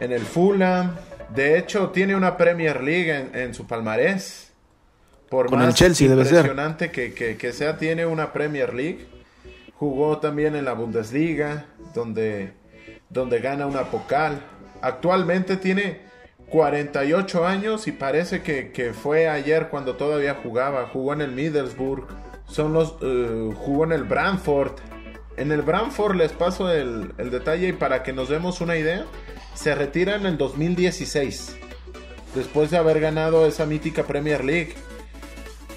El 0.00 0.04
en 0.04 0.12
el 0.12 0.22
Fulham. 0.22 0.96
De 1.34 1.58
hecho, 1.58 1.90
tiene 1.90 2.14
una 2.16 2.36
Premier 2.36 2.82
League 2.82 3.14
en, 3.14 3.38
en 3.38 3.54
su 3.54 3.66
palmarés. 3.66 4.51
Por 5.32 5.46
Con 5.46 5.62
el 5.62 5.72
Chelsea 5.72 6.10
debe 6.10 6.26
ser. 6.26 6.44
Impresionante 6.44 6.90
que, 6.90 7.14
que, 7.14 7.52
sea, 7.54 7.78
tiene 7.78 8.04
una 8.04 8.34
Premier 8.34 8.74
League. 8.74 9.06
Jugó 9.72 10.18
también 10.18 10.54
en 10.54 10.66
la 10.66 10.74
Bundesliga, 10.74 11.64
donde, 11.94 12.52
donde 13.08 13.40
gana 13.40 13.66
una 13.66 13.84
Pocal. 13.84 14.42
Actualmente 14.82 15.56
tiene 15.56 16.02
48 16.50 17.46
años 17.46 17.88
y 17.88 17.92
parece 17.92 18.42
que, 18.42 18.92
fue 18.92 19.26
ayer 19.26 19.68
cuando 19.70 19.96
todavía 19.96 20.34
jugaba. 20.34 20.88
Jugó 20.92 21.14
en 21.14 21.22
el 21.22 21.32
Middlesbrough. 21.32 22.06
Son 22.46 22.74
los, 22.74 22.96
eh, 23.00 23.54
jugó 23.56 23.84
en 23.84 23.92
el 23.92 24.04
Brantford. 24.04 24.72
En 25.38 25.50
el 25.50 25.62
Brantford 25.62 26.14
les 26.14 26.32
paso 26.32 26.70
el, 26.70 27.14
el 27.16 27.30
detalle 27.30 27.68
y 27.68 27.72
para 27.72 28.02
que 28.02 28.12
nos 28.12 28.28
demos 28.28 28.60
una 28.60 28.76
idea, 28.76 29.06
se 29.54 29.74
retira 29.74 30.16
en 30.16 30.26
el 30.26 30.36
2016. 30.36 31.56
Después 32.34 32.70
de 32.70 32.76
haber 32.76 33.00
ganado 33.00 33.46
esa 33.46 33.64
mítica 33.64 34.02
Premier 34.02 34.44
League 34.44 34.74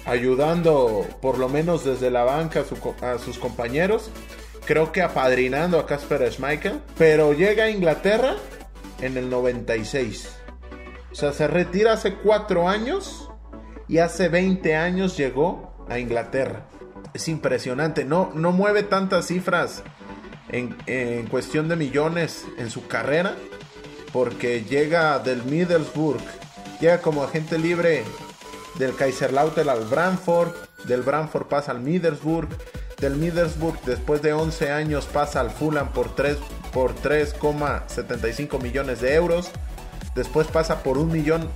ayudando 0.06 1.04
por 1.20 1.38
lo 1.38 1.48
menos 1.48 1.84
desde 1.84 2.10
la 2.10 2.24
banca 2.24 2.64
a, 3.02 3.18
sus 3.18 3.38
compañeros. 3.38 4.10
Creo 4.64 4.92
que 4.92 5.02
apadrinando 5.02 5.78
a 5.78 5.86
Casper 5.86 6.32
Schmeichel. 6.32 6.80
Pero 6.96 7.32
llega 7.32 7.64
a 7.64 7.70
Inglaterra 7.70 8.36
en 9.00 9.16
el 9.16 9.28
96. 9.28 10.30
O 11.12 11.14
sea, 11.14 11.32
se 11.32 11.46
retira 11.48 11.92
hace 11.92 12.14
4 12.14 12.68
años 12.68 13.28
y 13.88 13.98
hace 13.98 14.28
20 14.28 14.76
años 14.76 15.16
llegó 15.16 15.86
a 15.88 15.98
Inglaterra. 15.98 16.68
Es 17.12 17.28
impresionante. 17.28 18.04
No, 18.04 18.30
no 18.34 18.52
mueve 18.52 18.82
tantas 18.82 19.26
cifras 19.26 19.82
en, 20.50 20.76
en 20.86 21.26
cuestión 21.26 21.68
de 21.68 21.76
millones 21.76 22.44
en 22.58 22.70
su 22.70 22.86
carrera. 22.86 23.36
Porque 24.12 24.62
llega 24.64 25.18
del 25.18 25.42
Middlesbrough. 25.44 26.20
Llega 26.80 27.00
como 27.00 27.22
agente 27.22 27.58
libre 27.58 28.04
del 28.78 28.94
Kaiserlautern 28.94 29.68
al 29.68 29.84
Brantford, 29.84 30.52
del 30.84 31.02
Brantford 31.02 31.46
pasa 31.46 31.72
al 31.72 31.80
Middlesbrough, 31.80 32.48
del 32.98 33.16
Middlesbrough 33.16 33.76
después 33.84 34.22
de 34.22 34.32
11 34.32 34.70
años 34.70 35.06
pasa 35.06 35.40
al 35.40 35.50
Fulham 35.50 35.88
por 35.92 36.14
3 36.14 36.36
por 36.72 36.94
3,75 36.94 38.60
millones 38.60 39.00
de 39.00 39.14
euros, 39.14 39.50
después 40.14 40.46
pasa 40.46 40.82
por 40.82 40.98
un 40.98 41.10
millón 41.10 41.48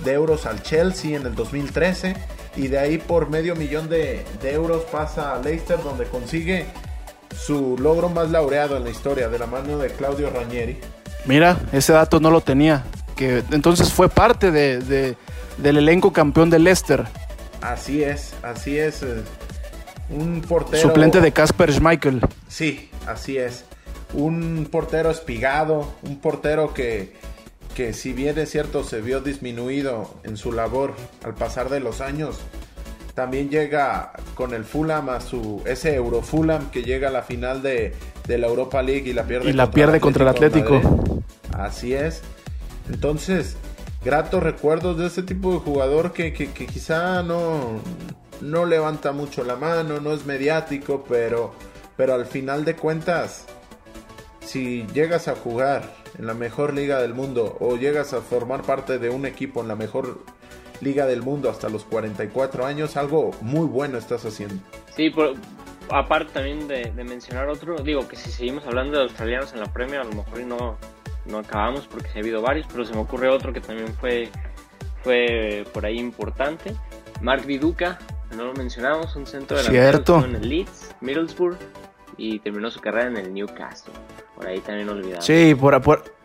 de 0.00 0.12
euros 0.12 0.46
al 0.46 0.62
Chelsea 0.62 1.16
en 1.16 1.26
el 1.26 1.34
2013 1.34 2.14
y 2.56 2.68
de 2.68 2.78
ahí 2.78 2.98
por 2.98 3.30
medio 3.30 3.56
millón 3.56 3.88
de, 3.88 4.24
de 4.42 4.52
euros 4.52 4.82
pasa 4.84 5.34
a 5.34 5.38
Leicester 5.40 5.82
donde 5.82 6.04
consigue 6.04 6.66
su 7.34 7.76
logro 7.78 8.08
más 8.08 8.30
laureado 8.30 8.76
en 8.76 8.84
la 8.84 8.90
historia 8.90 9.28
de 9.28 9.38
la 9.38 9.46
mano 9.46 9.78
de 9.78 9.88
Claudio 9.90 10.30
Ranieri. 10.30 10.78
Mira, 11.24 11.58
ese 11.72 11.92
dato 11.92 12.20
no 12.20 12.30
lo 12.30 12.40
tenía, 12.40 12.84
que 13.16 13.42
entonces 13.50 13.92
fue 13.92 14.08
parte 14.08 14.50
de 14.50 15.16
del 15.58 15.78
elenco 15.78 16.12
campeón 16.12 16.50
de 16.50 16.58
Leicester. 16.58 17.04
Así 17.60 18.02
es, 18.02 18.34
así 18.42 18.78
es. 18.78 19.02
Eh, 19.02 19.22
un 20.10 20.40
portero. 20.40 20.82
Suplente 20.82 21.20
de 21.20 21.32
Casper 21.32 21.72
Schmeichel. 21.72 22.20
Sí, 22.48 22.90
así 23.06 23.36
es. 23.36 23.64
Un 24.14 24.68
portero 24.70 25.10
espigado, 25.10 25.92
un 26.02 26.18
portero 26.18 26.72
que, 26.72 27.12
que 27.74 27.92
si 27.92 28.12
bien 28.12 28.38
es 28.38 28.50
cierto 28.50 28.84
se 28.84 29.00
vio 29.00 29.20
disminuido 29.20 30.14
en 30.24 30.36
su 30.36 30.52
labor 30.52 30.94
al 31.24 31.34
pasar 31.34 31.68
de 31.68 31.80
los 31.80 32.00
años, 32.00 32.38
también 33.18 33.50
llega 33.50 34.12
con 34.34 34.54
el 34.54 34.64
Fulham 34.64 35.08
a 35.08 35.20
su 35.20 35.60
ese 35.66 35.94
Euro 35.94 36.22
Fulham 36.22 36.70
que 36.70 36.82
llega 36.82 37.08
a 37.08 37.10
la 37.10 37.22
final 37.22 37.62
de, 37.62 37.92
la 38.28 38.46
Europa 38.46 38.80
League 38.80 39.10
y 39.10 39.12
la 39.12 39.24
pierde 39.24 39.50
y 39.50 39.52
la 39.52 39.70
pierde 39.70 40.00
contra 40.00 40.22
el 40.22 40.28
Atlético. 40.28 40.80
Así 41.52 41.94
es. 41.94 42.22
Entonces, 42.88 43.56
gratos 44.04 44.42
recuerdos 44.42 44.98
de 44.98 45.06
ese 45.06 45.22
tipo 45.22 45.52
de 45.52 45.58
jugador 45.58 46.12
que, 46.12 46.32
quizá 46.32 47.22
no, 47.22 47.80
no 48.40 48.66
levanta 48.66 49.12
mucho 49.12 49.44
la 49.44 49.56
mano, 49.56 50.00
no 50.00 50.12
es 50.12 50.24
mediático, 50.26 51.04
pero, 51.08 51.54
pero 51.96 52.14
al 52.14 52.26
final 52.26 52.64
de 52.64 52.76
cuentas, 52.76 53.46
si 54.40 54.86
llegas 54.94 55.28
a 55.28 55.34
jugar 55.34 55.82
en 56.18 56.26
la 56.26 56.34
mejor 56.34 56.74
liga 56.74 57.00
del 57.00 57.14
mundo 57.14 57.56
o 57.60 57.76
llegas 57.76 58.12
a 58.12 58.20
formar 58.20 58.62
parte 58.62 58.98
de 58.98 59.10
un 59.10 59.26
equipo 59.26 59.60
en 59.62 59.68
la 59.68 59.76
mejor 59.76 60.20
liga 60.80 61.06
del 61.06 61.22
mundo 61.22 61.50
hasta 61.50 61.68
los 61.68 61.84
44 61.84 62.66
años, 62.66 62.96
algo 62.96 63.32
muy 63.40 63.66
bueno 63.66 63.98
estás 63.98 64.24
haciendo. 64.24 64.62
Sí, 64.94 65.12
aparte 65.90 66.32
también 66.32 66.68
de, 66.68 66.92
mencionar 67.04 67.48
otro, 67.48 67.76
digo 67.82 68.06
que 68.06 68.16
si 68.16 68.30
seguimos 68.30 68.64
hablando 68.66 68.98
de 68.98 69.04
australianos 69.04 69.52
en 69.52 69.60
la 69.60 69.72
premia, 69.72 70.00
a 70.00 70.04
lo 70.04 70.12
mejor 70.12 70.40
no, 70.40 70.78
no 71.28 71.38
acabamos 71.38 71.86
porque 71.86 72.08
ha 72.14 72.18
habido 72.18 72.42
varios, 72.42 72.66
pero 72.70 72.84
se 72.84 72.94
me 72.94 73.00
ocurre 73.00 73.28
otro 73.28 73.52
que 73.52 73.60
también 73.60 73.94
fue, 73.94 74.28
fue 75.02 75.64
por 75.72 75.86
ahí 75.86 75.98
importante. 75.98 76.74
Mark 77.20 77.44
Viduca, 77.46 77.98
no 78.36 78.44
lo 78.44 78.54
mencionamos, 78.54 79.14
un 79.16 79.26
centro 79.26 79.56
de 79.56 79.64
la 79.64 80.24
en 80.24 80.34
el 80.36 80.48
Leeds, 80.48 80.94
Middlesbrough, 81.00 81.56
y 82.16 82.38
terminó 82.40 82.70
su 82.70 82.80
carrera 82.80 83.08
en 83.08 83.16
el 83.16 83.32
Newcastle. 83.32 83.94
Por 84.34 84.46
ahí 84.46 84.60
también 84.60 84.88
olvidamos. 84.88 85.24
Sí, 85.24 85.54
por, 85.54 85.80
por, 85.82 86.17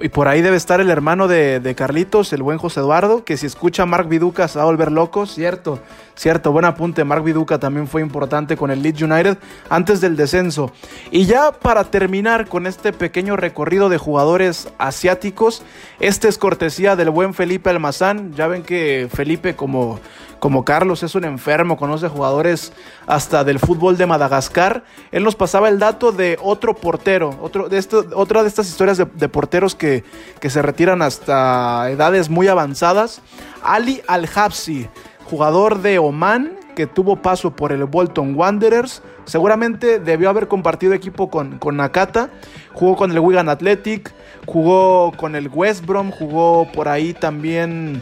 y 0.00 0.08
por 0.10 0.28
ahí 0.28 0.42
debe 0.42 0.56
estar 0.56 0.80
el 0.80 0.90
hermano 0.90 1.28
de, 1.28 1.74
Carlitos, 1.76 2.32
el 2.32 2.42
buen 2.42 2.58
José 2.58 2.80
Eduardo, 2.80 3.24
que 3.24 3.36
si 3.36 3.46
escucha 3.46 3.82
a 3.82 3.86
Mark 3.86 4.08
Viduca 4.08 4.46
se 4.46 4.58
va 4.58 4.62
a 4.62 4.66
volver 4.66 4.92
loco. 4.92 5.26
Cierto, 5.26 5.80
cierto, 6.14 6.52
buen 6.52 6.64
apunte. 6.64 7.04
Mark 7.04 7.24
Viduca 7.24 7.58
también 7.58 7.88
fue 7.88 8.00
importante 8.00 8.56
con 8.56 8.70
el 8.70 8.82
Leeds 8.82 9.02
United 9.02 9.38
antes 9.68 10.00
del 10.00 10.16
descenso. 10.16 10.72
Y 11.10 11.26
ya 11.26 11.52
para 11.52 11.84
terminar 11.84 12.48
con 12.48 12.66
este 12.66 12.92
pequeño 12.92 13.36
recorrido 13.36 13.88
de 13.88 13.98
jugadores 13.98 14.68
asiáticos, 14.78 15.62
este 16.00 16.28
es 16.28 16.38
cortesía 16.38 16.94
del 16.94 17.10
buen 17.10 17.34
Felipe 17.34 17.70
Almazán. 17.70 18.34
Ya 18.34 18.46
ven 18.46 18.62
que 18.62 19.08
Felipe 19.12 19.56
como 19.56 20.00
como 20.38 20.64
Carlos 20.64 21.02
es 21.02 21.14
un 21.14 21.24
enfermo, 21.24 21.76
conoce 21.76 22.08
jugadores 22.08 22.72
hasta 23.06 23.44
del 23.44 23.58
fútbol 23.58 23.96
de 23.96 24.06
Madagascar. 24.06 24.84
Él 25.10 25.24
nos 25.24 25.34
pasaba 25.34 25.68
el 25.68 25.78
dato 25.78 26.12
de 26.12 26.38
otro 26.42 26.74
portero, 26.74 27.36
otro 27.40 27.68
de 27.68 27.78
esto, 27.78 28.04
otra 28.14 28.42
de 28.42 28.48
estas 28.48 28.68
historias 28.68 28.98
de, 28.98 29.28
porteros 29.28 29.74
que, 29.74 30.04
que, 30.40 30.50
se 30.50 30.62
retiran 30.62 31.02
hasta 31.02 31.90
edades 31.90 32.28
muy 32.28 32.48
avanzadas. 32.48 33.20
Ali 33.62 34.02
Al-Habsi, 34.06 34.88
jugador 35.24 35.82
de 35.82 35.98
Oman 35.98 36.58
que 36.78 36.86
tuvo 36.86 37.16
paso 37.16 37.50
por 37.56 37.72
el 37.72 37.86
Bolton 37.86 38.36
Wanderers. 38.36 39.02
Seguramente 39.24 39.98
debió 39.98 40.30
haber 40.30 40.46
compartido 40.46 40.92
equipo 40.92 41.28
con, 41.28 41.58
con 41.58 41.76
Nakata. 41.76 42.30
Jugó 42.72 42.94
con 42.94 43.10
el 43.10 43.18
Wigan 43.18 43.48
Athletic, 43.48 44.14
jugó 44.46 45.10
con 45.16 45.34
el 45.34 45.48
West 45.48 45.84
Brom, 45.84 46.12
jugó 46.12 46.70
por 46.70 46.86
ahí 46.86 47.14
también 47.14 48.00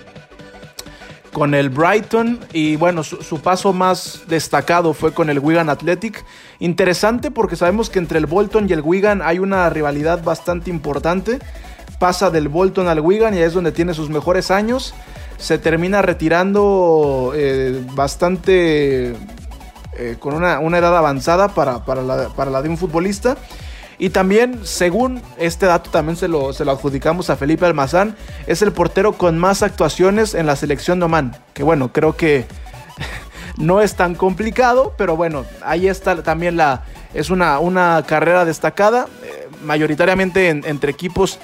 con 1.36 1.52
el 1.52 1.68
Brighton 1.68 2.40
y 2.54 2.76
bueno, 2.76 3.04
su, 3.04 3.40
paso 3.42 3.74
más 3.74 4.22
destacado 4.26 4.94
fue 4.94 5.12
con 5.12 5.28
el 5.28 5.38
Wigan 5.38 5.68
Athletic. 5.68 6.24
Interesante 6.60 7.30
porque 7.30 7.56
sabemos 7.56 7.90
que 7.90 7.98
entre 7.98 8.18
el 8.18 8.24
Bolton 8.24 8.66
y 8.70 8.72
el 8.72 8.80
Wigan 8.80 9.20
hay 9.20 9.38
una 9.38 9.68
rivalidad 9.68 10.24
bastante 10.24 10.70
importante. 10.70 11.38
Pasa 11.98 12.30
del 12.30 12.48
Bolton 12.48 12.88
al 12.88 13.00
Wigan 13.00 13.34
y 13.34 13.40
es 13.40 13.52
donde 13.52 13.70
tiene 13.70 13.92
sus 13.92 14.08
mejores 14.08 14.50
años. 14.50 14.94
Se 15.36 15.58
termina 15.58 16.00
retirando 16.00 17.34
eh, 17.34 17.84
bastante 17.92 19.14
eh, 19.98 20.16
con 20.18 20.32
una, 20.32 20.54
edad 20.78 20.96
avanzada 20.96 21.48
para, 21.48 21.84
para, 21.84 22.00
la, 22.00 22.30
para 22.30 22.50
la 22.50 22.62
de 22.62 22.70
un 22.70 22.78
futbolista. 22.78 23.36
Y 23.98 24.10
también, 24.10 24.60
según 24.64 25.22
este 25.38 25.66
dato, 25.66 25.90
también 25.90 26.16
se 26.16 26.28
lo, 26.28 26.52
se 26.52 26.64
lo 26.64 26.72
adjudicamos 26.72 27.30
a 27.30 27.36
Felipe 27.36 27.64
Almazán, 27.64 28.16
es 28.46 28.60
el 28.62 28.72
portero 28.72 29.12
con 29.12 29.38
más 29.38 29.62
actuaciones 29.62 30.34
en 30.34 30.46
la 30.46 30.56
selección 30.56 30.98
de 30.98 31.06
Oman. 31.06 31.36
Que 31.54 31.62
bueno, 31.62 31.92
creo 31.92 32.16
que 32.16 32.44
no 33.56 33.80
es 33.80 33.94
tan 33.94 34.14
complicado, 34.14 34.94
pero 34.98 35.16
bueno, 35.16 35.44
ahí 35.62 35.88
está 35.88 36.22
también 36.22 36.56
la. 36.56 36.84
Es 37.14 37.30
una, 37.30 37.58
una 37.60 38.04
carrera 38.06 38.44
destacada, 38.44 39.06
eh, 39.22 39.48
mayoritariamente 39.62 40.50
entre 40.50 40.90
equipos 40.90 41.38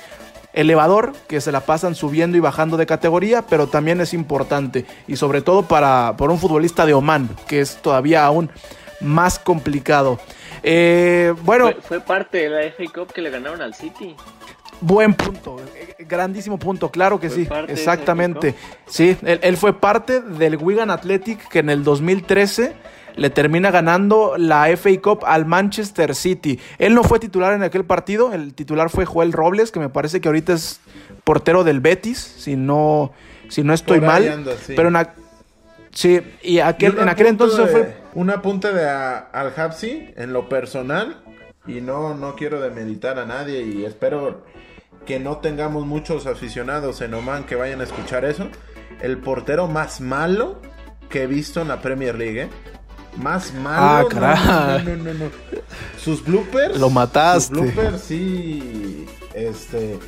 elevador, 0.52 1.14
que 1.28 1.40
se 1.40 1.50
la 1.50 1.60
pasan 1.60 1.94
subiendo 1.94 2.36
y 2.36 2.40
bajando 2.40 2.76
de 2.76 2.84
categoría, 2.84 3.42
pero 3.42 3.68
también 3.68 4.00
es 4.02 4.12
importante. 4.12 4.84
Y 5.08 5.16
sobre 5.16 5.40
todo 5.40 5.62
para, 5.62 6.14
para 6.18 6.32
un 6.32 6.38
futbolista 6.38 6.84
de 6.84 6.92
Oman, 6.92 7.30
que 7.48 7.60
es 7.60 7.76
todavía 7.76 8.26
aún 8.26 8.50
más 9.00 9.38
complicado. 9.38 10.18
Eh, 10.62 11.34
bueno. 11.42 11.70
Fue, 11.82 12.00
parte 12.00 12.38
de 12.38 12.48
la 12.48 12.62
FA 12.70 12.84
Cup 12.92 13.12
que 13.12 13.20
le 13.20 13.30
ganaron 13.30 13.60
al 13.62 13.74
City. 13.74 14.14
Buen 14.80 15.14
punto, 15.14 15.60
eh, 15.76 16.04
grandísimo 16.08 16.58
punto, 16.58 16.90
claro 16.90 17.20
que 17.20 17.30
sí, 17.30 17.48
exactamente. 17.68 18.56
Sí, 18.86 19.16
él, 19.22 19.56
fue 19.56 19.78
parte 19.78 20.20
del 20.20 20.56
Wigan 20.56 20.90
Athletic 20.90 21.48
que 21.48 21.60
en 21.60 21.70
el 21.70 21.84
2013 21.84 22.72
le 23.14 23.30
termina 23.30 23.70
ganando 23.70 24.34
la 24.38 24.66
FA 24.76 24.90
Cup 25.00 25.20
al 25.24 25.46
Manchester 25.46 26.16
City. 26.16 26.58
Él 26.78 26.94
no 26.94 27.04
fue 27.04 27.20
titular 27.20 27.54
en 27.54 27.62
aquel 27.62 27.84
partido, 27.84 28.32
el 28.32 28.54
titular 28.54 28.90
fue 28.90 29.04
Joel 29.04 29.32
Robles, 29.32 29.70
que 29.70 29.78
me 29.78 29.88
parece 29.88 30.20
que 30.20 30.28
ahorita 30.28 30.54
es 30.54 30.80
portero 31.22 31.62
del 31.62 31.78
Betis, 31.78 32.18
si 32.18 32.56
no, 32.56 33.12
si 33.48 33.62
no 33.62 33.74
estoy 33.74 34.00
mal. 34.00 34.44
Pero 34.66 34.88
en, 34.88 34.96
sí, 35.92 36.20
y 36.42 36.58
aquel, 36.58 36.98
en 36.98 37.08
aquel 37.08 37.28
entonces 37.28 37.70
fue 37.70 37.94
un 38.14 38.30
apunte 38.30 38.72
de 38.72 38.88
al 38.88 39.52
Hapsi 39.56 40.12
en 40.16 40.32
lo 40.32 40.48
personal 40.48 41.22
y 41.66 41.80
no, 41.80 42.14
no 42.14 42.34
quiero 42.34 42.60
demeritar 42.60 43.18
a 43.18 43.26
nadie 43.26 43.62
y 43.62 43.84
espero 43.84 44.44
que 45.06 45.18
no 45.20 45.38
tengamos 45.38 45.86
muchos 45.86 46.26
aficionados 46.26 47.00
en 47.00 47.14
Oman 47.14 47.44
que 47.44 47.56
vayan 47.56 47.80
a 47.80 47.84
escuchar 47.84 48.24
eso. 48.24 48.48
El 49.00 49.18
portero 49.18 49.66
más 49.66 50.00
malo 50.00 50.60
que 51.08 51.24
he 51.24 51.26
visto 51.26 51.60
en 51.60 51.68
la 51.68 51.80
Premier 51.80 52.16
League, 52.16 52.42
¿eh? 52.42 52.48
Más 53.16 53.52
malo. 53.52 54.08
Ah, 54.22 54.80
no, 54.84 54.96
no, 54.96 55.12
no, 55.12 55.30
Sus 55.98 56.24
bloopers. 56.24 56.78
Lo 56.78 56.88
mataste. 56.88 57.54
Sus 57.54 57.74
bloopers, 57.74 58.00
sí. 58.00 59.06
Este. 59.34 59.98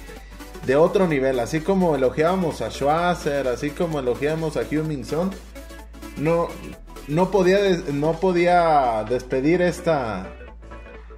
De 0.65 0.77
otro 0.77 1.07
nivel. 1.07 1.39
Así 1.39 1.61
como 1.61 1.95
elogiábamos 1.95 2.63
a 2.63 2.71
Schwarzer, 2.71 3.47
así 3.49 3.71
como 3.71 3.99
elogiamos 3.99 4.57
a 4.57 4.61
Hugh 4.61 4.87
No, 6.17 6.49
no 7.09 7.31
podía, 7.31 7.59
no 7.93 8.13
podía 8.15 9.05
despedir 9.09 9.63
esta, 9.63 10.27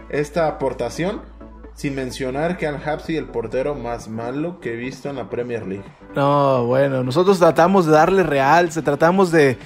esta 0.08 0.48
aportación 0.48 1.22
sin 1.74 1.94
mencionar 1.94 2.56
que 2.56 2.66
Al 2.66 2.82
Hapsi 2.82 3.16
el 3.16 3.26
portero 3.26 3.74
más 3.74 4.08
malo 4.08 4.60
que 4.60 4.72
he 4.72 4.76
visto 4.76 5.10
en 5.10 5.16
la 5.16 5.28
Premier 5.28 5.66
League. 5.66 5.84
No, 6.14 6.64
bueno, 6.64 7.04
nosotros 7.04 7.38
tratamos 7.38 7.84
de 7.84 7.92
darle 7.92 8.22
real, 8.22 8.72
se 8.72 8.80
tratamos 8.80 9.30
de, 9.30 9.58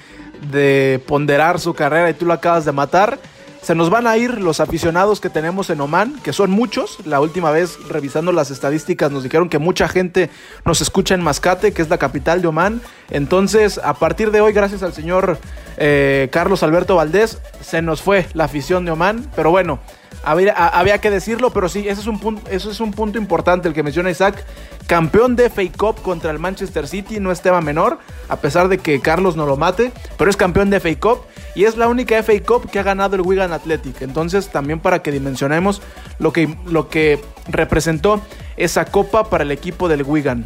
de 0.51 1.01
ponderar 1.07 1.59
su 1.59 1.73
carrera 1.73 2.09
y 2.09 2.13
tú 2.13 2.25
lo 2.25 2.33
acabas 2.33 2.65
de 2.65 2.73
matar. 2.73 3.17
Se 3.61 3.75
nos 3.75 3.91
van 3.91 4.07
a 4.07 4.17
ir 4.17 4.41
los 4.41 4.59
aficionados 4.59 5.21
que 5.21 5.29
tenemos 5.29 5.69
en 5.69 5.81
Oman, 5.81 6.19
que 6.23 6.33
son 6.33 6.49
muchos. 6.49 6.97
La 7.05 7.21
última 7.21 7.51
vez, 7.51 7.77
revisando 7.87 8.31
las 8.31 8.49
estadísticas, 8.49 9.11
nos 9.11 9.21
dijeron 9.21 9.49
que 9.49 9.59
mucha 9.59 9.87
gente 9.87 10.31
nos 10.65 10.81
escucha 10.81 11.13
en 11.13 11.21
Mascate, 11.21 11.71
que 11.71 11.83
es 11.83 11.89
la 11.89 11.99
capital 11.99 12.41
de 12.41 12.47
Oman. 12.47 12.81
Entonces, 13.11 13.79
a 13.83 13.93
partir 13.93 14.31
de 14.31 14.41
hoy, 14.41 14.51
gracias 14.51 14.81
al 14.81 14.93
señor 14.93 15.37
eh, 15.77 16.29
Carlos 16.31 16.63
Alberto 16.63 16.95
Valdés, 16.95 17.37
se 17.61 17.83
nos 17.83 18.01
fue 18.01 18.25
la 18.33 18.45
afición 18.45 18.83
de 18.83 18.91
Oman. 18.91 19.29
Pero 19.35 19.51
bueno, 19.51 19.79
había, 20.23 20.99
que 20.99 21.09
decirlo, 21.09 21.51
pero 21.51 21.69
sí, 21.69 21.87
ese 21.87 22.01
es, 22.01 22.07
un 22.07 22.19
punto, 22.19 22.49
eso 22.49 22.69
es 22.69 22.79
un 22.79 22.91
punto 22.91 23.17
importante 23.17 23.67
el 23.67 23.73
que 23.73 23.83
menciona 23.83 24.09
Isaac. 24.09 24.45
Campeón 24.87 25.35
de 25.35 25.49
FA 25.49 25.63
Cup 25.77 26.01
contra 26.01 26.31
el 26.31 26.39
Manchester 26.39 26.87
City, 26.87 27.19
no 27.19 27.31
es 27.31 27.41
tema 27.41 27.61
menor, 27.61 27.99
a 28.29 28.37
pesar 28.37 28.67
de 28.67 28.77
que 28.77 28.99
Carlos 28.99 29.35
no 29.35 29.45
lo 29.45 29.57
mate, 29.57 29.91
pero 30.17 30.29
es 30.29 30.37
campeón 30.37 30.69
de 30.69 30.79
FA 30.79 30.95
Cup 30.99 31.21
y 31.55 31.65
es 31.65 31.77
la 31.77 31.87
única 31.87 32.21
FA 32.21 32.33
Cup 32.45 32.69
que 32.69 32.79
ha 32.79 32.83
ganado 32.83 33.15
el 33.15 33.21
Wigan 33.21 33.53
Athletic. 33.53 34.01
Entonces, 34.01 34.49
también 34.49 34.79
para 34.79 35.01
que 35.01 35.11
dimensionemos 35.11 35.81
lo 36.19 36.33
que, 36.33 36.55
lo 36.65 36.89
que 36.89 37.23
representó 37.47 38.21
esa 38.57 38.85
copa 38.85 39.29
para 39.29 39.43
el 39.43 39.51
equipo 39.51 39.87
del 39.87 40.03
Wigan. 40.03 40.45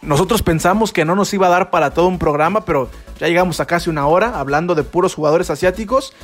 Nosotros 0.00 0.42
pensamos 0.42 0.92
que 0.92 1.04
no 1.04 1.16
nos 1.16 1.34
iba 1.34 1.48
a 1.48 1.50
dar 1.50 1.70
para 1.70 1.90
todo 1.90 2.06
un 2.06 2.18
programa, 2.18 2.64
pero 2.64 2.88
ya 3.18 3.26
llegamos 3.26 3.60
a 3.60 3.66
casi 3.66 3.90
una 3.90 4.06
hora 4.06 4.38
hablando 4.38 4.74
de 4.74 4.84
puros 4.84 5.14
jugadores 5.14 5.50
asiáticos. 5.50 6.14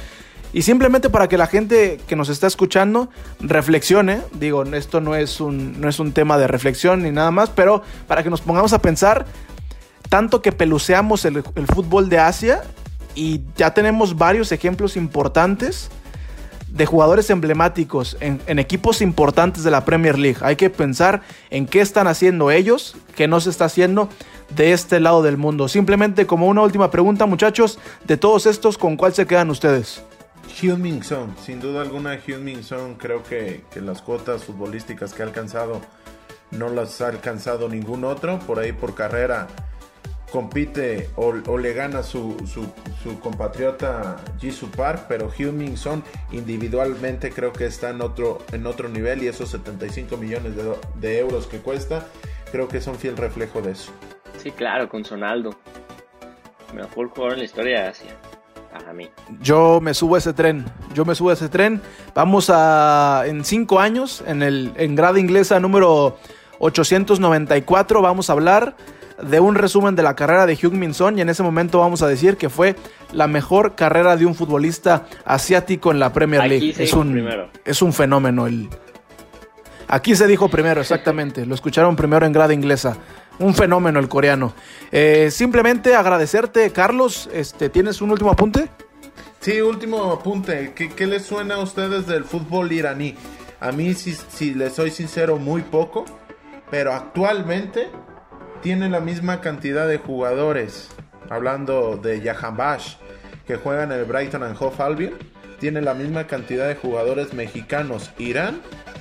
Y 0.54 0.62
simplemente 0.62 1.10
para 1.10 1.28
que 1.28 1.36
la 1.36 1.46
gente 1.46 2.00
que 2.06 2.16
nos 2.16 2.30
está 2.30 2.46
escuchando 2.46 3.10
reflexione, 3.40 4.22
digo, 4.32 4.62
esto 4.62 5.00
no 5.00 5.14
es 5.16 5.40
un, 5.40 5.80
no 5.80 5.88
es 5.88 5.98
un 5.98 6.12
tema 6.12 6.38
de 6.38 6.46
reflexión 6.46 7.02
ni 7.02 7.10
nada 7.10 7.30
más, 7.30 7.50
pero 7.50 7.82
para 8.06 8.22
que 8.22 8.30
nos 8.30 8.40
pongamos 8.40 8.72
a 8.72 8.80
pensar, 8.80 9.26
tanto 10.08 10.40
que 10.40 10.52
peluceamos 10.52 11.24
el, 11.24 11.42
el 11.56 11.66
fútbol 11.66 12.08
de 12.08 12.20
Asia, 12.20 12.62
y 13.14 13.42
ya 13.56 13.74
tenemos 13.74 14.16
varios 14.16 14.52
ejemplos 14.52 14.96
importantes 14.96 15.90
de 16.68 16.86
jugadores 16.86 17.30
emblemáticos 17.30 18.16
en, 18.20 18.40
equipos 18.58 19.00
importantes 19.00 19.62
de 19.62 19.70
la 19.70 19.84
Premier 19.84 20.18
League. 20.18 20.38
Hay 20.40 20.56
que 20.56 20.70
pensar 20.70 21.22
en 21.50 21.66
qué 21.66 21.80
están 21.80 22.08
haciendo 22.08 22.50
ellos, 22.50 22.96
qué 23.14 23.28
no 23.28 23.40
se 23.40 23.50
está 23.50 23.66
haciendo 23.66 24.08
de 24.54 24.72
este 24.72 24.98
lado 24.98 25.22
del 25.22 25.36
mundo. 25.36 25.68
Simplemente 25.68 26.26
como 26.26 26.48
una 26.48 26.62
última 26.62 26.90
pregunta, 26.90 27.26
muchachos, 27.26 27.78
de 28.04 28.16
todos 28.16 28.46
estos, 28.46 28.76
¿con 28.76 28.96
cuál 28.96 29.14
se 29.14 29.26
quedan 29.26 29.50
ustedes? 29.50 30.02
Heung-Min 30.60 31.02
Son, 31.02 31.36
sin 31.38 31.60
duda 31.60 31.82
alguna 31.82 32.14
Heung-Min 32.14 32.62
Son, 32.62 32.94
creo 32.94 33.22
que, 33.22 33.64
que 33.72 33.80
las 33.80 34.02
cuotas 34.02 34.44
futbolísticas 34.44 35.12
que 35.12 35.22
ha 35.22 35.26
alcanzado 35.26 35.80
no 36.50 36.68
las 36.68 37.00
ha 37.00 37.08
alcanzado 37.08 37.68
ningún 37.68 38.04
otro, 38.04 38.38
por 38.40 38.58
ahí 38.58 38.72
por 38.72 38.94
carrera 38.94 39.48
compite 40.34 41.10
o, 41.14 41.58
le 41.58 41.74
gana 41.74 42.02
su, 42.02 42.36
su, 42.44 43.20
compatriota 43.20 44.16
Jisoo 44.40 44.68
Park, 44.68 45.04
pero 45.08 45.30
Heung-Min 45.30 45.76
Son 45.76 46.02
individualmente 46.32 47.30
creo 47.30 47.52
que 47.52 47.66
está 47.66 47.90
en 47.90 48.00
otro, 48.00 48.38
en 48.50 48.66
otro 48.66 48.88
nivel 48.88 49.22
y 49.22 49.28
esos 49.28 49.50
75 49.50 50.16
millones 50.16 50.54
de, 50.96 51.18
euros 51.20 51.46
que 51.46 51.58
cuesta, 51.58 52.08
creo 52.50 52.66
que 52.66 52.80
son 52.80 52.96
fiel 52.96 53.16
reflejo 53.16 53.62
de 53.62 53.70
eso. 53.70 53.92
Sí, 54.38 54.50
claro, 54.50 54.88
con 54.88 55.04
Sonaldo. 55.04 55.56
Mejor 56.74 57.10
jugador 57.10 57.34
en 57.34 57.38
la 57.38 57.44
historia 57.44 57.82
de 57.82 57.88
Asia. 57.90 58.16
Mí. 58.92 59.08
Yo 59.40 59.80
me 59.80 59.94
subo 59.94 60.14
a 60.14 60.18
ese 60.18 60.32
tren, 60.32 60.64
yo 60.94 61.04
me 61.04 61.14
subo 61.14 61.30
a 61.30 61.34
ese 61.34 61.48
tren. 61.48 61.80
Vamos 62.14 62.50
a, 62.52 63.24
en 63.26 63.44
cinco 63.44 63.80
años, 63.80 64.22
en, 64.26 64.42
el, 64.42 64.72
en 64.76 64.94
grada 64.94 65.18
inglesa 65.18 65.60
número 65.60 66.18
894, 66.58 68.02
vamos 68.02 68.30
a 68.30 68.32
hablar 68.32 68.76
de 69.22 69.40
un 69.40 69.54
resumen 69.54 69.94
de 69.94 70.02
la 70.02 70.16
carrera 70.16 70.46
de 70.46 70.54
Hugh 70.54 70.72
Minson 70.72 71.18
y 71.18 71.20
en 71.20 71.28
ese 71.28 71.42
momento 71.42 71.78
vamos 71.78 72.02
a 72.02 72.08
decir 72.08 72.36
que 72.36 72.48
fue 72.48 72.74
la 73.12 73.28
mejor 73.28 73.74
carrera 73.74 74.16
de 74.16 74.26
un 74.26 74.34
futbolista 74.34 75.06
asiático 75.24 75.92
en 75.92 76.00
la 76.00 76.12
Premier 76.12 76.46
League. 76.48 76.74
Es 76.78 76.92
un, 76.94 77.28
es 77.64 77.82
un 77.82 77.92
fenómeno. 77.92 78.46
El... 78.46 78.68
Aquí 79.88 80.16
se 80.16 80.26
dijo 80.26 80.48
primero, 80.48 80.80
exactamente. 80.80 81.46
Lo 81.46 81.54
escucharon 81.54 81.96
primero 81.96 82.26
en 82.26 82.32
grada 82.32 82.54
inglesa. 82.54 82.96
Un 83.38 83.54
fenómeno 83.54 83.98
el 83.98 84.08
coreano. 84.08 84.54
Eh, 84.92 85.30
simplemente 85.30 85.94
agradecerte, 85.94 86.70
Carlos. 86.70 87.28
Este, 87.32 87.68
¿Tienes 87.68 88.00
un 88.00 88.10
último 88.10 88.30
apunte? 88.30 88.68
Sí, 89.40 89.60
último 89.60 90.12
apunte. 90.12 90.72
¿Qué, 90.74 90.88
qué 90.88 91.06
les 91.06 91.24
suena 91.24 91.56
a 91.56 91.58
ustedes 91.58 92.06
del 92.06 92.24
fútbol 92.24 92.72
iraní? 92.72 93.14
A 93.60 93.72
mí, 93.72 93.94
si, 93.94 94.12
si 94.14 94.54
les 94.54 94.72
soy 94.74 94.90
sincero, 94.90 95.36
muy 95.36 95.62
poco. 95.62 96.04
Pero 96.70 96.92
actualmente 96.92 97.88
tiene 98.62 98.88
la 98.88 99.00
misma 99.00 99.40
cantidad 99.40 99.86
de 99.86 99.98
jugadores. 99.98 100.88
Hablando 101.28 101.96
de 101.96 102.20
Jahan 102.20 102.56
Bash, 102.56 102.96
que 103.46 103.56
juegan 103.56 103.92
en 103.92 103.98
el 103.98 104.04
Brighton 104.04 104.42
and 104.42 104.56
Hove 104.58 104.82
Albion. 104.82 105.14
Tiene 105.58 105.80
la 105.82 105.94
misma 105.94 106.26
cantidad 106.26 106.68
de 106.68 106.74
jugadores 106.74 107.32
mexicanos. 107.32 108.10
Irán, 108.18 108.60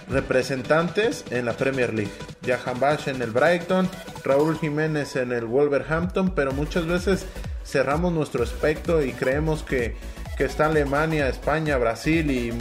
representantes 0.09 1.25
en 1.31 1.45
la 1.45 1.53
Premier 1.53 1.93
League. 1.93 2.11
Jahan 2.45 2.79
Bash 2.79 3.07
en 3.07 3.21
el 3.21 3.31
Brighton, 3.31 3.89
Raúl 4.23 4.57
Jiménez 4.59 5.15
en 5.15 5.31
el 5.31 5.45
Wolverhampton. 5.45 6.31
Pero 6.35 6.51
muchas 6.51 6.85
veces 6.85 7.25
cerramos 7.65 8.13
nuestro 8.13 8.43
espectro 8.43 9.03
y 9.03 9.13
creemos 9.13 9.63
que, 9.63 9.95
que 10.37 10.45
está 10.45 10.67
Alemania, 10.67 11.27
España, 11.27 11.77
Brasil 11.77 12.29
y 12.31 12.51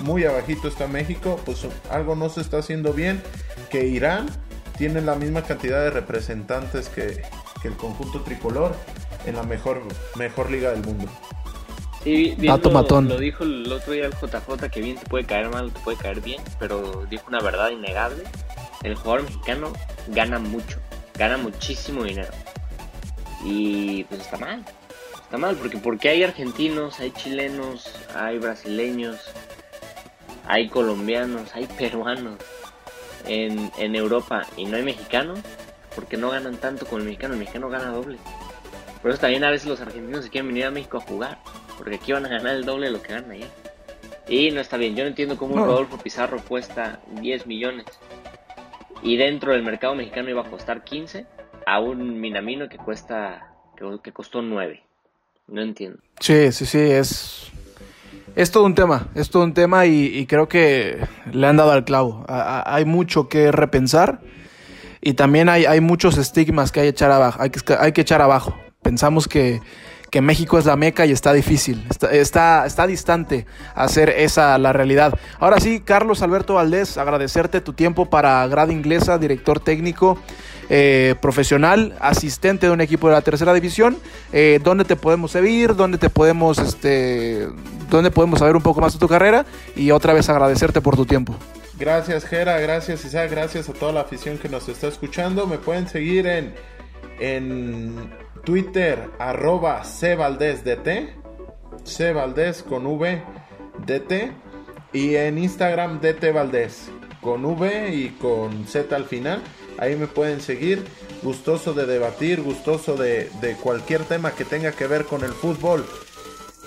muy 0.00 0.24
abajito 0.24 0.68
está 0.68 0.86
México, 0.86 1.40
pues 1.44 1.66
algo 1.90 2.14
no 2.16 2.28
se 2.28 2.40
está 2.40 2.58
haciendo 2.58 2.92
bien, 2.92 3.22
que 3.70 3.86
Irán 3.86 4.28
tiene 4.76 5.00
la 5.00 5.14
misma 5.14 5.42
cantidad 5.42 5.82
de 5.82 5.90
representantes 5.90 6.88
que, 6.88 7.22
que 7.60 7.68
el 7.68 7.76
conjunto 7.76 8.22
tricolor 8.22 8.74
en 9.26 9.36
la 9.36 9.42
mejor, 9.42 9.82
mejor 10.16 10.50
liga 10.50 10.70
del 10.70 10.82
mundo. 10.82 11.08
Sí, 12.04 12.34
bien 12.36 12.52
Dato 12.54 12.68
lo, 12.68 12.74
matón. 12.74 13.08
lo 13.08 13.18
dijo 13.18 13.44
el 13.44 13.70
otro 13.70 13.92
día 13.92 14.06
el 14.06 14.12
JJ, 14.12 14.68
que 14.70 14.80
bien 14.80 14.96
te 14.96 15.06
puede 15.06 15.24
caer 15.24 15.50
mal, 15.50 15.72
te 15.72 15.80
puede 15.80 15.96
caer 15.96 16.20
bien, 16.20 16.42
pero 16.58 17.06
dijo 17.08 17.24
una 17.28 17.40
verdad 17.40 17.70
innegable. 17.70 18.24
El 18.82 18.96
jugador 18.96 19.22
mexicano 19.22 19.72
gana 20.08 20.40
mucho, 20.40 20.78
gana 21.14 21.36
muchísimo 21.36 22.02
dinero. 22.02 22.32
Y 23.44 24.02
pues 24.04 24.20
está 24.20 24.36
mal, 24.36 24.64
está 25.22 25.38
mal, 25.38 25.54
porque 25.56 25.78
porque 25.78 26.08
hay 26.08 26.24
argentinos, 26.24 26.98
hay 26.98 27.12
chilenos, 27.12 27.88
hay 28.16 28.38
brasileños, 28.38 29.20
hay 30.46 30.68
colombianos, 30.68 31.54
hay 31.54 31.66
peruanos 31.66 32.38
en, 33.26 33.70
en 33.78 33.94
Europa 33.94 34.42
y 34.56 34.64
no 34.64 34.76
hay 34.76 34.82
mexicanos, 34.82 35.38
porque 35.94 36.16
no 36.16 36.30
ganan 36.30 36.56
tanto 36.56 36.84
como 36.84 36.98
el 36.98 37.04
mexicano, 37.04 37.34
el 37.34 37.40
mexicano 37.40 37.68
gana 37.68 37.90
doble. 37.90 38.18
Por 39.00 39.10
eso 39.10 39.20
también 39.20 39.44
a 39.44 39.50
veces 39.50 39.68
los 39.68 39.80
argentinos 39.80 40.24
se 40.24 40.30
quieren 40.30 40.48
venir 40.48 40.66
a 40.66 40.70
México 40.70 40.98
a 40.98 41.00
jugar, 41.00 41.38
porque 41.78 41.96
aquí 41.96 42.12
van 42.12 42.26
a 42.26 42.28
ganar 42.28 42.54
el 42.54 42.64
doble 42.64 42.86
de 42.86 42.92
lo 42.92 43.02
que 43.02 43.12
ganan 43.12 43.30
allá. 43.32 43.46
Y 44.28 44.50
no 44.50 44.60
está 44.60 44.76
bien, 44.76 44.94
yo 44.94 45.02
no 45.04 45.08
entiendo 45.08 45.36
cómo 45.36 45.54
un 45.54 45.60
No. 45.60 45.66
Rodolfo 45.66 45.98
Pizarro 45.98 46.38
cuesta 46.46 47.00
10 47.20 47.46
millones 47.46 47.86
y 49.02 49.16
dentro 49.16 49.52
del 49.52 49.62
mercado 49.62 49.94
mexicano 49.94 50.30
iba 50.30 50.42
a 50.42 50.50
costar 50.50 50.84
15 50.84 51.26
a 51.66 51.80
un 51.80 52.20
Minamino 52.20 52.68
que 52.68 52.76
cuesta 52.78 53.52
que, 53.76 53.84
que 54.02 54.12
costó 54.12 54.42
9. 54.42 54.82
No 55.48 55.60
entiendo. 55.60 55.98
Sí, 56.20 56.52
sí, 56.52 56.66
sí, 56.66 56.78
es, 56.78 57.50
es 58.36 58.50
todo 58.52 58.64
un 58.64 58.74
tema, 58.76 59.08
es 59.16 59.28
todo 59.28 59.42
un 59.42 59.54
tema 59.54 59.86
y, 59.86 60.06
y 60.06 60.26
creo 60.26 60.48
que 60.48 60.98
le 61.32 61.46
han 61.46 61.56
dado 61.56 61.72
al 61.72 61.84
clavo. 61.84 62.24
A- 62.28 62.60
a- 62.60 62.76
hay 62.76 62.84
mucho 62.84 63.28
que 63.28 63.50
repensar 63.50 64.20
y 65.00 65.14
también 65.14 65.48
hay, 65.48 65.64
hay 65.66 65.80
muchos 65.80 66.16
estigmas 66.16 66.70
que 66.70 66.78
hay, 66.80 66.88
echar 66.88 67.10
abajo, 67.10 67.42
hay, 67.42 67.50
que, 67.50 67.60
hay 67.78 67.92
que 67.92 68.02
echar 68.02 68.22
abajo. 68.22 68.56
Pensamos 68.82 69.26
que, 69.26 69.60
que 70.12 70.20
México 70.20 70.58
es 70.58 70.66
la 70.66 70.76
meca 70.76 71.06
y 71.06 71.10
está 71.10 71.32
difícil, 71.32 71.86
está, 71.88 72.10
está, 72.10 72.66
está 72.66 72.86
distante 72.86 73.46
hacer 73.74 74.10
esa 74.10 74.58
la 74.58 74.74
realidad. 74.74 75.18
Ahora 75.40 75.58
sí, 75.58 75.80
Carlos 75.80 76.20
Alberto 76.20 76.54
Valdés, 76.54 76.98
agradecerte 76.98 77.62
tu 77.62 77.72
tiempo 77.72 78.10
para 78.10 78.46
Grada 78.46 78.74
Inglesa, 78.74 79.16
director 79.16 79.58
técnico, 79.58 80.18
eh, 80.68 81.14
profesional, 81.22 81.96
asistente 81.98 82.66
de 82.66 82.72
un 82.72 82.82
equipo 82.82 83.08
de 83.08 83.14
la 83.14 83.22
tercera 83.22 83.54
división. 83.54 83.96
Eh, 84.34 84.60
¿Dónde 84.62 84.84
te 84.84 84.96
podemos 84.96 85.30
seguir? 85.30 85.74
¿Dónde 85.74 85.96
te 85.96 86.10
podemos, 86.10 86.58
este, 86.58 87.48
dónde 87.88 88.10
podemos 88.10 88.40
saber 88.40 88.54
un 88.54 88.62
poco 88.62 88.82
más 88.82 88.92
de 88.92 88.98
tu 88.98 89.08
carrera? 89.08 89.46
Y 89.74 89.92
otra 89.92 90.12
vez 90.12 90.28
agradecerte 90.28 90.82
por 90.82 90.94
tu 90.94 91.06
tiempo. 91.06 91.34
Gracias 91.78 92.26
Jera, 92.26 92.60
gracias 92.60 93.02
Isaac, 93.06 93.30
gracias 93.30 93.70
a 93.70 93.72
toda 93.72 93.92
la 93.92 94.02
afición 94.02 94.36
que 94.36 94.50
nos 94.50 94.68
está 94.68 94.88
escuchando. 94.88 95.46
Me 95.46 95.56
pueden 95.56 95.88
seguir 95.88 96.26
en, 96.26 96.54
en 97.18 97.96
Twitter 98.44 99.10
arroba 99.18 99.82
cvaldesdt, 99.82 100.88
cvaldés 101.84 102.62
con 102.62 102.86
v 102.86 103.22
dt 103.86 104.32
y 104.92 105.14
en 105.16 105.38
Instagram 105.38 106.00
dt 106.00 106.32
valdés 106.32 106.90
con 107.20 107.44
v 107.44 107.94
y 107.94 108.08
con 108.20 108.66
z 108.66 108.94
al 108.94 109.04
final. 109.04 109.42
Ahí 109.78 109.96
me 109.96 110.06
pueden 110.06 110.40
seguir. 110.40 110.84
Gustoso 111.22 111.72
de 111.72 111.86
debatir, 111.86 112.42
gustoso 112.42 112.96
de, 112.96 113.30
de 113.40 113.54
cualquier 113.54 114.02
tema 114.02 114.32
que 114.32 114.44
tenga 114.44 114.72
que 114.72 114.86
ver 114.86 115.04
con 115.04 115.22
el 115.22 115.30
fútbol 115.30 115.84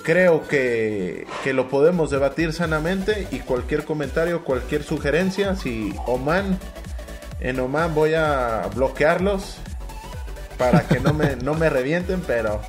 creo 0.06 0.48
que, 0.48 1.26
que 1.44 1.52
lo 1.52 1.68
podemos 1.68 2.12
debatir 2.12 2.54
sanamente 2.54 3.28
y 3.32 3.40
cualquier 3.40 3.86
comentario, 3.86 4.46
cualquier 4.46 4.84
sugerencia, 4.84 5.56
si 5.56 5.96
Oman, 6.06 6.60
en 7.40 7.60
Oman 7.60 7.96
voy 7.96 8.14
a 8.14 8.70
bloquearlos 8.76 9.58
para 10.58 10.88
que 10.88 11.00
no 11.00 11.14
me, 11.14 11.36
no 11.36 11.54
me 11.54 11.70
revienten, 11.70 12.22
pero 12.26 12.62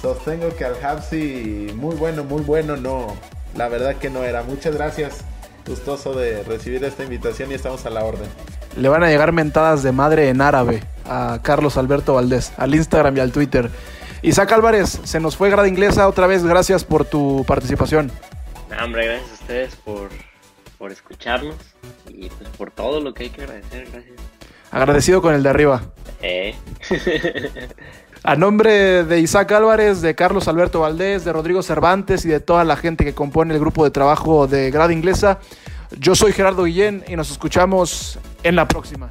sostengo 0.00 0.54
que 0.56 0.64
al 0.64 0.82
Hapsi 0.84 1.72
muy 1.74 1.96
bueno, 1.96 2.24
muy 2.24 2.42
bueno, 2.42 2.76
no, 2.76 3.16
la 3.56 3.68
verdad 3.68 3.96
que 3.96 4.10
no 4.10 4.24
era. 4.24 4.42
Muchas 4.42 4.74
gracias, 4.74 5.24
gustoso 5.66 6.14
de 6.14 6.42
recibir 6.44 6.82
esta 6.84 7.04
invitación 7.04 7.50
y 7.50 7.54
estamos 7.54 7.84
a 7.86 7.90
la 7.90 8.04
orden. 8.04 8.28
Le 8.76 8.88
van 8.88 9.02
a 9.02 9.08
llegar 9.08 9.32
mentadas 9.32 9.82
de 9.82 9.92
madre 9.92 10.28
en 10.28 10.40
árabe 10.40 10.82
a 11.04 11.40
Carlos 11.42 11.76
Alberto 11.76 12.14
Valdés, 12.14 12.52
al 12.56 12.74
Instagram 12.74 13.16
y 13.16 13.20
al 13.20 13.32
Twitter. 13.32 13.70
Isaac 14.22 14.52
Álvarez, 14.52 15.00
se 15.04 15.20
nos 15.20 15.36
fue 15.36 15.50
grada 15.50 15.68
inglesa 15.68 16.08
otra 16.08 16.26
vez, 16.26 16.44
gracias 16.44 16.84
por 16.84 17.04
tu 17.04 17.44
participación. 17.46 18.10
No, 18.70 18.84
hombre, 18.84 19.06
gracias 19.06 19.30
a 19.30 19.34
ustedes 19.34 19.76
por, 19.76 20.10
por 20.76 20.92
escucharnos 20.92 21.56
y 22.08 22.28
pues 22.28 22.48
por 22.50 22.70
todo 22.70 23.00
lo 23.00 23.14
que 23.14 23.24
hay 23.24 23.30
que 23.30 23.42
agradecer. 23.42 23.88
Gracias. 23.90 24.37
Agradecido 24.70 25.22
con 25.22 25.34
el 25.34 25.42
de 25.42 25.48
arriba. 25.48 25.82
Eh. 26.22 26.54
A 28.22 28.36
nombre 28.36 29.04
de 29.04 29.20
Isaac 29.20 29.52
Álvarez, 29.52 30.02
de 30.02 30.14
Carlos 30.14 30.48
Alberto 30.48 30.80
Valdés, 30.80 31.24
de 31.24 31.32
Rodrigo 31.32 31.62
Cervantes 31.62 32.24
y 32.24 32.28
de 32.28 32.40
toda 32.40 32.64
la 32.64 32.76
gente 32.76 33.04
que 33.04 33.14
compone 33.14 33.54
el 33.54 33.60
grupo 33.60 33.84
de 33.84 33.90
trabajo 33.90 34.46
de 34.46 34.70
Grada 34.70 34.92
Inglesa, 34.92 35.38
yo 35.98 36.14
soy 36.14 36.32
Gerardo 36.32 36.64
Guillén 36.64 37.04
y 37.08 37.16
nos 37.16 37.30
escuchamos 37.30 38.18
en 38.42 38.56
la 38.56 38.66
próxima. 38.66 39.10